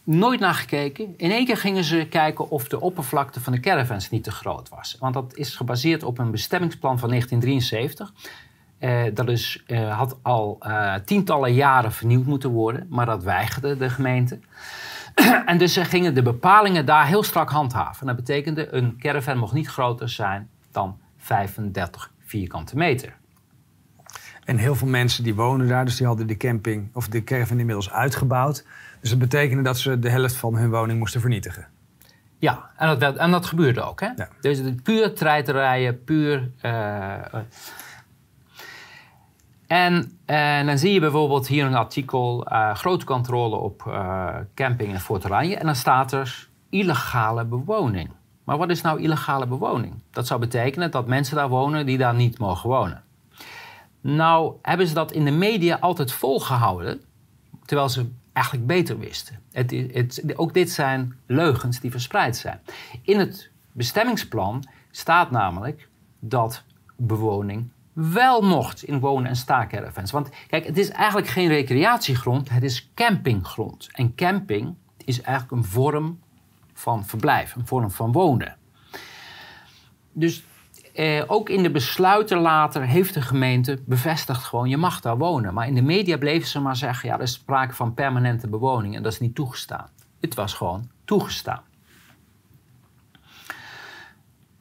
nooit 0.04 0.40
naar 0.40 0.54
gekeken. 0.54 1.14
In 1.16 1.30
één 1.30 1.46
keer 1.46 1.56
gingen 1.56 1.84
ze 1.84 2.06
kijken 2.10 2.50
of 2.50 2.68
de 2.68 2.80
oppervlakte 2.80 3.40
van 3.40 3.52
de 3.52 3.60
caravans 3.60 4.10
niet 4.10 4.24
te 4.24 4.30
groot 4.30 4.68
was. 4.68 4.96
Want 4.98 5.14
dat 5.14 5.34
is 5.36 5.56
gebaseerd 5.56 6.02
op 6.02 6.18
een 6.18 6.30
bestemmingsplan 6.30 6.98
van 6.98 7.08
1973. 7.08 8.12
Uh, 8.80 9.02
dat 9.14 9.28
is, 9.28 9.62
uh, 9.66 9.96
had 9.96 10.18
al 10.22 10.58
uh, 10.66 10.94
tientallen 10.94 11.52
jaren 11.52 11.92
vernieuwd 11.92 12.26
moeten 12.26 12.50
worden, 12.50 12.86
maar 12.88 13.06
dat 13.06 13.22
weigerde 13.22 13.76
de 13.76 13.90
gemeente. 13.90 14.38
en 15.46 15.58
dus 15.58 15.72
ze 15.72 15.84
gingen 15.84 16.14
de 16.14 16.22
bepalingen 16.22 16.86
daar 16.86 17.06
heel 17.06 17.22
strak 17.22 17.50
handhaven. 17.50 18.00
En 18.00 18.06
dat 18.06 18.16
betekende 18.16 18.74
een 18.74 18.96
caravan 18.98 19.38
mocht 19.38 19.52
niet 19.52 19.68
groter 19.68 20.08
zijn 20.08 20.48
dan 20.70 20.98
35 21.16 22.10
vierkante 22.24 22.76
meter. 22.76 23.12
En 24.44 24.56
heel 24.56 24.74
veel 24.74 24.88
mensen 24.88 25.24
die 25.24 25.34
wonen 25.34 25.68
daar, 25.68 25.84
dus 25.84 25.96
die 25.96 26.06
hadden 26.06 26.26
de 26.26 26.36
camping 26.36 26.88
of 26.92 27.08
de 27.08 27.24
caravan 27.24 27.58
inmiddels 27.58 27.90
uitgebouwd. 27.90 28.64
Dus 29.00 29.10
dat 29.10 29.18
betekende 29.18 29.62
dat 29.62 29.78
ze 29.78 29.98
de 29.98 30.10
helft 30.10 30.36
van 30.36 30.56
hun 30.56 30.70
woning 30.70 30.98
moesten 30.98 31.20
vernietigen. 31.20 31.66
Ja, 32.38 32.70
en 32.76 32.98
dat, 32.98 33.16
en 33.16 33.30
dat 33.30 33.46
gebeurde 33.46 33.80
ook. 33.80 34.00
Hè? 34.00 34.08
Ja. 34.16 34.28
Dus 34.40 34.60
puur 34.82 35.14
treiterijen, 35.14 36.04
puur 36.04 36.50
en, 39.70 40.18
en, 40.26 40.66
dan 40.66 40.78
zie 40.78 40.92
je 40.92 41.00
bijvoorbeeld 41.00 41.46
hier 41.46 41.66
een 41.66 41.74
artikel, 41.74 42.52
uh, 42.52 42.74
grote 42.74 43.04
controle 43.04 43.56
op 43.56 43.84
uh, 43.88 44.36
camping 44.54 44.92
in 44.92 45.00
Fort 45.00 45.24
Oranje. 45.24 45.56
En 45.56 45.66
dan 45.66 45.74
staat 45.74 46.12
er 46.12 46.48
illegale 46.68 47.44
bewoning. 47.44 48.10
Maar 48.44 48.58
wat 48.58 48.70
is 48.70 48.80
nou 48.80 49.00
illegale 49.00 49.46
bewoning? 49.46 49.94
Dat 50.10 50.26
zou 50.26 50.40
betekenen 50.40 50.90
dat 50.90 51.06
mensen 51.06 51.36
daar 51.36 51.48
wonen 51.48 51.86
die 51.86 51.98
daar 51.98 52.14
niet 52.14 52.38
mogen 52.38 52.68
wonen. 52.68 53.02
Nou 54.00 54.54
hebben 54.62 54.86
ze 54.86 54.94
dat 54.94 55.12
in 55.12 55.24
de 55.24 55.30
media 55.30 55.76
altijd 55.80 56.12
volgehouden, 56.12 57.02
terwijl 57.64 57.88
ze 57.88 58.10
eigenlijk 58.32 58.66
beter 58.66 58.98
wisten. 58.98 59.40
Het, 59.52 59.70
het, 59.70 60.32
ook 60.36 60.54
dit 60.54 60.70
zijn 60.70 61.16
leugens 61.26 61.80
die 61.80 61.90
verspreid 61.90 62.36
zijn. 62.36 62.60
In 63.02 63.18
het 63.18 63.50
bestemmingsplan 63.72 64.64
staat 64.90 65.30
namelijk 65.30 65.88
dat 66.18 66.62
bewoning 66.96 67.70
wel 68.00 68.40
mocht 68.42 68.82
in 68.82 69.00
wonen- 69.00 69.28
en 69.28 69.36
staakcaravans. 69.36 70.10
Want 70.10 70.28
kijk, 70.46 70.66
het 70.66 70.78
is 70.78 70.90
eigenlijk 70.90 71.28
geen 71.28 71.48
recreatiegrond, 71.48 72.50
het 72.50 72.62
is 72.62 72.90
campinggrond. 72.94 73.88
En 73.92 74.14
camping 74.14 74.74
is 75.04 75.20
eigenlijk 75.20 75.62
een 75.62 75.70
vorm 75.70 76.18
van 76.74 77.04
verblijf, 77.04 77.54
een 77.54 77.66
vorm 77.66 77.90
van 77.90 78.12
wonen. 78.12 78.56
Dus 80.12 80.44
eh, 80.94 81.22
ook 81.26 81.48
in 81.48 81.62
de 81.62 81.70
besluiten 81.70 82.38
later 82.38 82.82
heeft 82.82 83.14
de 83.14 83.22
gemeente 83.22 83.82
bevestigd 83.86 84.44
gewoon, 84.44 84.68
je 84.68 84.76
mag 84.76 85.00
daar 85.00 85.18
wonen. 85.18 85.54
Maar 85.54 85.66
in 85.66 85.74
de 85.74 85.82
media 85.82 86.18
bleven 86.18 86.48
ze 86.48 86.60
maar 86.60 86.76
zeggen, 86.76 87.08
ja, 87.08 87.14
er 87.14 87.22
is 87.22 87.32
sprake 87.32 87.74
van 87.74 87.94
permanente 87.94 88.48
bewoning 88.48 88.96
en 88.96 89.02
dat 89.02 89.12
is 89.12 89.20
niet 89.20 89.34
toegestaan. 89.34 89.88
Het 90.20 90.34
was 90.34 90.54
gewoon 90.54 90.90
toegestaan. 91.04 91.62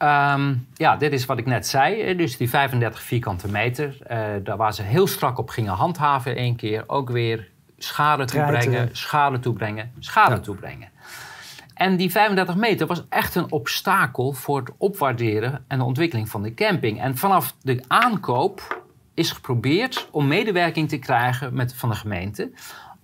Um, 0.04 0.68
ja, 0.74 0.96
dit 0.96 1.14
is 1.14 1.26
wat 1.26 1.38
ik 1.38 1.46
net 1.46 1.68
zei. 1.68 2.16
Dus 2.16 2.38
die 2.38 2.50
35 2.50 3.02
vierkante 3.02 3.48
meter. 3.48 3.98
Uh, 4.12 4.20
daar 4.44 4.58
waar 4.58 4.74
ze 4.74 4.82
heel 4.82 5.08
strak 5.08 5.38
op 5.38 5.50
gingen 5.50 5.74
handhaven 5.74 6.36
één 6.36 6.56
keer. 6.56 6.84
Ook 6.88 7.10
weer 7.10 7.50
schade 7.78 8.26
toebrengen, 8.26 8.90
schade 8.92 9.40
toebrengen, 9.40 9.92
schade 10.00 10.36
ja. 10.36 10.42
toebrengen. 10.42 10.90
En 11.74 11.98
die 11.98 12.12
35 12.12 12.56
meter 12.56 12.88
was 12.88 13.04
echt 13.10 13.36
een 13.36 13.52
obstakel 13.52 14.32
voor 14.32 14.60
het 14.60 14.72
opwaarderen 14.78 15.66
en 15.68 15.78
de 15.78 15.84
ontwikkeling 15.84 16.30
van 16.30 16.42
de 16.42 16.54
camping. 16.54 17.02
En 17.02 17.18
vanaf 17.18 17.56
de 17.62 17.84
aankoop 17.88 18.84
is 19.14 19.32
geprobeerd 19.32 20.08
om 20.12 20.28
medewerking 20.28 20.90
te 20.90 20.98
krijgen 20.98 21.54
met, 21.54 21.76
van 21.76 21.90
de 21.90 21.96
gemeente 21.96 22.52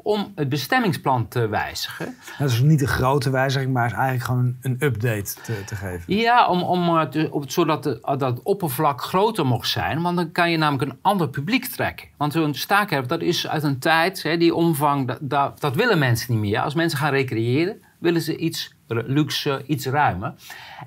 om 0.05 0.31
het 0.35 0.49
bestemmingsplan 0.49 1.27
te 1.27 1.47
wijzigen. 1.47 2.15
Dat 2.37 2.49
is 2.49 2.61
niet 2.61 2.81
een 2.81 2.87
grote 2.87 3.29
wijziging, 3.29 3.73
maar 3.73 3.85
is 3.85 3.91
eigenlijk 3.91 4.23
gewoon 4.23 4.55
een 4.61 4.77
update 4.79 5.33
te, 5.43 5.63
te 5.65 5.75
geven. 5.75 6.15
Ja, 6.15 6.47
om, 6.47 6.61
om, 6.61 6.97
eh, 6.97 7.25
zodat 7.45 7.83
de, 7.83 7.99
dat 8.01 8.21
het 8.21 8.41
oppervlak 8.43 9.01
groter 9.01 9.45
mocht 9.45 9.69
zijn. 9.69 10.01
Want 10.01 10.17
dan 10.17 10.31
kan 10.31 10.51
je 10.51 10.57
namelijk 10.57 10.91
een 10.91 10.97
ander 11.01 11.29
publiek 11.29 11.65
trekken. 11.65 12.07
Want 12.17 12.33
zo'n 12.33 12.53
staakerf, 12.53 13.05
dat 13.05 13.21
is 13.21 13.47
uit 13.47 13.63
een 13.63 13.79
tijd, 13.79 14.23
hè, 14.23 14.37
die 14.37 14.55
omvang, 14.55 15.07
dat, 15.07 15.17
dat, 15.21 15.59
dat 15.59 15.75
willen 15.75 15.99
mensen 15.99 16.33
niet 16.33 16.41
meer. 16.41 16.59
Als 16.59 16.73
mensen 16.73 16.99
gaan 16.99 17.11
recreëren, 17.11 17.81
willen 17.99 18.21
ze 18.21 18.37
iets 18.37 18.75
luxe, 18.87 19.63
iets 19.67 19.85
ruimer. 19.85 20.33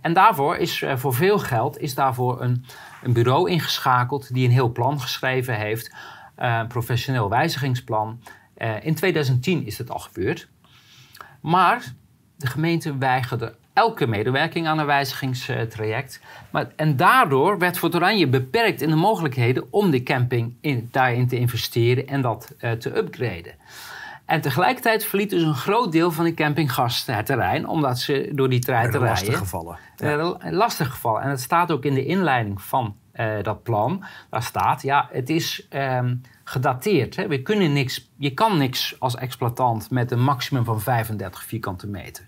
En 0.03 0.13
daarvoor 0.13 0.57
is 0.57 0.85
voor 0.95 1.15
veel 1.15 1.39
geld 1.39 1.79
is 1.79 1.95
daarvoor 1.95 2.43
een, 2.43 2.65
een 3.03 3.13
bureau 3.13 3.51
ingeschakeld 3.51 4.35
die 4.35 4.45
een 4.45 4.53
heel 4.53 4.73
plan 4.73 5.01
geschreven 5.01 5.55
heeft. 5.55 5.95
Een 6.37 6.67
professioneel 6.67 7.29
wijzigingsplan. 7.29 8.21
Uh, 8.59 8.85
in 8.85 8.95
2010 8.95 9.67
is 9.67 9.79
het 9.79 9.91
al 9.91 9.99
gebeurd. 9.99 10.49
Maar 11.41 11.95
de 12.37 12.47
gemeente 12.47 12.99
weigerde 12.99 13.55
elke 13.73 14.07
medewerking 14.07 14.67
aan 14.67 14.79
een 14.79 14.87
wijzigingstraject. 14.87 16.21
Maar, 16.51 16.73
en 16.77 16.97
daardoor 16.97 17.59
werd 17.59 17.79
Fort 17.79 17.95
Oranje 17.95 18.27
beperkt 18.27 18.81
in 18.81 18.89
de 18.89 18.97
mogelijkheden 18.97 19.67
om 19.71 19.91
de 19.91 20.03
camping 20.03 20.57
in, 20.61 20.89
daarin 20.91 21.29
te 21.29 21.39
investeren 21.39 22.07
en 22.07 22.21
dat 22.21 22.55
uh, 22.61 22.73
te 22.73 22.97
upgraden. 22.97 23.55
En 24.25 24.41
tegelijkertijd 24.41 25.05
verliet 25.05 25.31
dus 25.31 25.43
een 25.43 25.55
groot 25.55 25.93
deel 25.93 26.11
van 26.11 26.25
de 26.25 26.35
campinggasten 26.35 27.15
het 27.15 27.27
terrein, 27.27 27.69
omdat 27.69 27.99
ze 27.99 28.31
door 28.33 28.49
die 28.49 28.61
trein 28.61 28.91
te 28.91 28.99
rijden... 28.99 29.09
Lastig 29.09 29.39
gevallen. 29.39 29.79
Ja. 29.97 30.37
lastig 30.51 30.91
gevallen. 30.91 31.23
En 31.23 31.31
het 31.31 31.41
staat 31.41 31.71
ook 31.71 31.85
in 31.85 31.95
de 31.95 32.05
inleiding 32.05 32.63
van 32.63 32.97
uh, 33.15 33.43
dat 33.43 33.63
plan. 33.63 34.05
Daar 34.31 34.43
staat, 34.43 34.83
ja, 34.83 35.09
het 35.13 35.31
is 35.31 35.67
um, 35.71 36.23
gedateerd. 36.49 37.17
Hè. 37.17 37.29
We 37.29 37.43
kunnen 37.43 37.73
niks, 37.73 38.11
je 38.17 38.35
kan 38.35 38.59
niks 38.59 39.01
als 39.01 39.17
exploitant 39.17 39.91
met 39.91 40.11
een 40.11 40.23
maximum 40.23 40.65
van 40.65 40.81
35 40.81 41.43
vierkante 41.43 41.87
meter. 41.87 42.27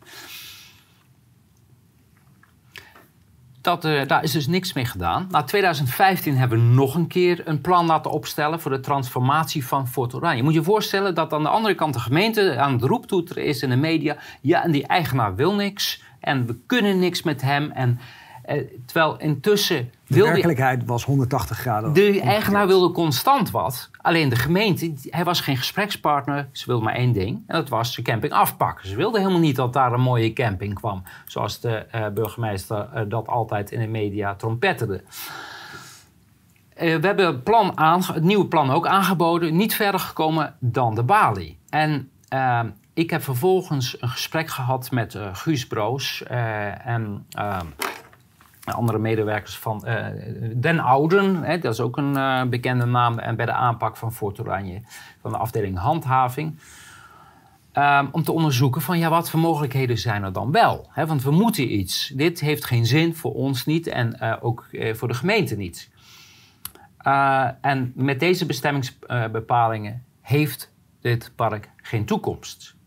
Dat, 3.61 3.85
uh, 3.85 4.07
daar 4.07 4.23
is 4.23 4.33
dus 4.33 4.47
niks 4.47 4.73
mee 4.73 4.85
gedaan. 4.85 5.27
Na 5.31 5.43
2015 5.43 6.37
hebben 6.37 6.59
we 6.59 6.75
nog 6.75 6.95
een 6.95 7.07
keer 7.07 7.49
een 7.49 7.61
plan 7.61 7.87
laten 7.87 8.11
opstellen 8.11 8.61
voor 8.61 8.71
de 8.71 8.81
transformatie 8.81 9.67
van 9.67 9.89
Fort 9.89 10.15
Oranje. 10.15 10.37
Je 10.37 10.43
moet 10.43 10.55
je 10.55 10.63
voorstellen 10.63 11.15
dat 11.15 11.33
aan 11.33 11.43
de 11.43 11.49
andere 11.49 11.75
kant 11.75 11.95
de 11.95 12.01
gemeente 12.01 12.59
aan 12.59 12.73
het 12.73 12.83
roeptoeteren 12.83 13.45
is 13.45 13.63
in 13.63 13.69
de 13.69 13.77
media. 13.77 14.17
Ja, 14.41 14.65
en 14.65 14.71
die 14.71 14.87
eigenaar 14.87 15.35
wil 15.35 15.55
niks 15.55 16.03
en 16.21 16.47
we 16.47 16.59
kunnen 16.67 16.99
niks 16.99 17.23
met 17.23 17.43
hem. 17.43 17.71
En 17.71 17.99
eh, 17.99 18.05
terwijl 18.87 19.19
intussen. 19.19 19.91
De 20.07 20.23
werkelijkheid 20.23 20.85
was 20.85 21.05
180 21.05 21.59
graden. 21.59 21.93
De 21.93 22.21
eigenaar 22.21 22.67
wilde 22.67 22.93
constant 22.93 23.51
wat. 23.51 23.91
Alleen 23.97 24.29
de 24.29 24.37
gemeente, 24.37 24.93
hij 25.03 25.25
was 25.25 25.41
geen 25.41 25.57
gesprekspartner. 25.57 26.49
Ze 26.53 26.67
wilde 26.67 26.85
maar 26.85 26.95
één 26.95 27.13
ding. 27.13 27.43
En 27.47 27.57
dat 27.57 27.69
was 27.69 27.95
de 27.95 28.03
camping 28.03 28.33
afpakken. 28.33 28.89
Ze 28.89 28.97
wilde 28.97 29.19
helemaal 29.19 29.41
niet 29.41 29.57
dat 29.57 29.73
daar 29.73 29.93
een 29.93 30.01
mooie 30.01 30.33
camping 30.33 30.75
kwam. 30.75 31.03
Zoals 31.27 31.61
de 31.61 31.87
uh, 31.95 32.09
burgemeester 32.09 32.89
uh, 32.95 33.03
dat 33.09 33.29
altijd 33.29 33.71
in 33.71 33.81
de 33.81 33.87
media 33.87 34.35
trompetterde. 34.35 35.03
Uh, 35.03 36.97
we 36.97 37.07
hebben 37.07 37.27
het, 37.27 37.45
plan 37.45 37.73
het 38.15 38.23
nieuwe 38.23 38.47
plan 38.47 38.71
ook 38.71 38.87
aangeboden. 38.87 39.57
Niet 39.57 39.75
verder 39.75 40.01
gekomen 40.01 40.55
dan 40.59 40.95
de 40.95 41.03
balie. 41.03 41.59
En 41.69 42.11
ik 42.95 43.11
heb 43.11 43.23
vervolgens 43.23 43.97
een 44.01 44.09
gesprek 44.09 44.49
gehad 44.49 44.91
met 44.91 45.19
Guus 45.33 45.67
Broos. 45.67 46.23
en 46.27 47.27
ehm, 47.31 47.67
andere 48.73 48.99
medewerkers 48.99 49.59
van 49.59 49.85
uh, 49.87 50.07
Den 50.57 50.81
Ouden, 50.81 51.43
hè, 51.43 51.59
dat 51.59 51.73
is 51.73 51.81
ook 51.81 51.97
een 51.97 52.17
uh, 52.17 52.43
bekende 52.45 52.85
naam 52.85 53.19
en 53.19 53.37
bij 53.37 53.47
de 53.47 53.53
aanpak 53.53 53.97
van 53.97 54.13
Fort 54.13 54.41
Oranje, 54.41 54.83
van 55.21 55.31
de 55.31 55.37
afdeling 55.37 55.79
handhaving. 55.79 56.59
Um, 57.75 58.09
om 58.13 58.23
te 58.23 58.33
onderzoeken 58.33 58.81
van 58.81 58.99
ja, 58.99 59.09
wat 59.09 59.31
voor 59.31 59.41
mogelijkheden 59.41 59.99
zijn 59.99 60.23
er 60.23 60.33
dan 60.33 60.53
wel? 60.53 60.91
Want 60.95 61.23
we 61.23 61.31
moeten 61.31 61.75
iets. 61.75 62.13
Dit 62.15 62.41
heeft 62.41 62.65
geen 62.65 62.87
zin 62.87 63.15
voor 63.15 63.35
ons 63.35 63.67
niet 63.67 63.87
en 63.87 64.17
uh, 64.23 64.37
ook 64.41 64.67
voor 64.93 65.09
de 65.09 65.15
gemeente 65.15 65.57
niet. 65.57 65.91
en 67.61 67.93
met 67.95 68.21
deze 68.21 68.47
bestemmingsbepalingen 68.47 70.05
heeft 70.21 70.73
dit 71.01 71.33
park 71.37 71.71
geen 71.77 72.05
toekomst. 72.05 72.79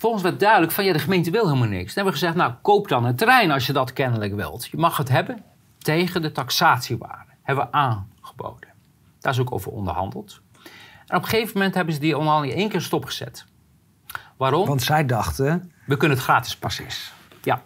Volgens 0.00 0.22
werd 0.22 0.40
duidelijk 0.40 0.72
van 0.72 0.84
ja, 0.84 0.92
de 0.92 0.98
gemeente 0.98 1.30
wil 1.30 1.46
helemaal 1.46 1.68
niks. 1.68 1.94
Dan 1.94 2.04
hebben 2.04 2.12
we 2.12 2.18
gezegd, 2.18 2.34
nou 2.34 2.52
koop 2.62 2.88
dan 2.88 3.04
een 3.04 3.16
terrein 3.16 3.50
als 3.50 3.66
je 3.66 3.72
dat 3.72 3.92
kennelijk 3.92 4.34
wilt. 4.34 4.66
Je 4.66 4.76
mag 4.76 4.96
het 4.96 5.08
hebben 5.08 5.42
tegen 5.78 6.22
de 6.22 6.32
taxatiewaarde. 6.32 7.32
Hebben 7.42 7.64
we 7.64 7.72
aangeboden. 7.72 8.68
Daar 9.18 9.32
is 9.32 9.38
ook 9.38 9.52
over 9.52 9.72
onderhandeld. 9.72 10.40
En 11.06 11.16
op 11.16 11.22
een 11.22 11.28
gegeven 11.28 11.52
moment 11.54 11.74
hebben 11.74 11.94
ze 11.94 12.00
die 12.00 12.16
onderhandeling 12.16 12.58
één 12.58 12.68
keer 12.68 12.80
stopgezet. 12.80 13.44
Waarom? 14.36 14.66
Want 14.66 14.82
zij 14.82 15.06
dachten... 15.06 15.72
We 15.86 15.96
kunnen 15.96 16.16
het 16.16 16.26
gratis 16.26 16.56
Precies. 16.56 17.12
Ja. 17.42 17.62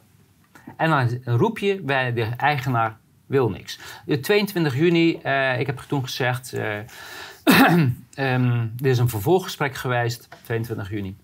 En 0.77 0.91
dan 0.91 1.37
roep 1.37 1.59
je 1.59 1.81
bij 1.81 2.13
de 2.13 2.25
eigenaar 2.25 2.97
wil 3.27 3.51
niks. 3.51 3.79
De 4.07 4.21
22 4.21 4.77
juni, 4.77 5.21
uh, 5.25 5.59
ik 5.61 5.67
heb 5.67 5.79
toen 5.79 6.03
gezegd... 6.03 6.55
Uh, 6.55 6.77
um, 8.17 8.75
er 8.83 8.87
is 8.87 8.99
een 8.99 9.09
vervolggesprek 9.09 9.75
geweest, 9.75 10.29
22 10.43 10.91
juni. 10.91 11.17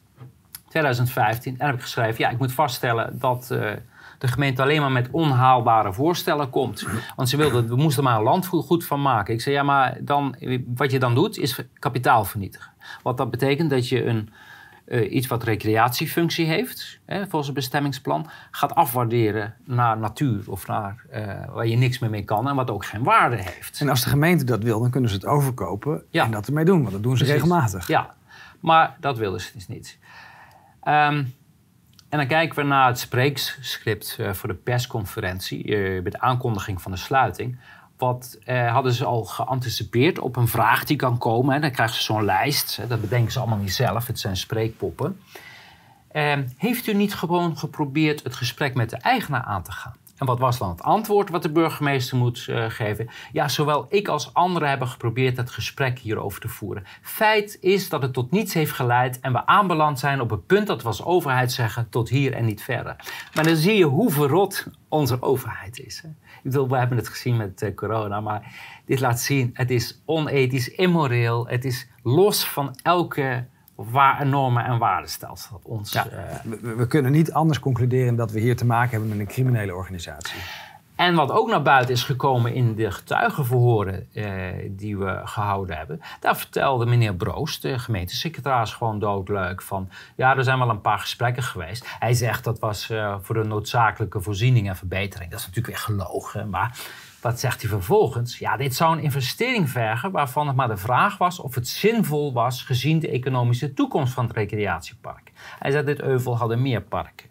2015. 0.71 1.55
En 1.59 1.67
heb 1.67 1.75
ik 1.75 1.81
geschreven, 1.81 2.25
ja, 2.25 2.31
ik 2.31 2.39
moet 2.39 2.53
vaststellen 2.53 3.19
dat 3.19 3.49
uh, 3.53 3.71
de 4.19 4.29
gemeente 4.29 4.63
alleen 4.63 4.81
maar 4.81 4.93
met 4.93 5.09
onhaalbare 5.11 5.93
voorstellen 5.93 6.51
komt. 6.51 6.87
Want 7.17 7.29
ze 7.29 7.37
wilden, 7.37 7.69
we 7.69 7.77
moesten 7.77 8.05
maar 8.05 8.17
een 8.17 8.23
landgoed 8.23 8.85
van 8.85 9.03
maken. 9.03 9.35
Ik 9.35 9.41
zei, 9.41 9.55
ja, 9.55 9.63
maar 9.63 9.97
dan, 10.01 10.37
wat 10.75 10.91
je 10.91 10.99
dan 10.99 11.15
doet, 11.15 11.39
is 11.39 11.63
kapitaal 11.79 12.25
vernietigen. 12.25 12.73
Wat 13.03 13.17
dat 13.17 13.31
betekent 13.31 13.71
dat 13.71 13.89
je 13.89 14.05
een, 14.05 14.29
uh, 14.87 15.13
iets 15.13 15.27
wat 15.27 15.43
recreatiefunctie 15.43 16.47
heeft, 16.47 17.01
hè, 17.05 17.21
volgens 17.21 17.47
het 17.47 17.55
bestemmingsplan, 17.55 18.27
gaat 18.51 18.75
afwaarderen 18.75 19.55
naar 19.65 19.99
natuur 19.99 20.43
of 20.47 20.67
naar 20.67 21.05
uh, 21.15 21.55
waar 21.55 21.67
je 21.67 21.77
niks 21.77 21.99
meer 21.99 22.11
mee 22.11 22.25
kan 22.25 22.49
en 22.49 22.55
wat 22.55 22.71
ook 22.71 22.85
geen 22.85 23.03
waarde 23.03 23.37
heeft. 23.37 23.81
En 23.81 23.89
als 23.89 24.03
de 24.05 24.09
gemeente 24.09 24.45
dat 24.45 24.63
wil, 24.63 24.81
dan 24.81 24.91
kunnen 24.91 25.11
ze 25.11 25.17
het 25.17 25.27
overkopen 25.27 26.03
ja. 26.11 26.25
en 26.25 26.31
dat 26.31 26.47
ermee 26.47 26.65
doen, 26.65 26.81
want 26.81 26.93
dat 26.93 27.03
doen 27.03 27.17
ze 27.17 27.25
Precies. 27.25 27.43
regelmatig. 27.43 27.87
Ja, 27.87 28.15
maar 28.61 28.97
dat 29.01 29.19
wilden 29.19 29.41
ze 29.41 29.51
dus 29.55 29.69
niet. 29.69 29.99
Um, 30.91 31.35
en 32.09 32.19
dan 32.19 32.27
kijken 32.27 32.57
we 32.57 32.63
naar 32.63 32.87
het 32.87 32.99
spreekscript 32.99 34.17
uh, 34.21 34.33
voor 34.33 34.49
de 34.49 34.55
persconferentie, 34.55 35.65
uh, 35.65 36.03
met 36.03 36.19
aankondiging 36.19 36.83
van 36.83 36.93
de 36.93 36.99
sluiting. 36.99 37.59
Wat 37.97 38.39
uh, 38.47 38.73
hadden 38.73 38.93
ze 38.93 39.05
al 39.05 39.25
geanticipeerd 39.25 40.19
op 40.19 40.37
een 40.37 40.49
vraag 40.49 40.85
die 40.85 40.97
kan 40.97 41.19
komen. 41.19 41.55
Hè? 41.55 41.61
Dan 41.61 41.71
krijgen 41.71 41.97
ze 41.97 42.03
zo'n 42.03 42.25
lijst, 42.25 42.77
hè? 42.77 42.87
dat 42.87 43.01
bedenken 43.01 43.33
ze 43.33 43.39
allemaal 43.39 43.59
niet 43.59 43.75
zelf, 43.75 44.07
het 44.07 44.19
zijn 44.19 44.37
spreekpoppen. 44.37 45.21
Ehm, 46.13 46.47
heeft 46.57 46.87
u 46.87 46.95
niet 46.95 47.15
gewoon 47.15 47.59
geprobeerd 47.59 48.23
het 48.23 48.35
gesprek 48.35 48.75
met 48.75 48.91
de 48.91 48.97
eigenaar 48.97 49.43
aan 49.43 49.63
te 49.63 49.73
gaan? 49.73 49.95
En 50.21 50.27
wat 50.27 50.39
was 50.39 50.59
dan 50.59 50.69
het 50.69 50.83
antwoord 50.83 51.31
wat 51.31 51.43
de 51.43 51.53
burgemeester 51.53 52.17
moet 52.17 52.47
uh, 52.51 52.65
geven? 52.69 53.09
Ja, 53.33 53.49
zowel 53.49 53.87
ik 53.89 54.09
als 54.09 54.35
anderen 54.35 54.69
hebben 54.69 54.89
geprobeerd 54.89 55.37
het 55.37 55.51
gesprek 55.51 55.99
hierover 55.99 56.41
te 56.41 56.49
voeren. 56.49 56.85
Feit 57.03 57.59
is 57.61 57.89
dat 57.89 58.03
het 58.03 58.13
tot 58.13 58.31
niets 58.31 58.55
heeft 58.55 58.73
geleid 58.73 59.21
en 59.21 59.33
we 59.33 59.47
aanbeland 59.47 59.99
zijn 59.99 60.21
op 60.21 60.31
het 60.31 60.47
punt 60.47 60.67
dat 60.67 60.83
we 60.83 60.89
als 60.89 61.05
overheid 61.05 61.53
zeggen 61.53 61.89
tot 61.89 62.09
hier 62.09 62.33
en 62.33 62.45
niet 62.45 62.63
verder. 62.63 62.97
Maar 63.35 63.45
dan 63.45 63.57
zie 63.57 63.77
je 63.77 63.85
hoe 63.85 64.11
verrot 64.11 64.67
onze 64.89 65.23
overheid 65.23 65.79
is. 65.79 66.01
Hè? 66.03 66.09
Ik 66.09 66.41
bedoel, 66.43 66.69
we 66.69 66.77
hebben 66.77 66.97
het 66.97 67.09
gezien 67.09 67.37
met 67.37 67.63
uh, 67.63 67.75
corona, 67.75 68.21
maar 68.21 68.55
dit 68.87 69.01
laat 69.01 69.21
zien, 69.21 69.51
het 69.55 69.71
is 69.71 70.03
onethisch, 70.05 70.69
immoreel, 70.69 71.49
het 71.49 71.65
is 71.65 71.89
los 72.03 72.45
van 72.45 72.79
elke 72.83 73.47
waar 73.91 74.27
normen 74.27 74.65
en 74.65 74.79
waardestelsel 74.79 75.61
ons. 75.63 75.93
Ja, 75.93 76.07
uh, 76.07 76.53
we, 76.61 76.75
we, 76.75 76.87
kunnen 76.87 77.13
niet 77.13 77.33
anders 77.33 77.59
concluderen 77.59 78.17
dat 78.17 78.31
we 78.31 78.41
hier 78.41 78.57
te 78.57 78.67
maken 78.67 78.91
hebben 78.91 79.09
met 79.09 79.19
een 79.19 79.27
criminele 79.27 79.75
organisatie. 79.75 80.41
En 80.95 81.15
wat 81.15 81.31
ook 81.31 81.49
naar 81.49 81.63
buiten 81.63 81.95
is 81.95 82.03
gekomen 82.03 82.55
in 82.55 82.75
de 82.75 82.91
getuigenverhoren 82.91 84.09
uh, 84.13 84.27
die 84.71 84.99
we 84.99 85.21
gehouden 85.25 85.77
hebben, 85.77 86.01
daar 86.21 86.37
vertelde 86.37 86.87
meneer 86.87 87.15
Broos, 87.15 87.61
de 87.61 87.79
gemeentesecretaris, 87.79 88.73
gewoon 88.73 88.99
doodleuk 88.99 89.63
van, 89.63 89.89
ja, 90.17 90.37
er 90.37 90.45
zijn 90.45 90.59
wel 90.59 90.69
een 90.69 90.81
paar 90.81 90.99
gesprekken 90.99 91.43
geweest. 91.43 91.87
Hij 91.99 92.15
zegt 92.15 92.45
dat 92.45 92.59
was 92.59 92.91
uh, 92.91 93.17
voor 93.21 93.35
de 93.35 93.45
noodzakelijke 93.45 94.21
voorziening 94.21 94.69
en 94.69 94.77
verbetering. 94.77 95.31
Dat 95.31 95.41
is 95.41 95.47
natuurlijk 95.47 95.77
weer 95.77 95.85
gelogen, 95.85 96.51
maar 96.51 96.79
wat 97.21 97.41
zegt 97.41 97.61
hij 97.61 97.71
vervolgens? 97.71 98.39
Ja, 98.39 98.57
dit 98.57 98.75
zou 98.75 98.97
een 98.97 99.03
investering 99.03 99.71
vergen 99.71 100.11
waarvan 100.11 100.47
het 100.47 100.57
maar 100.57 100.69
de 100.69 100.77
vraag 100.77 101.19
was 101.19 101.39
of 101.39 101.55
het 101.55 101.69
zinvol 101.69 102.33
was 102.33 102.63
gezien 102.63 102.99
de 102.99 103.11
economische 103.11 103.75
toekomst 103.75 104.13
van 104.13 104.27
het 104.27 104.37
recreatiepark. 104.37 105.33
Hij 105.59 105.71
zei, 105.71 105.85
dit 105.85 106.01
euvel 106.01 106.37
hadden 106.37 106.63
meer 106.63 106.83
parken. 106.83 107.29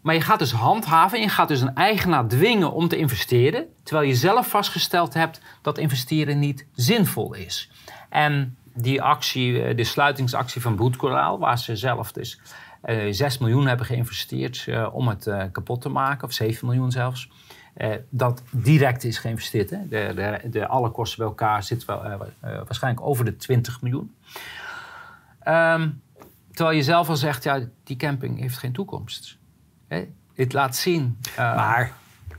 Maar 0.00 0.14
je 0.14 0.20
gaat 0.20 0.38
dus 0.38 0.52
handhaven 0.52 1.18
en 1.18 1.24
je 1.24 1.30
gaat 1.30 1.48
dus 1.48 1.60
een 1.60 1.74
eigenaar 1.74 2.26
dwingen 2.26 2.72
om 2.72 2.88
te 2.88 2.96
investeren, 2.96 3.66
terwijl 3.82 4.08
je 4.08 4.14
zelf 4.14 4.48
vastgesteld 4.48 5.14
hebt 5.14 5.40
dat 5.62 5.78
investeren 5.78 6.38
niet 6.38 6.66
zinvol 6.74 7.34
is. 7.34 7.70
En 8.08 8.56
die 8.74 9.02
actie, 9.02 9.62
eh, 9.62 9.76
de 9.76 9.84
sluitingsactie 9.84 10.60
van 10.60 10.76
Boetkoraal, 10.76 11.38
waar 11.38 11.58
ze 11.58 11.76
zelf 11.76 12.12
dus 12.12 12.40
Uh, 12.84 13.12
6 13.12 13.38
miljoen 13.38 13.66
hebben 13.66 13.86
geïnvesteerd 13.86 14.68
om 14.92 15.08
het 15.08 15.30
kapot 15.52 15.80
te 15.80 15.88
maken, 15.88 16.28
of 16.28 16.32
7 16.32 16.66
miljoen 16.66 16.90
zelfs. 16.90 17.28
Dat 18.08 18.42
direct 18.50 19.04
is 19.04 19.18
geïnvesteerd. 19.18 19.70
Hè? 19.70 19.88
De, 19.88 20.12
de, 20.14 20.48
de, 20.50 20.66
alle 20.66 20.90
kosten 20.90 21.18
bij 21.18 21.26
elkaar 21.26 21.62
zitten 21.62 21.86
wel, 21.86 22.18
waarschijnlijk 22.40 23.06
over 23.06 23.24
de 23.24 23.36
20 23.36 23.80
miljoen. 23.80 24.14
Um, 25.48 26.02
terwijl 26.52 26.76
je 26.76 26.82
zelf 26.82 27.08
al 27.08 27.16
zegt, 27.16 27.44
ja, 27.44 27.60
die 27.84 27.96
camping 27.96 28.38
heeft 28.40 28.58
geen 28.58 28.72
toekomst. 28.72 29.38
Hè? 29.88 30.08
Het 30.34 30.52
laat 30.52 30.76
zien. 30.76 31.18
maar 31.36 31.92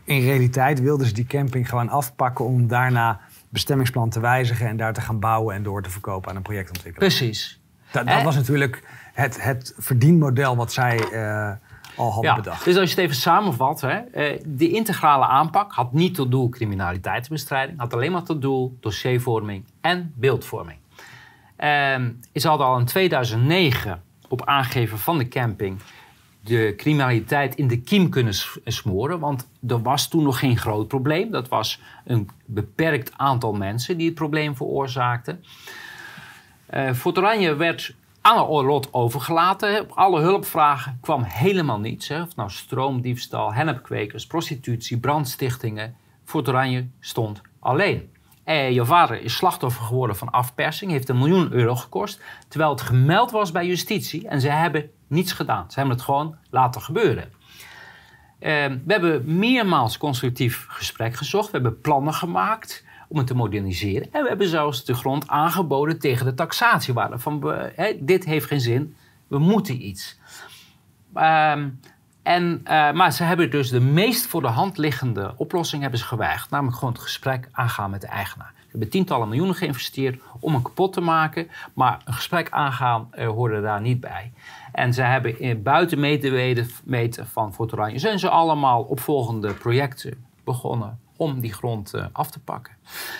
in 0.03 0.21
realiteit 0.21 0.81
wilden 0.81 1.07
ze 1.07 1.13
die 1.13 1.25
camping 1.25 1.69
gewoon 1.69 1.89
afpakken 1.89 2.45
om 2.45 2.67
daarna 2.67 3.19
bestemmingsplan 3.49 4.09
te 4.09 4.19
wijzigen 4.19 4.67
en 4.67 4.77
daar 4.77 4.93
te 4.93 5.01
gaan 5.01 5.19
bouwen 5.19 5.55
en 5.55 5.63
door 5.63 5.83
te 5.83 5.89
verkopen 5.89 6.29
aan 6.29 6.35
een 6.35 6.41
projectontwikkelaar. 6.41 7.09
Precies. 7.09 7.61
Dat, 7.91 8.07
dat 8.07 8.23
was 8.23 8.35
natuurlijk 8.35 8.83
het, 9.13 9.43
het 9.43 9.73
verdienmodel 9.77 10.55
wat 10.55 10.73
zij 10.73 11.11
uh, 11.11 11.51
al 11.95 12.11
hadden 12.11 12.31
ja, 12.31 12.35
bedacht. 12.35 12.65
Dus 12.65 12.77
als 12.77 12.89
je 12.89 12.95
het 12.95 13.05
even 13.05 13.21
samenvat, 13.21 13.81
hè, 13.81 13.97
uh, 13.97 14.41
de 14.45 14.69
integrale 14.69 15.25
aanpak 15.25 15.71
had 15.71 15.93
niet 15.93 16.15
tot 16.15 16.31
doel 16.31 16.49
criminaliteitsbestrijding, 16.49 17.79
had 17.79 17.93
alleen 17.93 18.11
maar 18.11 18.23
tot 18.23 18.41
doel 18.41 18.77
dossiervorming 18.79 19.65
en 19.81 20.13
beeldvorming. 20.15 20.77
Uh, 21.59 21.95
is 22.31 22.43
hadden 22.43 22.67
al 22.67 22.79
in 22.79 22.85
2009 22.85 24.03
op 24.27 24.45
aangeven 24.45 24.97
van 24.97 25.17
de 25.17 25.27
camping 25.27 25.81
de 26.43 26.73
criminaliteit 26.77 27.55
in 27.55 27.67
de 27.67 27.81
kiem 27.81 28.09
kunnen 28.09 28.33
smoren. 28.65 29.19
Want 29.19 29.49
er 29.67 29.81
was 29.81 30.07
toen 30.07 30.23
nog 30.23 30.39
geen 30.39 30.57
groot 30.57 30.87
probleem. 30.87 31.31
Dat 31.31 31.47
was 31.47 31.81
een 32.05 32.29
beperkt 32.45 33.11
aantal 33.15 33.53
mensen 33.53 33.97
die 33.97 34.05
het 34.05 34.15
probleem 34.15 34.55
veroorzaakten. 34.55 35.43
Uh, 36.73 36.93
Fort 36.93 37.17
Oranje 37.17 37.55
werd 37.55 37.95
aan 38.23 38.37
het 38.37 38.65
lot 38.65 38.93
overgelaten. 38.93 39.95
Alle 39.95 40.21
hulpvragen 40.21 40.97
kwam 41.01 41.23
helemaal 41.23 41.79
niets. 41.79 42.07
Hè. 42.07 42.21
Of 42.21 42.35
nou 42.35 42.49
stroomdiefstal, 42.49 43.53
hennepkwekers, 43.53 44.27
prostitutie, 44.27 44.99
brandstichtingen. 44.99 45.95
Fort 46.23 46.47
Oranje 46.47 46.87
stond 46.99 47.41
alleen. 47.59 48.11
Eh, 48.43 48.71
je 48.71 48.85
vader 48.85 49.21
is 49.21 49.35
slachtoffer 49.35 49.83
geworden 49.83 50.15
van 50.15 50.29
afpersing, 50.29 50.91
heeft 50.91 51.09
een 51.09 51.17
miljoen 51.17 51.51
euro 51.51 51.75
gekost, 51.75 52.21
terwijl 52.47 52.71
het 52.71 52.81
gemeld 52.81 53.31
was 53.31 53.51
bij 53.51 53.65
justitie 53.65 54.27
en 54.27 54.41
ze 54.41 54.49
hebben 54.49 54.89
niets 55.07 55.31
gedaan. 55.31 55.71
Ze 55.71 55.79
hebben 55.79 55.95
het 55.95 56.05
gewoon 56.05 56.35
laten 56.49 56.81
gebeuren. 56.81 57.31
Eh, 58.39 58.65
we 58.65 58.93
hebben 58.93 59.37
meermaals 59.37 59.97
constructief 59.97 60.65
gesprek 60.69 61.15
gezocht, 61.15 61.45
we 61.45 61.51
hebben 61.51 61.81
plannen 61.81 62.13
gemaakt 62.13 62.83
om 63.07 63.17
het 63.17 63.27
te 63.27 63.35
moderniseren 63.35 64.07
en 64.11 64.21
we 64.21 64.27
hebben 64.27 64.47
zelfs 64.47 64.85
de 64.85 64.93
grond 64.93 65.27
aangeboden 65.27 65.99
tegen 65.99 66.25
de 66.25 66.33
taxatiewaarde. 66.33 67.19
Van 67.19 67.55
dit 67.99 68.25
heeft 68.25 68.45
geen 68.45 68.61
zin, 68.61 68.95
we 69.27 69.39
moeten 69.39 69.87
iets. 69.87 70.19
Ehm, 71.13 71.69
en, 72.23 72.61
uh, 72.63 72.91
maar 72.91 73.11
ze 73.11 73.23
hebben 73.23 73.51
dus 73.51 73.69
de 73.69 73.79
meest 73.79 74.25
voor 74.25 74.41
de 74.41 74.47
hand 74.47 74.77
liggende 74.77 75.33
oplossing 75.37 75.81
hebben 75.81 75.99
ze 75.99 76.05
geweigerd. 76.05 76.49
Namelijk 76.49 76.77
gewoon 76.77 76.93
het 76.93 77.01
gesprek 77.01 77.49
aangaan 77.51 77.89
met 77.89 78.01
de 78.01 78.07
eigenaar. 78.07 78.53
Ze 78.55 78.69
hebben 78.69 78.89
tientallen 78.89 79.27
miljoenen 79.27 79.55
geïnvesteerd 79.55 80.21
om 80.39 80.53
hem 80.53 80.61
kapot 80.61 80.93
te 80.93 81.01
maken. 81.01 81.47
Maar 81.73 82.01
een 82.05 82.13
gesprek 82.13 82.49
aangaan 82.49 83.09
uh, 83.15 83.27
hoorde 83.27 83.61
daar 83.61 83.81
niet 83.81 83.99
bij. 83.99 84.31
En 84.71 84.93
ze 84.93 85.01
hebben 85.01 85.39
in, 85.39 85.63
buiten 85.63 85.99
meten 86.83 87.27
van 87.27 87.53
Fort 87.53 87.73
Oranje... 87.73 87.99
zijn 87.99 88.19
ze 88.19 88.29
allemaal 88.29 88.81
opvolgende 88.81 89.53
projecten 89.53 90.25
begonnen 90.43 90.99
om 91.17 91.39
die 91.39 91.53
grond 91.53 91.95
uh, 91.95 92.05
af 92.11 92.31
te 92.31 92.39
pakken. 92.39 92.73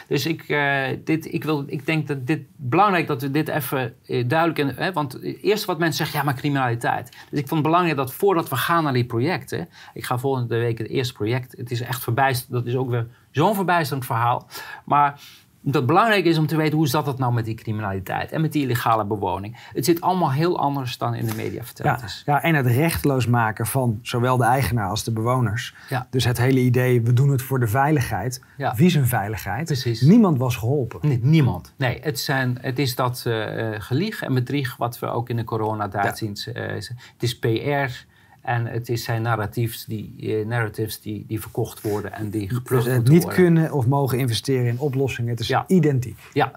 Dus 0.08 0.26
ik, 0.26 0.50
uh, 0.50 0.86
dit, 1.04 1.34
ik, 1.34 1.44
wil, 1.44 1.64
ik 1.68 1.86
denk 1.86 2.08
dat 2.08 2.28
dit 2.28 2.42
belangrijk 2.56 3.08
dat 3.08 3.22
we 3.22 3.32
dit 3.32 3.48
even 3.48 3.96
uh, 4.06 4.28
duidelijk... 4.28 4.78
Hè, 4.78 4.94
want 4.94 5.14
het 5.14 5.24
eerste 5.42 5.68
wat 5.68 5.80
mensen 5.80 5.98
zeggen, 5.98 6.20
ja, 6.20 6.26
maar 6.26 6.36
criminaliteit. 6.36 7.10
Dus 7.30 7.40
ik 7.40 7.48
vond 7.48 7.62
het 7.62 7.70
belangrijk 7.70 7.98
dat 7.98 8.14
voordat 8.14 8.50
we 8.50 8.56
gaan 8.56 8.84
naar 8.84 8.94
die 8.94 9.06
projecten... 9.06 9.70
Ik 9.94 10.06
ga 10.06 10.18
volgende 10.18 10.58
week 10.58 10.78
het 10.78 10.88
eerste 10.88 11.14
project. 11.14 11.58
Het 11.58 11.72
is 11.72 11.82
echt 11.82 12.04
verbijsterend. 12.04 12.54
Dat 12.54 12.74
is 12.74 12.80
ook 12.80 12.90
weer 12.90 13.08
zo'n 13.32 13.56
verbijsterend 13.56 14.06
verhaal. 14.06 14.48
Maar 14.86 15.20
dat 15.64 15.74
het 15.74 15.86
belangrijk 15.86 16.26
is 16.26 16.38
om 16.38 16.48
te 16.48 16.56
weten 16.56 16.78
hoe 16.78 16.88
zat 16.88 17.06
het 17.06 17.18
nou 17.18 17.34
met 17.34 17.46
die 17.46 17.56
criminaliteit 17.56 18.32
en 18.32 18.42
met 18.42 18.52
die 18.52 18.64
illegale 18.64 19.06
bewoning. 19.06 19.58
Het 19.74 19.86
zit 19.86 20.02
allemaal 20.02 20.32
heel 20.32 20.60
anders 20.60 20.98
dan 20.98 21.16
in 21.16 21.26
de 21.26 21.36
media 21.36 21.64
verteld 21.64 22.00
ja, 22.00 22.06
is. 22.06 22.24
Ja, 22.26 22.42
en 22.42 22.56
het 22.56 22.66
rechtloos 22.66 23.28
maken 23.28 23.66
van 23.66 24.00
zowel 24.02 24.38
de 24.38 24.44
eigenaar 24.44 24.90
als 24.90 25.04
de 25.04 25.12
bewoners. 25.12 25.76
Ja. 25.90 26.08
Dus 26.10 26.24
het 26.26 26.38
hele 26.38 26.60
idee, 26.60 27.02
we 27.02 27.14
doen 27.14 27.30
het 27.30 27.42
voor 27.42 27.60
de 27.60 27.68
veiligheid. 27.68 28.42
Ja. 28.58 28.76
Wie 28.76 28.90
zijn 28.90 29.08
veiligheid? 29.08 29.66
Precies. 29.66 30.02
Niemand 30.02 30.38
was 30.38 30.56
geholpen. 30.56 31.00
Nee, 31.02 31.20
niemand. 31.22 31.74
Nee, 31.76 32.00
het, 32.02 32.20
zijn, 32.20 32.58
het 32.62 32.80
is 32.80 32.96
dat 32.96 33.24
uh, 33.28 33.70
gelieg 33.78 34.22
en 34.22 34.34
bedrieg 34.34 34.78
wat 34.78 35.00
we 35.00 35.06
ook 35.06 35.30
in 35.30 35.36
de 35.36 35.44
coronatijd 35.44 36.18
zien. 36.18 36.38
Uh, 36.48 36.64
het 36.64 36.96
is 37.20 37.40
PR. 37.40 38.12
En 38.44 38.66
het 38.66 38.90
is 38.90 39.04
zijn 39.04 39.22
narratives 39.22 39.86
die, 39.86 40.14
uh, 40.18 40.46
narratives 40.46 41.02
die, 41.02 41.26
die 41.28 41.42
verkocht 41.42 41.82
worden 41.82 42.14
en 42.14 42.30
die 42.30 42.50
geplukt 42.50 42.84
dus 42.84 42.94
worden. 42.94 43.14
Niet 43.14 43.28
kunnen 43.28 43.72
of 43.72 43.88
mogen 43.88 44.18
investeren 44.18 44.66
in 44.66 44.80
oplossingen. 44.80 45.32
Het 45.32 45.40
is 45.40 45.56
identiek. 45.68 46.20
Ja, 46.34 46.52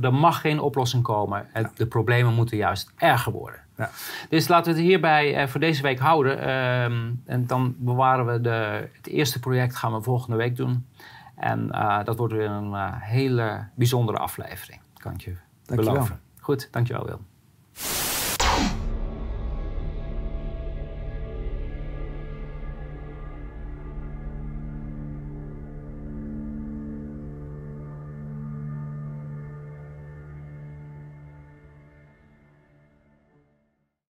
er 0.00 0.14
mag 0.14 0.40
geen 0.40 0.60
oplossing 0.60 1.02
komen. 1.02 1.46
De 1.74 1.86
problemen 1.86 2.34
moeten 2.34 2.56
juist 2.56 2.92
erger 2.96 3.32
worden. 3.32 3.60
Ja. 3.76 3.90
Dus 4.28 4.48
laten 4.48 4.72
we 4.72 4.78
het 4.78 4.88
hierbij 4.88 5.42
uh, 5.42 5.48
voor 5.48 5.60
deze 5.60 5.82
week 5.82 5.98
houden. 5.98 6.38
Uh, 6.38 6.84
en 7.24 7.44
dan 7.46 7.74
bewaren 7.78 8.26
we 8.26 8.40
de, 8.40 8.88
het 8.92 9.06
eerste 9.06 9.40
project 9.40 9.76
gaan 9.76 9.94
we 9.94 10.02
volgende 10.02 10.36
week 10.36 10.56
doen. 10.56 10.86
En 11.34 11.68
uh, 11.72 12.04
dat 12.04 12.16
wordt 12.16 12.32
weer 12.32 12.50
een 12.50 12.92
hele 13.00 13.66
bijzondere 13.74 14.18
aflevering. 14.18 14.80
Kan 14.96 15.12
ik 15.12 15.20
je 15.20 15.36
dankjewel. 15.64 15.94
beloven. 15.94 16.20
Goed, 16.40 16.68
dankjewel 16.70 17.06
Wil. 17.06 17.20